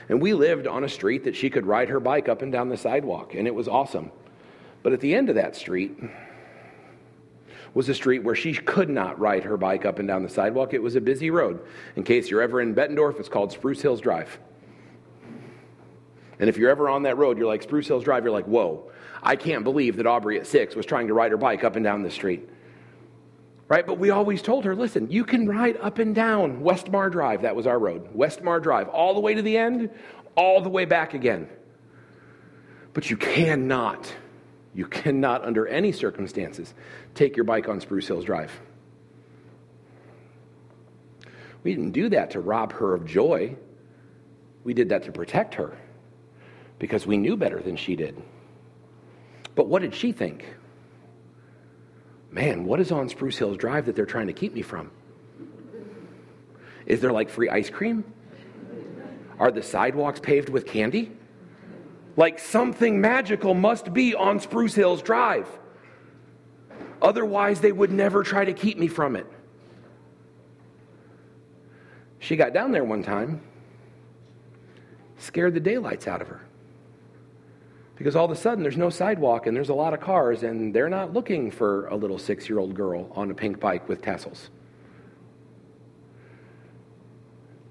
And 0.09 0.21
we 0.21 0.33
lived 0.33 0.67
on 0.67 0.83
a 0.83 0.89
street 0.89 1.23
that 1.25 1.35
she 1.35 1.49
could 1.49 1.65
ride 1.65 1.89
her 1.89 1.99
bike 1.99 2.29
up 2.29 2.41
and 2.41 2.51
down 2.51 2.69
the 2.69 2.77
sidewalk, 2.77 3.33
and 3.33 3.47
it 3.47 3.55
was 3.55 3.67
awesome. 3.67 4.11
But 4.83 4.93
at 4.93 5.01
the 5.01 5.13
end 5.15 5.29
of 5.29 5.35
that 5.35 5.55
street 5.55 5.97
was 7.73 7.89
a 7.89 7.93
street 7.93 8.23
where 8.23 8.35
she 8.35 8.53
could 8.53 8.89
not 8.89 9.19
ride 9.19 9.43
her 9.43 9.57
bike 9.57 9.85
up 9.85 9.99
and 9.99 10.07
down 10.07 10.23
the 10.23 10.29
sidewalk. 10.29 10.73
It 10.73 10.81
was 10.81 10.95
a 10.95 11.01
busy 11.01 11.29
road. 11.29 11.59
In 11.95 12.03
case 12.03 12.29
you're 12.29 12.41
ever 12.41 12.61
in 12.61 12.73
Bettendorf, 12.73 13.19
it's 13.19 13.27
called 13.27 13.51
Spruce 13.51 13.81
Hills 13.81 14.01
Drive. 14.01 14.39
And 16.39 16.49
if 16.49 16.57
you're 16.57 16.69
ever 16.69 16.89
on 16.89 17.03
that 17.03 17.17
road, 17.17 17.37
you're 17.37 17.47
like 17.47 17.63
Spruce 17.63 17.87
Hills 17.87 18.03
Drive, 18.03 18.23
you're 18.23 18.33
like, 18.33 18.45
whoa, 18.45 18.91
I 19.23 19.35
can't 19.35 19.63
believe 19.63 19.97
that 19.97 20.05
Aubrey 20.05 20.39
at 20.39 20.45
six 20.45 20.75
was 20.75 20.85
trying 20.85 21.07
to 21.07 21.13
ride 21.13 21.31
her 21.31 21.37
bike 21.37 21.63
up 21.63 21.75
and 21.75 21.83
down 21.83 22.03
the 22.03 22.11
street. 22.11 22.47
Right? 23.67 23.85
But 23.85 23.97
we 23.97 24.11
always 24.11 24.41
told 24.41 24.63
her, 24.65 24.75
listen, 24.75 25.11
you 25.11 25.25
can 25.25 25.47
ride 25.47 25.77
up 25.77 25.97
and 25.99 26.15
down 26.15 26.61
Westmar 26.61 27.11
Drive. 27.11 27.41
That 27.41 27.55
was 27.55 27.67
our 27.67 27.77
road. 27.77 28.15
Westmar 28.15 28.61
Drive, 28.61 28.87
all 28.89 29.13
the 29.13 29.19
way 29.19 29.33
to 29.33 29.41
the 29.41 29.57
end, 29.57 29.89
all 30.35 30.61
the 30.61 30.69
way 30.69 30.85
back 30.85 31.13
again. 31.13 31.49
But 32.93 33.09
you 33.09 33.17
cannot, 33.17 34.13
you 34.73 34.85
cannot, 34.85 35.43
under 35.43 35.67
any 35.67 35.91
circumstances, 35.91 36.73
take 37.13 37.35
your 37.35 37.43
bike 37.43 37.67
on 37.67 37.81
Spruce 37.81 38.07
Hills 38.07 38.23
Drive. 38.23 38.51
We 41.63 41.73
didn't 41.73 41.91
do 41.91 42.09
that 42.09 42.31
to 42.31 42.39
rob 42.39 42.71
her 42.73 42.93
of 42.93 43.05
joy. 43.05 43.57
We 44.63 44.73
did 44.73 44.89
that 44.89 45.03
to 45.03 45.11
protect 45.11 45.55
her 45.55 45.77
because 46.79 47.07
we 47.07 47.17
knew 47.17 47.37
better 47.37 47.59
than 47.59 47.75
she 47.75 47.95
did. 47.95 48.21
But 49.55 49.67
what 49.67 49.81
did 49.81 49.95
she 49.95 50.11
think? 50.11 50.45
man, 52.37 52.65
what 52.65 52.79
is 52.79 52.91
on 52.91 53.09
Spruce 53.09 53.37
Hills 53.37 53.57
Drive 53.57 53.87
that 53.87 53.95
they're 53.95 54.05
trying 54.05 54.27
to 54.27 54.33
keep 54.33 54.53
me 54.53 54.61
from? 54.61 54.91
Is 56.85 57.01
there 57.01 57.11
like 57.11 57.29
free 57.29 57.49
ice 57.49 57.69
cream? 57.69 58.03
Are 59.39 59.51
the 59.51 59.63
sidewalks 59.63 60.19
paved 60.19 60.49
with 60.49 60.65
candy? 60.65 61.11
Like 62.15 62.37
something 62.37 63.01
magical 63.01 63.55
must 63.55 63.91
be 63.91 64.13
on 64.13 64.39
Spruce 64.39 64.75
Hills 64.75 65.01
Drive. 65.01 65.47
Otherwise, 67.01 67.59
they 67.59 67.71
would 67.71 67.91
never 67.91 68.23
try 68.23 68.45
to 68.45 68.53
keep 68.53 68.77
me 68.77 68.87
from 68.87 69.15
it. 69.15 69.25
She 72.19 72.35
got 72.35 72.53
down 72.53 72.71
there 72.71 72.83
one 72.83 73.03
time, 73.03 73.41
scared 75.17 75.55
the 75.55 75.59
daylights 75.59 76.07
out 76.07 76.21
of 76.21 76.27
her. 76.27 76.41
Because 77.97 78.15
all 78.15 78.25
of 78.25 78.31
a 78.31 78.35
sudden 78.35 78.63
there's 78.63 78.77
no 78.77 78.89
sidewalk 78.89 79.47
and 79.47 79.55
there's 79.55 79.69
a 79.69 79.73
lot 79.73 79.93
of 79.93 79.99
cars, 79.99 80.43
and 80.43 80.73
they're 80.73 80.89
not 80.89 81.13
looking 81.13 81.49
for 81.49 81.87
a 81.87 81.95
little 81.95 82.17
six 82.17 82.47
year 82.47 82.59
old 82.59 82.75
girl 82.75 83.11
on 83.15 83.31
a 83.31 83.33
pink 83.33 83.59
bike 83.59 83.89
with 83.89 84.01
tassels. 84.01 84.49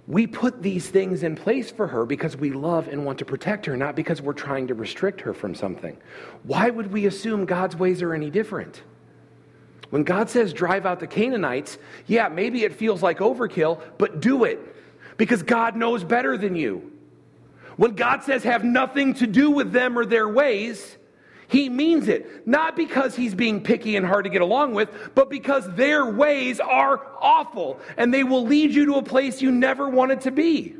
We 0.08 0.26
put 0.28 0.62
these 0.62 0.88
things 0.88 1.24
in 1.24 1.34
place 1.34 1.70
for 1.70 1.88
her 1.88 2.06
because 2.06 2.36
we 2.36 2.50
love 2.50 2.86
and 2.86 3.04
want 3.04 3.18
to 3.18 3.24
protect 3.24 3.66
her, 3.66 3.76
not 3.76 3.96
because 3.96 4.22
we're 4.22 4.34
trying 4.34 4.68
to 4.68 4.74
restrict 4.74 5.20
her 5.22 5.34
from 5.34 5.54
something. 5.54 5.96
Why 6.44 6.70
would 6.70 6.92
we 6.92 7.06
assume 7.06 7.44
God's 7.44 7.74
ways 7.74 8.02
are 8.02 8.14
any 8.14 8.30
different? 8.30 8.82
When 9.90 10.04
God 10.04 10.30
says 10.30 10.52
drive 10.52 10.86
out 10.86 11.00
the 11.00 11.06
Canaanites, 11.06 11.78
yeah, 12.06 12.28
maybe 12.28 12.62
it 12.64 12.74
feels 12.74 13.02
like 13.02 13.18
overkill, 13.18 13.80
but 13.98 14.20
do 14.20 14.44
it 14.44 14.60
because 15.16 15.42
God 15.42 15.76
knows 15.76 16.04
better 16.04 16.36
than 16.36 16.54
you. 16.54 16.92
When 17.76 17.94
God 17.94 18.22
says 18.22 18.42
have 18.44 18.64
nothing 18.64 19.14
to 19.14 19.26
do 19.26 19.50
with 19.50 19.72
them 19.72 19.98
or 19.98 20.06
their 20.06 20.28
ways, 20.28 20.96
he 21.48 21.68
means 21.68 22.08
it. 22.08 22.46
Not 22.46 22.74
because 22.76 23.14
he's 23.14 23.34
being 23.34 23.62
picky 23.62 23.96
and 23.96 24.04
hard 24.04 24.24
to 24.24 24.30
get 24.30 24.42
along 24.42 24.74
with, 24.74 24.88
but 25.14 25.30
because 25.30 25.70
their 25.74 26.06
ways 26.06 26.58
are 26.58 27.00
awful 27.20 27.80
and 27.96 28.12
they 28.12 28.24
will 28.24 28.46
lead 28.46 28.74
you 28.74 28.86
to 28.86 28.94
a 28.94 29.02
place 29.02 29.42
you 29.42 29.52
never 29.52 29.88
wanted 29.88 30.22
to 30.22 30.30
be. 30.30 30.76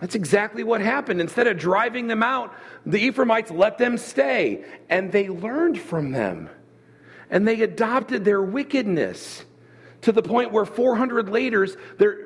That's 0.00 0.14
exactly 0.14 0.62
what 0.62 0.80
happened. 0.80 1.20
Instead 1.20 1.46
of 1.46 1.58
driving 1.58 2.06
them 2.06 2.22
out, 2.22 2.54
the 2.84 2.98
Ephraimites 2.98 3.50
let 3.50 3.78
them 3.78 3.96
stay 3.96 4.64
and 4.88 5.12
they 5.12 5.28
learned 5.28 5.80
from 5.80 6.12
them 6.12 6.50
and 7.30 7.46
they 7.46 7.62
adopted 7.62 8.24
their 8.24 8.42
wickedness 8.42 9.44
to 10.06 10.12
the 10.12 10.22
point 10.22 10.52
where 10.52 10.64
400 10.64 11.28
later, 11.30 11.66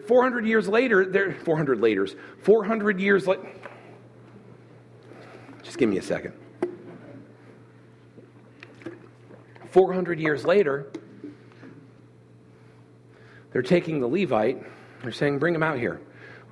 400 0.07 0.45
years 0.45 0.69
later, 0.69 1.07
they're 1.07 1.33
400 1.33 1.81
later, 1.81 2.07
400 2.43 3.01
years 3.01 3.27
later. 3.27 3.49
Just 5.63 5.79
give 5.79 5.89
me 5.89 5.97
a 5.97 6.03
second. 6.03 6.35
400 9.71 10.21
years 10.21 10.45
later, 10.45 10.93
they're 13.51 13.63
taking 13.63 13.99
the 13.99 14.07
Levite, 14.07 14.63
they're 15.03 15.11
saying, 15.11 15.39
Bring 15.39 15.55
him 15.55 15.63
out 15.63 15.79
here. 15.79 16.03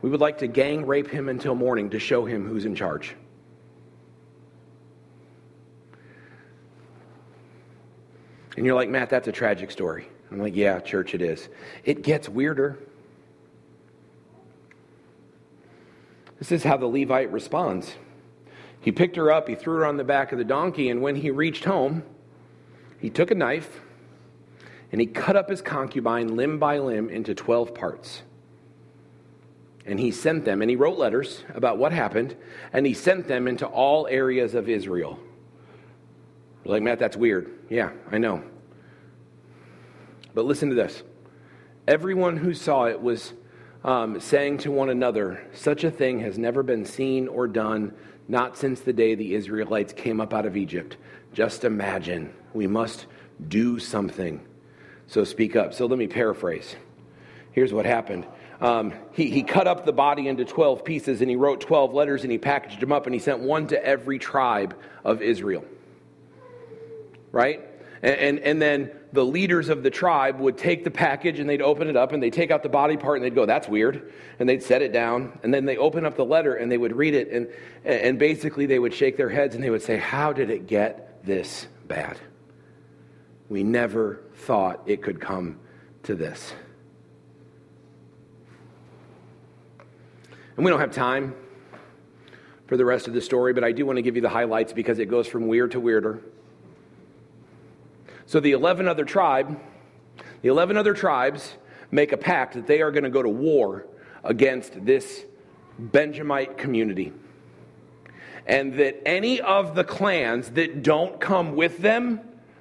We 0.01 0.09
would 0.09 0.23
like 0.23 0.39
to 0.39 0.47
gang 0.47 0.87
rape 0.87 1.11
him 1.11 1.29
until 1.29 1.55
morning 1.55 1.91
to 1.91 1.99
show 1.99 2.25
him 2.25 2.49
who's 2.49 2.65
in 2.65 2.75
charge. 2.75 3.15
And 8.57 8.65
you're 8.65 8.75
like, 8.75 8.89
Matt, 8.89 9.11
that's 9.11 9.29
a 9.29 9.33
tragic 9.33 9.71
story. 9.71 10.09
I'm 10.31 10.39
like, 10.39 10.57
yeah, 10.57 10.81
church, 10.81 11.15
it 11.15 11.23
is. 11.23 11.49
It 11.85 12.03
gets 12.03 12.29
weirder. 12.29 12.79
This 16.39 16.53
is 16.53 16.65
how 16.65 16.77
the 16.77 16.87
Levite 16.87 17.33
responds. 17.33 17.95
He 18.81 18.93
picked 18.93 19.17
her 19.17 19.33
up, 19.33 19.49
he 19.49 19.55
threw 19.55 19.79
her 19.79 19.87
on 19.87 19.97
the 19.97 20.05
back 20.05 20.33
of 20.33 20.39
the 20.39 20.45
donkey, 20.45 20.89
and 20.89 21.03
when 21.03 21.17
he 21.17 21.31
reached 21.31 21.65
home, 21.65 22.05
he 22.99 23.11
took 23.11 23.31
a 23.31 23.35
knife 23.35 23.81
and 24.91 25.01
he 25.01 25.07
cut 25.07 25.37
up 25.37 25.51
his 25.51 25.61
concubine 25.61 26.37
limb 26.37 26.59
by 26.59 26.79
limb 26.79 27.11
into 27.11 27.35
12 27.35 27.75
parts. 27.75 28.23
And 29.85 29.99
he 29.99 30.11
sent 30.11 30.45
them, 30.45 30.63
and 30.63 30.71
he 30.71 30.77
wrote 30.77 30.99
letters 30.99 31.45
about 31.55 31.79
what 31.79 31.93
happened, 31.93 32.37
and 32.73 32.87
he 32.87 32.95
sent 32.95 33.27
them 33.27 33.49
into 33.49 33.67
all 33.67 34.07
areas 34.07 34.55
of 34.55 34.69
Israel. 34.69 35.19
like, 36.65 36.83
Matt, 36.83 36.99
that's 36.99 37.17
weird. 37.17 37.51
Yeah, 37.69 37.91
I 38.11 38.19
know. 38.19 38.43
But 40.35 40.45
listen 40.45 40.69
to 40.69 40.75
this 40.75 41.03
everyone 41.89 42.37
who 42.37 42.53
saw 42.53 42.85
it 42.85 43.01
was 43.01 43.33
um, 43.83 44.21
saying 44.21 44.59
to 44.59 44.71
one 44.71 44.91
another, 44.91 45.43
Such 45.55 45.85
a 45.85 45.91
thing 45.91 46.21
has 46.21 46.39
never 46.39 46.63
been 46.63 46.85
seen 46.85 47.29
or 47.29 47.49
done, 47.49 47.95
not 48.29 48.57
since 48.57 48.81
the 48.81 48.93
day 48.93 49.15
the 49.15 49.35
Israelites 49.35 49.93
came 49.93 50.21
up 50.21 50.35
out 50.35 50.47
of 50.47 50.57
Egypt. 50.57 50.97
Just 51.33 51.65
imagine. 51.65 52.33
We 52.53 52.67
must 52.67 53.07
do 53.49 53.79
something. 53.79 54.45
So 55.07 55.25
speak 55.25 55.57
up. 55.57 55.73
So 55.73 55.87
let 55.87 55.99
me 55.99 56.07
paraphrase. 56.07 56.77
Here's 57.53 57.73
what 57.73 57.87
happened. 57.87 58.27
Um, 58.61 58.93
he, 59.13 59.31
he 59.31 59.43
cut 59.43 59.67
up 59.67 59.87
the 59.87 59.93
body 59.93 60.29
into 60.29 60.45
12 60.45 60.85
pieces 60.85 61.21
and 61.21 61.31
he 61.31 61.37
wrote 61.37 61.61
12 61.61 61.95
letters 61.95 62.25
and 62.25 62.33
he 62.33 62.39
packaged 62.39 62.81
them 62.81 62.93
up 62.93 63.07
and 63.07 63.15
he 63.15 63.21
sent 63.21 63.41
one 63.41 63.69
to 63.69 63.83
every 63.83 64.19
tribe 64.19 64.77
of 65.05 65.23
Israel. 65.23 65.65
Right? 67.31 67.65
And, 68.03 68.17
and, 68.17 68.39
and 68.41 68.63
then 68.63 68.91
the 69.13 69.25
leaders 69.25 69.69
of 69.69 69.83
the 69.83 69.91
tribe 69.91 70.39
would 70.39 70.59
take 70.59 70.85
the 70.85 70.91
package 70.91 71.39
and 71.39 71.49
they'd 71.49 71.63
open 71.63 71.89
it 71.89 71.97
up 71.97 72.13
and 72.13 72.23
they'd 72.23 72.33
take 72.33 72.51
out 72.51 72.63
the 72.63 72.69
body 72.69 72.97
part 72.97 73.17
and 73.17 73.25
they'd 73.25 73.35
go, 73.35 73.47
that's 73.47 73.69
weird. 73.69 74.13
And 74.39 74.49
they'd 74.49 74.63
set 74.63 74.83
it 74.83 74.93
down. 74.93 75.39
And 75.43 75.53
then 75.53 75.65
they 75.65 75.77
open 75.77 76.05
up 76.05 76.17
the 76.17 76.25
letter 76.25 76.55
and 76.55 76.71
they 76.71 76.77
would 76.77 76.95
read 76.95 77.15
it. 77.15 77.31
And, 77.31 77.49
and 77.85 78.19
basically 78.19 78.67
they 78.67 78.79
would 78.79 78.93
shake 78.93 79.17
their 79.17 79.31
heads 79.31 79.55
and 79.55 79.65
they 79.65 79.71
would 79.71 79.83
say, 79.83 79.97
How 79.97 80.33
did 80.33 80.51
it 80.51 80.67
get 80.67 81.25
this 81.25 81.67
bad? 81.87 82.19
We 83.49 83.65
never 83.65 84.25
thought 84.35 84.83
it 84.87 85.03
could 85.03 85.21
come 85.21 85.59
to 86.03 86.15
this. 86.15 86.53
And 90.57 90.65
we 90.65 90.71
don't 90.71 90.81
have 90.81 90.93
time 90.93 91.35
for 92.67 92.77
the 92.77 92.85
rest 92.85 93.09
of 93.09 93.15
the 93.15 93.23
story, 93.23 93.55
but 93.55 93.65
I 93.65 93.73
do 93.73 93.87
want 93.87 93.97
to 93.97 94.03
give 94.03 94.17
you 94.17 94.23
the 94.23 94.29
highlights 94.29 94.75
because 94.75 94.99
it 94.99 95.07
goes 95.07 95.27
from 95.27 95.47
weird 95.47 95.71
to 95.71 95.81
weirder. 95.81 96.21
So 98.29 98.41
the 98.41 98.53
11 98.53 98.87
other 98.89 99.07
tribe, 99.07 99.59
The 100.43 100.51
11 100.51 100.77
other 100.77 100.93
tribes 100.93 101.55
make 101.91 102.13
a 102.13 102.19
pact 102.19 102.55
that 102.55 102.67
they 102.67 102.83
are 102.83 102.91
going 102.91 103.05
to 103.05 103.11
go 103.11 103.23
to 103.23 103.29
war 103.29 103.87
against 104.23 104.85
this 104.85 105.25
Benjamite 105.79 106.59
community. 106.59 107.15
And 108.47 108.75
that 108.75 109.09
any 109.09 109.41
of 109.41 109.75
the 109.75 109.83
clans 109.83 110.51
that 110.51 110.83
don't 110.83 111.19
come 111.19 111.57
with 111.57 111.79
them, 111.79 112.21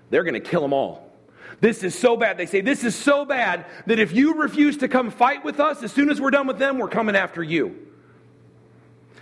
they're 0.09 0.23
going 0.23 0.35
to 0.35 0.39
kill 0.39 0.61
them 0.61 0.71
all. 0.71 1.11
This 1.59 1.83
is 1.83 1.93
so 1.93 2.15
bad. 2.15 2.37
They 2.37 2.45
say, 2.45 2.61
This 2.61 2.85
is 2.85 2.95
so 2.95 3.25
bad 3.25 3.65
that 3.87 3.99
if 3.99 4.13
you 4.13 4.35
refuse 4.35 4.77
to 4.77 4.87
come 4.87 5.11
fight 5.11 5.43
with 5.43 5.59
us, 5.59 5.83
as 5.83 5.91
soon 5.91 6.09
as 6.09 6.21
we're 6.21 6.31
done 6.31 6.47
with 6.47 6.59
them, 6.59 6.77
we're 6.77 6.87
coming 6.87 7.17
after 7.17 7.43
you. 7.43 7.75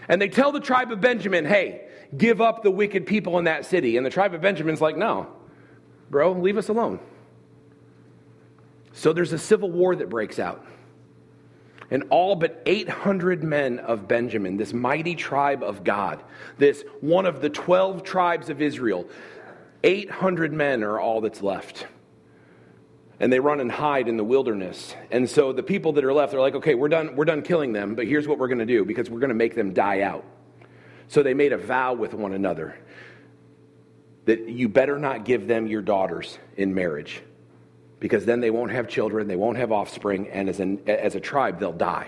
And 0.08 0.22
they 0.22 0.30
tell 0.30 0.52
the 0.52 0.60
tribe 0.60 0.91
of 0.91 1.02
Benjamin, 1.02 1.46
Hey, 1.46 1.88
give 2.16 2.39
up 2.39 2.62
the 2.62 2.70
wicked 2.70 3.08
people 3.08 3.39
in 3.39 3.46
that 3.46 3.66
city. 3.66 3.98
And 3.98 4.06
the 4.06 4.12
tribe 4.12 4.36
of 4.36 4.41
Benjamin's 4.41 4.82
like, 4.82 4.96
No, 4.96 5.35
bro, 6.10 6.32
leave 6.34 6.58
us 6.58 6.70
alone. 6.70 6.99
So 8.93 9.14
there's 9.14 9.34
a 9.34 9.38
civil 9.38 9.70
war 9.70 9.95
that 9.95 10.10
breaks 10.10 10.39
out. 10.39 10.66
And 11.91 12.06
all 12.10 12.36
but 12.36 12.62
800 12.66 13.43
men 13.43 13.80
of 13.80 14.08
Benjamin, 14.08 14.58
this 14.58 14.74
mighty 14.74 15.16
tribe 15.16 15.62
of 15.62 15.84
God, 15.84 16.24
this 16.58 16.84
one 17.01 17.26
of 17.26 17.41
the 17.41 17.49
12 17.49 18.03
tribes 18.03 18.49
of 18.49 18.62
Israel, 18.62 19.08
800 19.84 20.51
men 20.51 20.84
are 20.84 20.99
all 20.99 21.22
that's 21.22 21.41
left 21.43 21.86
and 23.20 23.32
they 23.32 23.39
run 23.39 23.60
and 23.60 23.72
hide 23.72 24.08
in 24.08 24.18
the 24.18 24.24
wilderness. 24.24 24.95
And 25.12 25.30
so 25.30 25.53
the 25.53 25.64
people 25.64 25.93
that 25.93 26.03
are 26.03 26.14
left, 26.14 26.32
they're 26.32 26.41
like, 26.41 26.56
okay, 26.56 26.76
we're 26.76 26.89
done, 26.89 27.16
we're 27.16 27.26
done 27.26 27.41
killing 27.41 27.72
them, 27.72 27.95
but 27.95 28.08
here's 28.08 28.28
what 28.28 28.39
we're 28.39 28.47
going 28.47 28.60
to 28.60 28.66
do 28.66 28.84
because 28.84 29.10
we're 29.10 29.20
going 29.20 29.30
to 29.30 29.36
make 29.36 29.56
them 29.56 29.74
die 29.74 30.01
out. 30.01 30.26
So 31.08 31.24
they 31.24 31.34
made 31.34 31.53
a 31.53 31.58
vow 31.58 31.93
with 31.93 32.14
one 32.14 32.34
another 32.34 32.78
that 34.26 34.50
you 34.50 34.68
better 34.68 34.98
not 34.98 35.24
give 35.24 35.48
them 35.48 35.68
your 35.68 35.82
daughters 35.82 36.38
in 36.58 36.74
marriage 36.74 37.22
because 38.00 38.26
then 38.26 38.40
they 38.40 38.52
won't 38.52 38.72
have 38.72 38.88
children, 38.88 39.28
they 39.28 39.36
won't 39.36 39.58
have 39.58 39.72
offspring, 39.72 40.28
and 40.30 40.50
as, 40.50 40.60
an, 40.60 40.82
as 40.88 41.16
a 41.16 41.20
tribe, 41.20 41.60
they'll 41.60 41.72
die. 41.72 42.08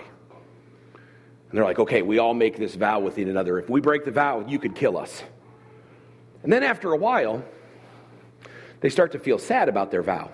And 1.48 1.56
they're 1.56 1.64
like, 1.64 1.78
okay, 1.78 2.02
we 2.02 2.18
all 2.18 2.34
make 2.34 2.58
this 2.58 2.74
vow 2.74 3.00
with 3.00 3.16
one 3.16 3.28
another. 3.28 3.58
If 3.58 3.70
we 3.70 3.80
break 3.80 4.04
the 4.04 4.10
vow, 4.10 4.44
you 4.46 4.58
could 4.58 4.74
kill 4.74 4.98
us. 4.98 5.22
And 6.42 6.52
then 6.52 6.62
after 6.62 6.92
a 6.92 6.96
while, 6.96 7.42
they 8.80 8.90
start 8.90 9.12
to 9.12 9.18
feel 9.18 9.38
sad 9.38 9.68
about 9.68 9.90
their 9.90 10.02
vow. 10.02 10.30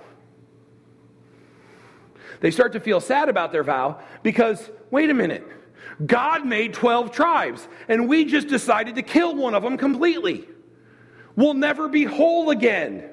They 2.41 2.51
start 2.51 2.73
to 2.73 2.81
feel 2.81 3.01
sad 3.01 3.29
about 3.29 3.53
their 3.53 3.63
vow 3.63 4.01
because, 4.23 4.71
wait 4.91 5.09
a 5.09 5.15
minute, 5.15 5.47
God 6.05 6.45
made 6.45 6.75
12 6.75 7.13
tribes, 7.13 7.67
and 7.89 8.09
we 8.09 8.25
just 8.25 8.49
decided 8.49 8.97
to 8.97 9.03
kill 9.03 9.35
one 9.37 9.55
of 9.55 9.63
them 9.63 9.79
completely. 9.79 10.49
We'll 11.37 11.55
never 11.55 11.89
be 11.89 12.05
whole 12.05 12.51
again. 12.51 13.11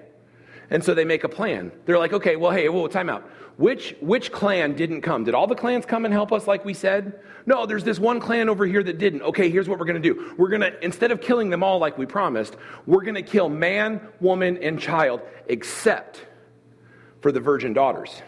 And 0.70 0.84
so 0.84 0.94
they 0.94 1.04
make 1.06 1.24
a 1.24 1.30
plan. 1.30 1.72
They're 1.86 1.98
like, 1.98 2.14
okay, 2.14 2.38
well, 2.38 2.52
hey, 2.52 2.70
whoa, 2.70 2.88
time 2.88 3.10
out. 3.10 3.30
Which, 3.58 3.96
which 4.00 4.32
clan 4.32 4.74
didn't 4.74 5.02
come? 5.02 5.26
Did 5.26 5.36
all 5.36 5.46
the 5.46 5.56
clans 5.56 5.86
come 5.86 6.06
and 6.06 6.14
help 6.14 6.32
us 6.32 6.48
like 6.48 6.64
we 6.64 6.74
said? 6.74 7.20
No, 7.46 7.66
there's 7.66 7.84
this 7.84 8.00
one 8.00 8.20
clan 8.20 8.48
over 8.48 8.66
here 8.66 8.82
that 8.82 8.98
didn't. 8.98 9.22
Okay, 9.24 9.50
here's 9.50 9.68
what 9.68 9.80
we're 9.80 9.86
going 9.86 10.02
to 10.02 10.14
do. 10.14 10.34
We're 10.38 10.50
going 10.50 10.62
to, 10.62 10.84
instead 10.84 11.12
of 11.12 11.20
killing 11.20 11.50
them 11.50 11.62
all 11.62 11.78
like 11.78 11.98
we 11.98 12.06
promised, 12.06 12.56
we're 12.86 13.04
going 13.04 13.16
to 13.16 13.22
kill 13.22 13.50
man, 13.50 14.00
woman, 14.22 14.58
and 14.64 14.80
child, 14.80 15.22
except 15.48 16.26
for 17.22 17.32
the 17.32 17.42
virgin 17.42 17.74
daughters. 17.74 18.22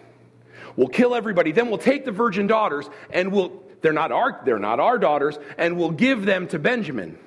We'll 0.75 0.89
kill 0.89 1.15
everybody. 1.15 1.51
Then 1.51 1.69
we'll 1.69 1.77
take 1.77 2.03
the 2.03 2.11
virgin 2.11 2.47
daughters 2.47 2.89
and 3.09 3.31
we'll, 3.31 3.63
they're 3.81 3.93
not 3.93 4.11
our, 4.11 4.41
they're 4.45 4.59
not 4.59 4.79
our 4.79 4.97
daughters, 4.97 5.37
and 5.57 5.77
we'll 5.77 5.91
give 5.91 6.25
them 6.25 6.47
to 6.47 6.59
Benjamin. 6.59 7.17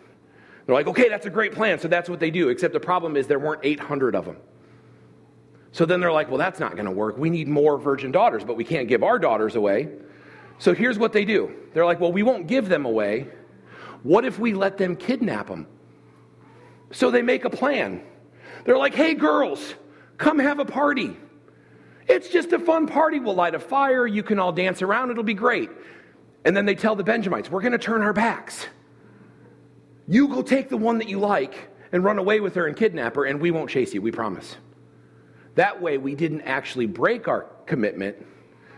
They're 0.67 0.75
like, 0.75 0.89
okay, 0.89 1.09
that's 1.09 1.27
a 1.27 1.31
great 1.31 1.53
plan. 1.53 1.79
So 1.79 1.89
that's 1.89 2.11
what 2.11 2.21
they 2.21 2.31
do. 2.31 2.49
Except 2.49 2.73
the 2.75 2.81
problem 2.81 3.17
is 3.17 3.27
there 3.27 3.39
weren't 3.39 3.61
800 3.63 4.15
of 4.15 4.25
them. 4.25 4.37
So 5.71 5.85
then 5.85 6.01
they're 6.01 6.13
like, 6.13 6.29
well, 6.29 6.39
that's 6.39 6.59
not 6.59 6.73
going 6.73 6.87
to 6.87 6.91
work. 6.91 7.19
We 7.19 7.31
need 7.31 7.49
more 7.49 7.79
virgin 7.79 8.11
daughters, 8.11 8.45
but 8.45 8.57
we 8.57 8.65
can't 8.65 8.89
give 8.89 9.03
our 9.03 9.19
daughters 9.19 9.55
away. 9.55 9.89
So 10.59 10.75
here's 10.75 10.99
what 10.99 11.13
they 11.13 11.25
do 11.25 11.55
they're 11.75 11.85
like, 11.85 12.01
well, 12.01 12.13
we 12.13 12.23
won't 12.23 12.47
give 12.47 12.69
them 12.69 12.85
away. 12.85 13.29
What 14.03 14.25
if 14.25 14.39
we 14.39 14.55
let 14.55 14.79
them 14.79 14.97
kidnap 14.97 15.49
them? 15.49 15.67
So 16.93 17.11
they 17.11 17.23
make 17.23 17.45
a 17.45 17.51
plan. 17.51 18.03
They're 18.65 18.79
like, 18.79 18.95
hey, 18.95 19.15
girls, 19.15 19.75
come 20.19 20.39
have 20.39 20.59
a 20.59 20.65
party. 20.65 21.17
It's 22.09 22.29
just 22.29 22.53
a 22.53 22.59
fun 22.59 22.87
party. 22.87 23.19
We'll 23.21 23.35
light 23.35 23.55
a 23.55 23.59
fire. 23.59 24.07
You 24.07 24.23
can 24.23 24.39
all 24.39 24.53
dance 24.53 24.81
around. 24.81 25.11
It'll 25.11 25.25
be 25.25 25.35
great. 25.35 25.71
And 26.45 26.57
then 26.57 26.65
they 26.65 26.75
tell 26.77 26.95
the 26.95 27.03
Benjamites, 27.03 27.51
We're 27.51 27.61
going 27.61 27.73
to 27.73 27.79
turn 27.79 28.03
our 28.03 28.13
backs. 28.13 28.67
You 30.09 30.29
go 30.29 30.43
take 30.43 30.69
the 30.69 30.77
one 30.77 30.99
that 30.99 31.09
you 31.09 31.19
like 31.19 31.71
and 31.93 32.05
run 32.05 32.19
away 32.19 32.41
with 32.41 32.55
her 32.55 32.67
and 32.67 32.77
kidnap 32.77 33.17
her, 33.17 33.25
and 33.25 33.41
we 33.41 33.51
won't 33.51 33.71
chase 33.71 33.93
you. 33.95 34.03
We 34.03 34.13
promise. 34.13 34.57
That 35.55 35.81
way, 35.81 35.99
we 35.99 36.15
didn't 36.15 36.43
actually 36.43 36.87
break 36.87 37.29
our 37.29 37.47
commitment. 37.67 38.17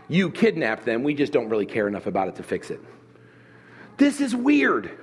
You 0.07 0.31
kidnapped 0.31 0.85
them. 0.85 1.03
We 1.03 1.13
just 1.13 1.31
don't 1.33 1.49
really 1.49 1.65
care 1.65 1.87
enough 1.87 2.07
about 2.07 2.29
it 2.29 2.35
to 2.35 2.43
fix 2.43 2.71
it. 2.71 2.79
This 3.97 4.21
is 4.21 4.35
weird. 4.35 4.97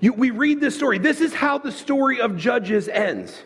You, 0.00 0.12
we 0.12 0.30
read 0.30 0.60
this 0.60 0.74
story. 0.74 0.98
This 0.98 1.20
is 1.20 1.34
how 1.34 1.58
the 1.58 1.70
story 1.70 2.20
of 2.20 2.36
Judges 2.36 2.88
ends, 2.88 3.42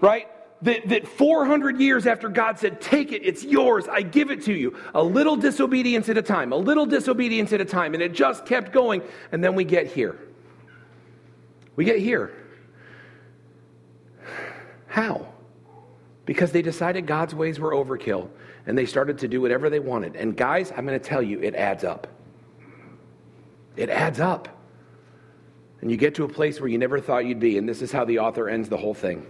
right? 0.00 0.26
that, 0.62 0.88
that 0.88 1.06
400 1.06 1.78
years 1.80 2.06
after 2.06 2.28
God 2.28 2.58
said, 2.58 2.80
Take 2.80 3.12
it, 3.12 3.22
it's 3.24 3.44
yours, 3.44 3.86
I 3.88 4.02
give 4.02 4.30
it 4.30 4.42
to 4.44 4.52
you, 4.52 4.76
a 4.94 5.02
little 5.02 5.36
disobedience 5.36 6.08
at 6.08 6.18
a 6.18 6.22
time, 6.22 6.52
a 6.52 6.56
little 6.56 6.86
disobedience 6.86 7.52
at 7.52 7.60
a 7.60 7.64
time, 7.64 7.94
and 7.94 8.02
it 8.02 8.12
just 8.12 8.44
kept 8.44 8.72
going, 8.72 9.02
and 9.32 9.42
then 9.42 9.54
we 9.54 9.64
get 9.64 9.86
here. 9.86 10.18
We 11.78 11.84
get 11.84 12.00
here. 12.00 12.32
How? 14.88 15.28
Because 16.26 16.50
they 16.50 16.60
decided 16.60 17.06
God's 17.06 17.36
ways 17.36 17.60
were 17.60 17.70
overkill, 17.70 18.30
and 18.66 18.76
they 18.76 18.84
started 18.84 19.18
to 19.18 19.28
do 19.28 19.40
whatever 19.40 19.70
they 19.70 19.78
wanted. 19.78 20.16
And 20.16 20.36
guys, 20.36 20.72
I'm 20.76 20.84
going 20.84 20.98
to 20.98 21.08
tell 21.08 21.22
you, 21.22 21.38
it 21.38 21.54
adds 21.54 21.84
up. 21.84 22.08
It 23.76 23.90
adds 23.90 24.18
up. 24.18 24.48
And 25.80 25.88
you 25.88 25.96
get 25.96 26.16
to 26.16 26.24
a 26.24 26.28
place 26.28 26.60
where 26.60 26.68
you 26.68 26.78
never 26.78 27.00
thought 27.00 27.26
you'd 27.26 27.38
be, 27.38 27.58
and 27.58 27.68
this 27.68 27.80
is 27.80 27.92
how 27.92 28.04
the 28.04 28.18
author 28.18 28.48
ends 28.48 28.68
the 28.68 28.76
whole 28.76 28.92
thing. 28.92 29.24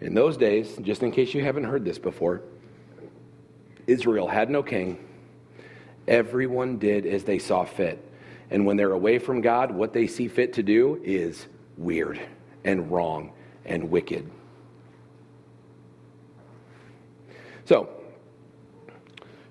In 0.00 0.12
those 0.12 0.36
days, 0.36 0.76
just 0.82 1.04
in 1.04 1.12
case 1.12 1.34
you 1.34 1.44
haven't 1.44 1.62
heard 1.62 1.84
this 1.84 2.00
before, 2.00 2.42
Israel 3.86 4.26
had 4.26 4.50
no 4.50 4.64
king. 4.64 4.98
Everyone 6.08 6.78
did 6.78 7.06
as 7.06 7.22
they 7.22 7.38
saw 7.38 7.64
fit. 7.64 8.04
And 8.50 8.66
when 8.66 8.76
they're 8.76 8.90
away 8.90 9.20
from 9.20 9.40
God, 9.40 9.70
what 9.70 9.92
they 9.92 10.08
see 10.08 10.26
fit 10.26 10.54
to 10.54 10.64
do 10.64 11.00
is 11.04 11.46
weird 11.80 12.20
and 12.64 12.90
wrong 12.90 13.32
and 13.64 13.90
wicked. 13.90 14.30
So, 17.64 17.88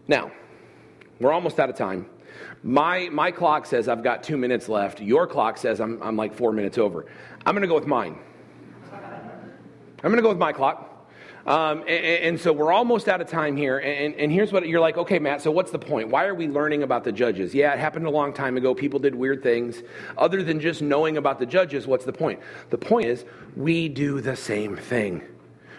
now, 0.07 0.31
we're 1.19 1.31
almost 1.31 1.59
out 1.59 1.69
of 1.69 1.75
time. 1.75 2.05
My, 2.63 3.09
my 3.09 3.31
clock 3.31 3.65
says 3.65 3.87
I've 3.87 4.03
got 4.03 4.23
two 4.23 4.37
minutes 4.37 4.69
left. 4.69 5.01
Your 5.01 5.25
clock 5.25 5.57
says 5.57 5.79
I'm, 5.79 6.01
I'm 6.01 6.15
like 6.15 6.33
four 6.33 6.51
minutes 6.51 6.77
over. 6.77 7.05
I'm 7.45 7.53
going 7.53 7.61
to 7.61 7.67
go 7.67 7.75
with 7.75 7.87
mine. 7.87 8.17
I'm 8.91 10.11
going 10.11 10.17
to 10.17 10.21
go 10.21 10.29
with 10.29 10.37
my 10.37 10.53
clock. 10.53 10.88
Um, 11.45 11.79
and, 11.81 11.89
and, 11.89 12.39
so 12.39 12.51
we're 12.51 12.71
almost 12.71 13.07
out 13.07 13.21
of 13.21 13.27
time 13.27 13.55
here. 13.55 13.79
And, 13.79 14.13
and, 14.15 14.31
here's 14.31 14.51
what 14.51 14.67
you're 14.67 14.81
like, 14.81 14.97
okay, 14.97 15.19
Matt, 15.19 15.41
so 15.41 15.51
what's 15.51 15.71
the 15.71 15.79
point? 15.79 16.09
Why 16.09 16.25
are 16.25 16.35
we 16.35 16.47
learning 16.47 16.83
about 16.83 17.03
the 17.03 17.11
judges? 17.11 17.55
Yeah, 17.55 17.73
it 17.73 17.79
happened 17.79 18.05
a 18.05 18.09
long 18.09 18.33
time 18.33 18.57
ago. 18.57 18.75
People 18.75 18.99
did 18.99 19.15
weird 19.15 19.41
things. 19.41 19.81
Other 20.17 20.43
than 20.43 20.59
just 20.59 20.81
knowing 20.81 21.17
about 21.17 21.39
the 21.39 21.45
judges, 21.45 21.87
what's 21.87 22.05
the 22.05 22.13
point? 22.13 22.39
The 22.69 22.77
point 22.77 23.07
is, 23.07 23.25
we 23.55 23.87
do 23.87 24.19
the 24.19 24.35
same 24.35 24.75
thing. 24.75 25.23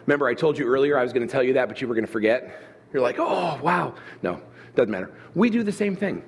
Remember, 0.06 0.26
I 0.26 0.34
told 0.34 0.58
you 0.58 0.66
earlier 0.66 0.98
I 0.98 1.02
was 1.02 1.12
going 1.12 1.26
to 1.26 1.30
tell 1.30 1.42
you 1.42 1.52
that, 1.52 1.68
but 1.68 1.80
you 1.80 1.88
were 1.88 1.94
going 1.94 2.06
to 2.06 2.10
forget? 2.10 2.62
You're 2.92 3.02
like, 3.02 3.18
oh, 3.18 3.60
wow. 3.62 3.94
No, 4.22 4.40
doesn't 4.74 4.90
matter. 4.90 5.12
We 5.34 5.50
do 5.50 5.62
the 5.62 5.72
same 5.72 5.94
thing. 5.94 6.24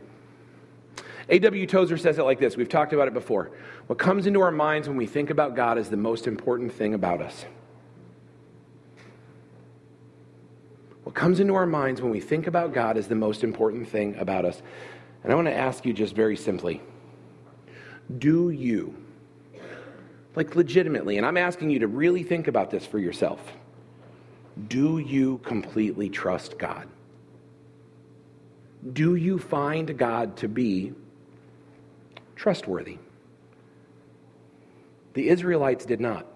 A.W. 1.29 1.67
Tozer 1.67 1.97
says 1.97 2.19
it 2.19 2.23
like 2.25 2.39
this. 2.39 2.57
We've 2.57 2.69
talked 2.69 2.93
about 2.93 3.09
it 3.09 3.15
before. 3.15 3.51
What 3.87 3.99
comes 3.99 4.27
into 4.27 4.41
our 4.41 4.51
minds 4.51 4.89
when 4.89 4.97
we 4.97 5.07
think 5.07 5.31
about 5.31 5.57
God 5.57 5.79
is 5.79 5.89
the 5.89 5.97
most 5.97 6.27
important 6.27 6.73
thing 6.73 6.95
about 6.95 7.23
us. 7.23 7.45
What 11.05 11.15
comes 11.15 11.41
into 11.41 11.55
our 11.55 11.67
minds 11.67 12.01
when 12.01 12.11
we 12.11 12.21
think 12.21 12.47
about 12.47 12.73
God 12.73 12.97
is 12.97 13.09
the 13.09 13.15
most 13.15 13.43
important 13.43 13.89
thing 13.89 14.15
about 14.17 14.45
us. 14.45 14.63
And 15.25 15.33
I 15.33 15.35
want 15.37 15.49
to 15.49 15.55
ask 15.55 15.85
you 15.85 15.93
just 15.93 16.15
very 16.15 16.37
simply 16.37 16.81
do 18.19 18.51
you, 18.51 18.95
like 20.35 20.55
legitimately, 20.55 21.17
and 21.17 21.27
I'm 21.27 21.37
asking 21.37 21.71
you 21.71 21.79
to 21.81 21.87
really 21.87 22.23
think 22.23 22.49
about 22.49 22.71
this 22.71 22.85
for 22.85 22.99
yourself, 22.99 23.41
do 24.69 24.99
you 24.99 25.39
completely 25.39 26.11
trust 26.11 26.59
God? 26.59 26.89
Do 28.93 29.15
you 29.15 29.39
find 29.39 29.97
God 29.97 30.37
to 30.39 30.49
be 30.49 30.93
trustworthy? 32.37 32.99
The 35.15 35.29
Israelites 35.29 35.85
did 35.85 36.01
not. 36.01 36.27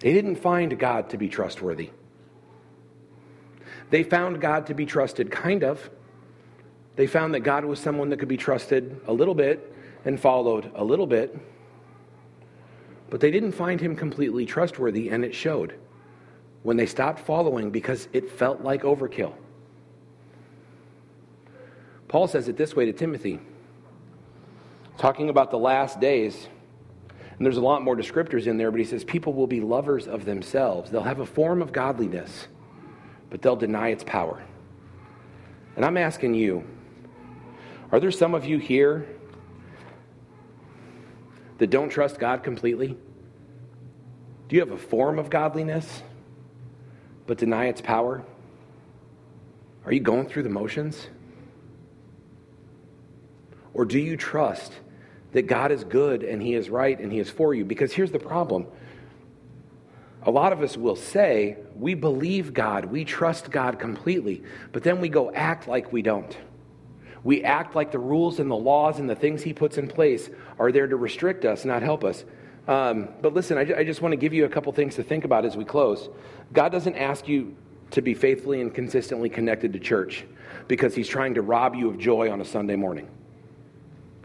They 0.00 0.12
didn't 0.12 0.36
find 0.36 0.78
God 0.78 1.10
to 1.10 1.16
be 1.18 1.28
trustworthy. 1.28 1.90
They 3.90 4.02
found 4.02 4.40
God 4.40 4.66
to 4.66 4.74
be 4.74 4.86
trusted, 4.86 5.30
kind 5.30 5.64
of. 5.64 5.90
They 6.96 7.06
found 7.06 7.34
that 7.34 7.40
God 7.40 7.64
was 7.64 7.80
someone 7.80 8.10
that 8.10 8.18
could 8.18 8.28
be 8.28 8.36
trusted 8.36 9.00
a 9.06 9.12
little 9.12 9.34
bit 9.34 9.72
and 10.04 10.18
followed 10.18 10.70
a 10.74 10.84
little 10.84 11.06
bit. 11.06 11.36
But 13.10 13.20
they 13.20 13.30
didn't 13.30 13.52
find 13.52 13.80
him 13.80 13.96
completely 13.96 14.44
trustworthy, 14.46 15.08
and 15.08 15.24
it 15.24 15.34
showed 15.34 15.74
when 16.62 16.76
they 16.76 16.86
stopped 16.86 17.20
following 17.20 17.70
because 17.70 18.08
it 18.12 18.30
felt 18.30 18.62
like 18.62 18.82
overkill. 18.82 19.32
Paul 22.08 22.26
says 22.26 22.48
it 22.48 22.56
this 22.56 22.74
way 22.74 22.84
to 22.86 22.92
Timothy, 22.92 23.38
talking 24.96 25.28
about 25.28 25.50
the 25.50 25.58
last 25.58 26.00
days. 26.00 26.48
And 27.38 27.46
there's 27.46 27.56
a 27.56 27.62
lot 27.62 27.82
more 27.82 27.96
descriptors 27.96 28.48
in 28.48 28.58
there, 28.58 28.72
but 28.72 28.80
he 28.80 28.86
says 28.86 29.04
people 29.04 29.32
will 29.32 29.46
be 29.46 29.60
lovers 29.60 30.08
of 30.08 30.24
themselves. 30.24 30.90
They'll 30.90 31.02
have 31.02 31.20
a 31.20 31.26
form 31.26 31.62
of 31.62 31.72
godliness, 31.72 32.48
but 33.30 33.42
they'll 33.42 33.56
deny 33.56 33.90
its 33.90 34.02
power. 34.02 34.42
And 35.76 35.84
I'm 35.84 35.96
asking 35.96 36.34
you, 36.34 36.64
are 37.92 38.00
there 38.00 38.10
some 38.10 38.34
of 38.34 38.44
you 38.44 38.58
here 38.58 39.06
that 41.58 41.70
don't 41.70 41.90
trust 41.90 42.18
God 42.18 42.42
completely? 42.42 42.96
Do 44.48 44.56
you 44.56 44.60
have 44.60 44.72
a 44.72 44.78
form 44.78 45.20
of 45.20 45.30
godliness, 45.30 46.02
but 47.28 47.38
deny 47.38 47.66
its 47.66 47.80
power? 47.80 48.24
Are 49.84 49.92
you 49.92 50.00
going 50.00 50.26
through 50.28 50.42
the 50.42 50.48
motions? 50.48 51.08
Or 53.74 53.84
do 53.84 54.00
you 54.00 54.16
trust 54.16 54.72
that 55.32 55.46
God 55.46 55.72
is 55.72 55.84
good 55.84 56.22
and 56.22 56.42
He 56.42 56.54
is 56.54 56.70
right 56.70 56.98
and 56.98 57.12
He 57.12 57.18
is 57.18 57.30
for 57.30 57.54
you? 57.54 57.64
Because 57.64 57.92
here's 57.92 58.12
the 58.12 58.18
problem. 58.18 58.66
A 60.24 60.30
lot 60.30 60.52
of 60.52 60.62
us 60.62 60.76
will 60.76 60.96
say, 60.96 61.56
we 61.76 61.94
believe 61.94 62.52
God, 62.52 62.86
we 62.86 63.04
trust 63.04 63.50
God 63.50 63.78
completely, 63.78 64.42
but 64.72 64.82
then 64.82 65.00
we 65.00 65.08
go 65.08 65.32
act 65.32 65.68
like 65.68 65.92
we 65.92 66.02
don't. 66.02 66.36
We 67.24 67.44
act 67.44 67.74
like 67.74 67.92
the 67.92 67.98
rules 67.98 68.40
and 68.40 68.50
the 68.50 68.56
laws 68.56 68.98
and 68.98 69.08
the 69.08 69.14
things 69.14 69.42
He 69.42 69.52
puts 69.52 69.78
in 69.78 69.88
place 69.88 70.28
are 70.58 70.72
there 70.72 70.86
to 70.86 70.96
restrict 70.96 71.44
us, 71.44 71.64
not 71.64 71.82
help 71.82 72.04
us. 72.04 72.24
Um, 72.66 73.08
but 73.22 73.32
listen, 73.32 73.56
I, 73.58 73.78
I 73.78 73.84
just 73.84 74.02
want 74.02 74.12
to 74.12 74.16
give 74.16 74.34
you 74.34 74.44
a 74.44 74.48
couple 74.48 74.72
things 74.72 74.96
to 74.96 75.02
think 75.02 75.24
about 75.24 75.44
as 75.44 75.56
we 75.56 75.64
close. 75.64 76.08
God 76.52 76.70
doesn't 76.70 76.96
ask 76.96 77.26
you 77.26 77.56
to 77.92 78.02
be 78.02 78.12
faithfully 78.12 78.60
and 78.60 78.74
consistently 78.74 79.30
connected 79.30 79.72
to 79.72 79.78
church 79.78 80.26
because 80.68 80.94
He's 80.94 81.08
trying 81.08 81.34
to 81.34 81.42
rob 81.42 81.74
you 81.74 81.88
of 81.88 81.98
joy 81.98 82.30
on 82.30 82.40
a 82.40 82.44
Sunday 82.44 82.76
morning. 82.76 83.08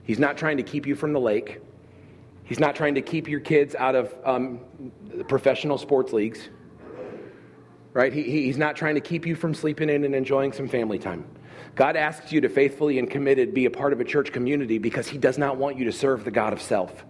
He's 0.04 0.20
not 0.20 0.38
trying 0.38 0.58
to 0.58 0.64
keep 0.64 0.86
you 0.86 0.96
from 0.96 1.14
the 1.14 1.20
lake. 1.20 1.60
He's 2.44 2.60
not 2.60 2.76
trying 2.76 2.96
to 2.96 3.02
keep 3.02 3.28
your 3.28 3.40
kids 3.40 3.74
out 3.74 3.96
of 3.96 4.14
um, 4.26 4.60
professional 5.28 5.78
sports 5.78 6.12
leagues. 6.12 6.50
Right? 7.94 8.12
He, 8.12 8.24
he's 8.24 8.58
not 8.58 8.76
trying 8.76 8.96
to 8.96 9.02
keep 9.02 9.26
you 9.26 9.36
from 9.36 9.54
sleeping 9.54 9.90
in 9.90 10.04
and 10.04 10.14
enjoying 10.14 10.52
some 10.52 10.68
family 10.68 11.00
time. 11.00 11.26
God 11.76 11.96
asks 11.96 12.32
you 12.32 12.42
to 12.42 12.50
faithfully 12.50 13.00
and 13.00 13.10
committed 13.10 13.54
be 13.54 13.66
a 13.66 13.72
part 13.72 13.94
of 13.94 14.00
a 14.00 14.04
church 14.04 14.32
community 14.32 14.78
because 14.78 15.08
He 15.08 15.18
does 15.18 15.38
not 15.38 15.58
want 15.58 15.78
you 15.78 15.86
to 15.86 15.92
serve 15.92 16.26
the 16.26 16.32
God 16.32 16.54
of 16.54 16.62
self. 16.62 17.06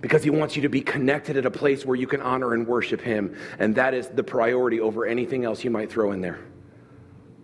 Because 0.00 0.22
He 0.22 0.30
wants 0.30 0.54
you 0.54 0.62
to 0.62 0.68
be 0.68 0.80
connected 0.80 1.36
at 1.36 1.44
a 1.44 1.50
place 1.50 1.84
where 1.84 1.96
you 1.96 2.06
can 2.06 2.20
honor 2.20 2.54
and 2.54 2.66
worship 2.66 3.00
Him. 3.00 3.36
And 3.58 3.74
that 3.74 3.94
is 3.94 4.08
the 4.08 4.22
priority 4.22 4.80
over 4.80 5.06
anything 5.06 5.44
else 5.44 5.64
you 5.64 5.70
might 5.70 5.90
throw 5.90 6.12
in 6.12 6.20
there. 6.20 6.38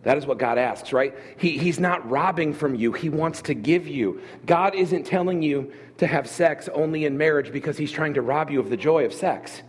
That 0.02 0.18
is 0.18 0.26
what 0.26 0.38
God 0.38 0.58
asks, 0.58 0.92
right? 0.92 1.14
He, 1.36 1.58
he's 1.58 1.78
not 1.78 2.08
robbing 2.10 2.54
from 2.54 2.74
you, 2.74 2.92
He 2.92 3.08
wants 3.08 3.42
to 3.42 3.54
give 3.54 3.86
you. 3.86 4.20
God 4.46 4.74
isn't 4.74 5.04
telling 5.04 5.42
you 5.42 5.72
to 5.98 6.06
have 6.06 6.28
sex 6.28 6.68
only 6.74 7.04
in 7.04 7.16
marriage 7.16 7.52
because 7.52 7.76
He's 7.76 7.92
trying 7.92 8.14
to 8.14 8.22
rob 8.22 8.50
you 8.50 8.58
of 8.58 8.68
the 8.68 8.76
joy 8.76 9.04
of 9.04 9.12
sex. 9.12 9.62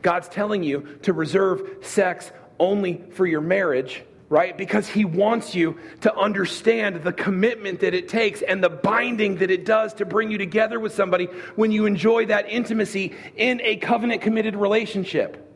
God's 0.00 0.28
telling 0.28 0.62
you 0.62 0.98
to 1.02 1.12
reserve 1.12 1.62
sex 1.82 2.32
only 2.58 3.04
for 3.12 3.24
your 3.24 3.40
marriage, 3.40 4.02
right? 4.28 4.56
Because 4.58 4.88
He 4.88 5.04
wants 5.04 5.54
you 5.54 5.78
to 6.00 6.12
understand 6.16 7.04
the 7.04 7.12
commitment 7.12 7.80
that 7.80 7.94
it 7.94 8.08
takes 8.08 8.42
and 8.42 8.64
the 8.64 8.68
binding 8.68 9.36
that 9.36 9.50
it 9.52 9.64
does 9.64 9.94
to 9.94 10.04
bring 10.04 10.32
you 10.32 10.38
together 10.38 10.80
with 10.80 10.92
somebody 10.92 11.26
when 11.54 11.70
you 11.70 11.86
enjoy 11.86 12.26
that 12.26 12.48
intimacy 12.48 13.14
in 13.36 13.60
a 13.60 13.76
covenant 13.76 14.22
committed 14.22 14.56
relationship. 14.56 15.51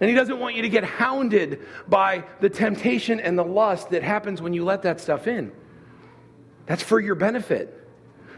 And 0.00 0.10
he 0.10 0.16
doesn't 0.16 0.38
want 0.38 0.56
you 0.56 0.62
to 0.62 0.68
get 0.68 0.84
hounded 0.84 1.60
by 1.88 2.24
the 2.40 2.50
temptation 2.50 3.20
and 3.20 3.38
the 3.38 3.44
lust 3.44 3.90
that 3.90 4.02
happens 4.02 4.42
when 4.42 4.52
you 4.52 4.64
let 4.64 4.82
that 4.82 5.00
stuff 5.00 5.26
in. 5.26 5.52
That's 6.66 6.82
for 6.82 6.98
your 6.98 7.14
benefit. 7.14 7.80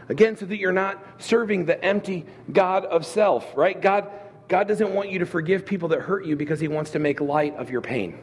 Again, 0.09 0.37
so 0.37 0.45
that 0.45 0.57
you're 0.57 0.71
not 0.71 1.03
serving 1.17 1.65
the 1.65 1.83
empty 1.83 2.25
God 2.51 2.85
of 2.85 3.05
self, 3.05 3.55
right? 3.57 3.79
God, 3.81 4.09
God 4.47 4.67
doesn't 4.67 4.93
want 4.93 5.09
you 5.09 5.19
to 5.19 5.25
forgive 5.25 5.65
people 5.65 5.89
that 5.89 6.01
hurt 6.01 6.25
you 6.25 6.35
because 6.35 6.59
he 6.59 6.67
wants 6.67 6.91
to 6.91 6.99
make 6.99 7.19
light 7.19 7.55
of 7.55 7.69
your 7.69 7.81
pain. 7.81 8.17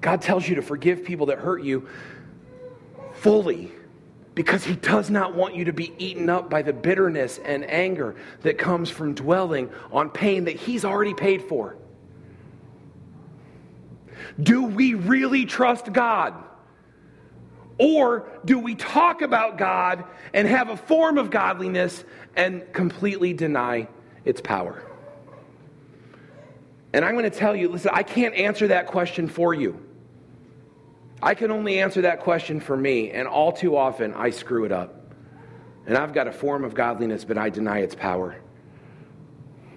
God 0.00 0.20
tells 0.20 0.46
you 0.46 0.56
to 0.56 0.62
forgive 0.62 1.04
people 1.04 1.26
that 1.26 1.38
hurt 1.38 1.62
you 1.62 1.88
fully 3.14 3.72
because 4.34 4.64
he 4.64 4.74
does 4.74 5.10
not 5.10 5.34
want 5.34 5.54
you 5.54 5.64
to 5.66 5.72
be 5.72 5.92
eaten 5.98 6.28
up 6.28 6.50
by 6.50 6.62
the 6.62 6.72
bitterness 6.72 7.38
and 7.44 7.68
anger 7.70 8.16
that 8.42 8.58
comes 8.58 8.90
from 8.90 9.14
dwelling 9.14 9.70
on 9.92 10.10
pain 10.10 10.44
that 10.44 10.56
he's 10.56 10.84
already 10.84 11.14
paid 11.14 11.42
for. 11.42 11.76
Do 14.42 14.64
we 14.64 14.94
really 14.94 15.44
trust 15.44 15.92
God? 15.92 16.34
Or 17.78 18.28
do 18.44 18.58
we 18.58 18.74
talk 18.74 19.22
about 19.22 19.58
God 19.58 20.04
and 20.32 20.46
have 20.46 20.68
a 20.68 20.76
form 20.76 21.18
of 21.18 21.30
godliness 21.30 22.04
and 22.36 22.72
completely 22.72 23.32
deny 23.32 23.88
its 24.24 24.40
power? 24.40 24.82
And 26.92 27.04
I'm 27.04 27.16
going 27.16 27.28
to 27.28 27.36
tell 27.36 27.56
you 27.56 27.68
listen, 27.68 27.90
I 27.92 28.04
can't 28.04 28.34
answer 28.34 28.68
that 28.68 28.86
question 28.86 29.28
for 29.28 29.54
you. 29.54 29.80
I 31.22 31.34
can 31.34 31.50
only 31.50 31.80
answer 31.80 32.02
that 32.02 32.20
question 32.20 32.60
for 32.60 32.76
me, 32.76 33.10
and 33.10 33.26
all 33.26 33.52
too 33.52 33.76
often 33.76 34.12
I 34.14 34.30
screw 34.30 34.64
it 34.64 34.72
up. 34.72 35.00
And 35.86 35.96
I've 35.96 36.12
got 36.12 36.26
a 36.26 36.32
form 36.32 36.64
of 36.64 36.74
godliness, 36.74 37.24
but 37.24 37.38
I 37.38 37.50
deny 37.50 37.78
its 37.80 37.94
power. 37.94 38.36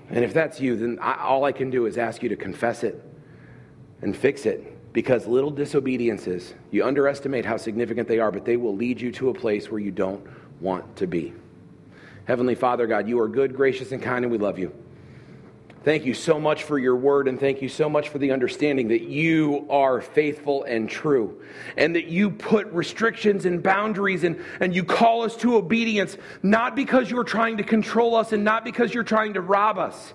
And 0.09 0.23
if 0.23 0.33
that's 0.33 0.59
you, 0.59 0.75
then 0.77 0.99
I, 1.01 1.21
all 1.21 1.43
I 1.43 1.51
can 1.51 1.69
do 1.69 1.85
is 1.85 1.97
ask 1.97 2.23
you 2.23 2.29
to 2.29 2.35
confess 2.35 2.83
it 2.83 3.03
and 4.01 4.15
fix 4.15 4.45
it. 4.45 4.73
Because 4.93 5.27
little 5.27 5.51
disobediences, 5.51 6.53
you 6.71 6.83
underestimate 6.83 7.45
how 7.45 7.57
significant 7.57 8.07
they 8.07 8.19
are, 8.19 8.31
but 8.31 8.45
they 8.45 8.57
will 8.57 8.75
lead 8.75 8.99
you 8.99 9.11
to 9.11 9.29
a 9.29 9.33
place 9.33 9.69
where 9.69 9.79
you 9.79 9.91
don't 9.91 10.25
want 10.59 10.95
to 10.95 11.07
be. 11.07 11.33
Heavenly 12.25 12.55
Father, 12.55 12.87
God, 12.87 13.07
you 13.07 13.19
are 13.19 13.27
good, 13.27 13.55
gracious, 13.55 13.91
and 13.91 14.01
kind, 14.01 14.25
and 14.25 14.31
we 14.31 14.37
love 14.37 14.57
you. 14.57 14.73
Thank 15.87 16.03
you 16.03 16.13
so 16.13 16.37
much 16.37 16.63
for 16.63 16.77
your 16.77 16.97
word, 16.97 17.29
and 17.29 17.39
thank 17.39 17.61
you 17.61 17.69
so 17.69 17.87
much 17.87 18.09
for 18.09 18.17
the 18.17 18.31
understanding 18.31 18.89
that 18.89 19.03
you 19.03 19.65
are 19.69 20.01
faithful 20.01 20.65
and 20.65 20.89
true, 20.89 21.41
and 21.77 21.95
that 21.95 22.07
you 22.07 22.29
put 22.29 22.67
restrictions 22.73 23.45
and 23.45 23.63
boundaries 23.63 24.25
and, 24.25 24.43
and 24.59 24.75
you 24.75 24.83
call 24.83 25.21
us 25.21 25.37
to 25.37 25.55
obedience, 25.55 26.17
not 26.43 26.75
because 26.75 27.09
you're 27.09 27.23
trying 27.23 27.55
to 27.55 27.63
control 27.63 28.17
us 28.17 28.33
and 28.33 28.43
not 28.43 28.65
because 28.65 28.93
you're 28.93 29.05
trying 29.05 29.35
to 29.35 29.39
rob 29.39 29.79
us, 29.79 30.13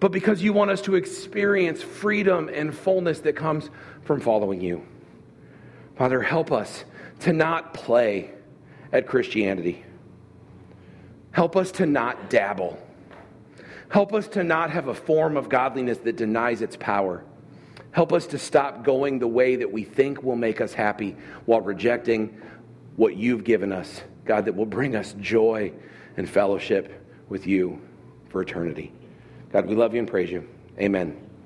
but 0.00 0.10
because 0.10 0.42
you 0.42 0.52
want 0.52 0.72
us 0.72 0.82
to 0.82 0.96
experience 0.96 1.80
freedom 1.80 2.50
and 2.52 2.76
fullness 2.76 3.20
that 3.20 3.36
comes 3.36 3.70
from 4.02 4.20
following 4.20 4.60
you. 4.60 4.84
Father, 5.94 6.22
help 6.22 6.50
us 6.50 6.84
to 7.20 7.32
not 7.32 7.72
play 7.72 8.32
at 8.92 9.06
Christianity. 9.06 9.84
Help 11.30 11.56
us 11.56 11.70
to 11.70 11.86
not 11.86 12.30
dabble. 12.30 12.83
Help 13.94 14.12
us 14.12 14.26
to 14.26 14.42
not 14.42 14.70
have 14.70 14.88
a 14.88 14.94
form 14.94 15.36
of 15.36 15.48
godliness 15.48 15.98
that 15.98 16.16
denies 16.16 16.62
its 16.62 16.74
power. 16.74 17.22
Help 17.92 18.12
us 18.12 18.26
to 18.26 18.36
stop 18.36 18.82
going 18.82 19.20
the 19.20 19.28
way 19.28 19.54
that 19.54 19.70
we 19.70 19.84
think 19.84 20.20
will 20.20 20.34
make 20.34 20.60
us 20.60 20.74
happy 20.74 21.14
while 21.46 21.60
rejecting 21.60 22.36
what 22.96 23.14
you've 23.14 23.44
given 23.44 23.70
us, 23.70 24.02
God, 24.24 24.46
that 24.46 24.56
will 24.56 24.66
bring 24.66 24.96
us 24.96 25.14
joy 25.20 25.72
and 26.16 26.28
fellowship 26.28 27.06
with 27.28 27.46
you 27.46 27.80
for 28.30 28.42
eternity. 28.42 28.92
God, 29.52 29.66
we 29.66 29.76
love 29.76 29.94
you 29.94 30.00
and 30.00 30.08
praise 30.08 30.28
you. 30.28 30.44
Amen. 30.80 31.23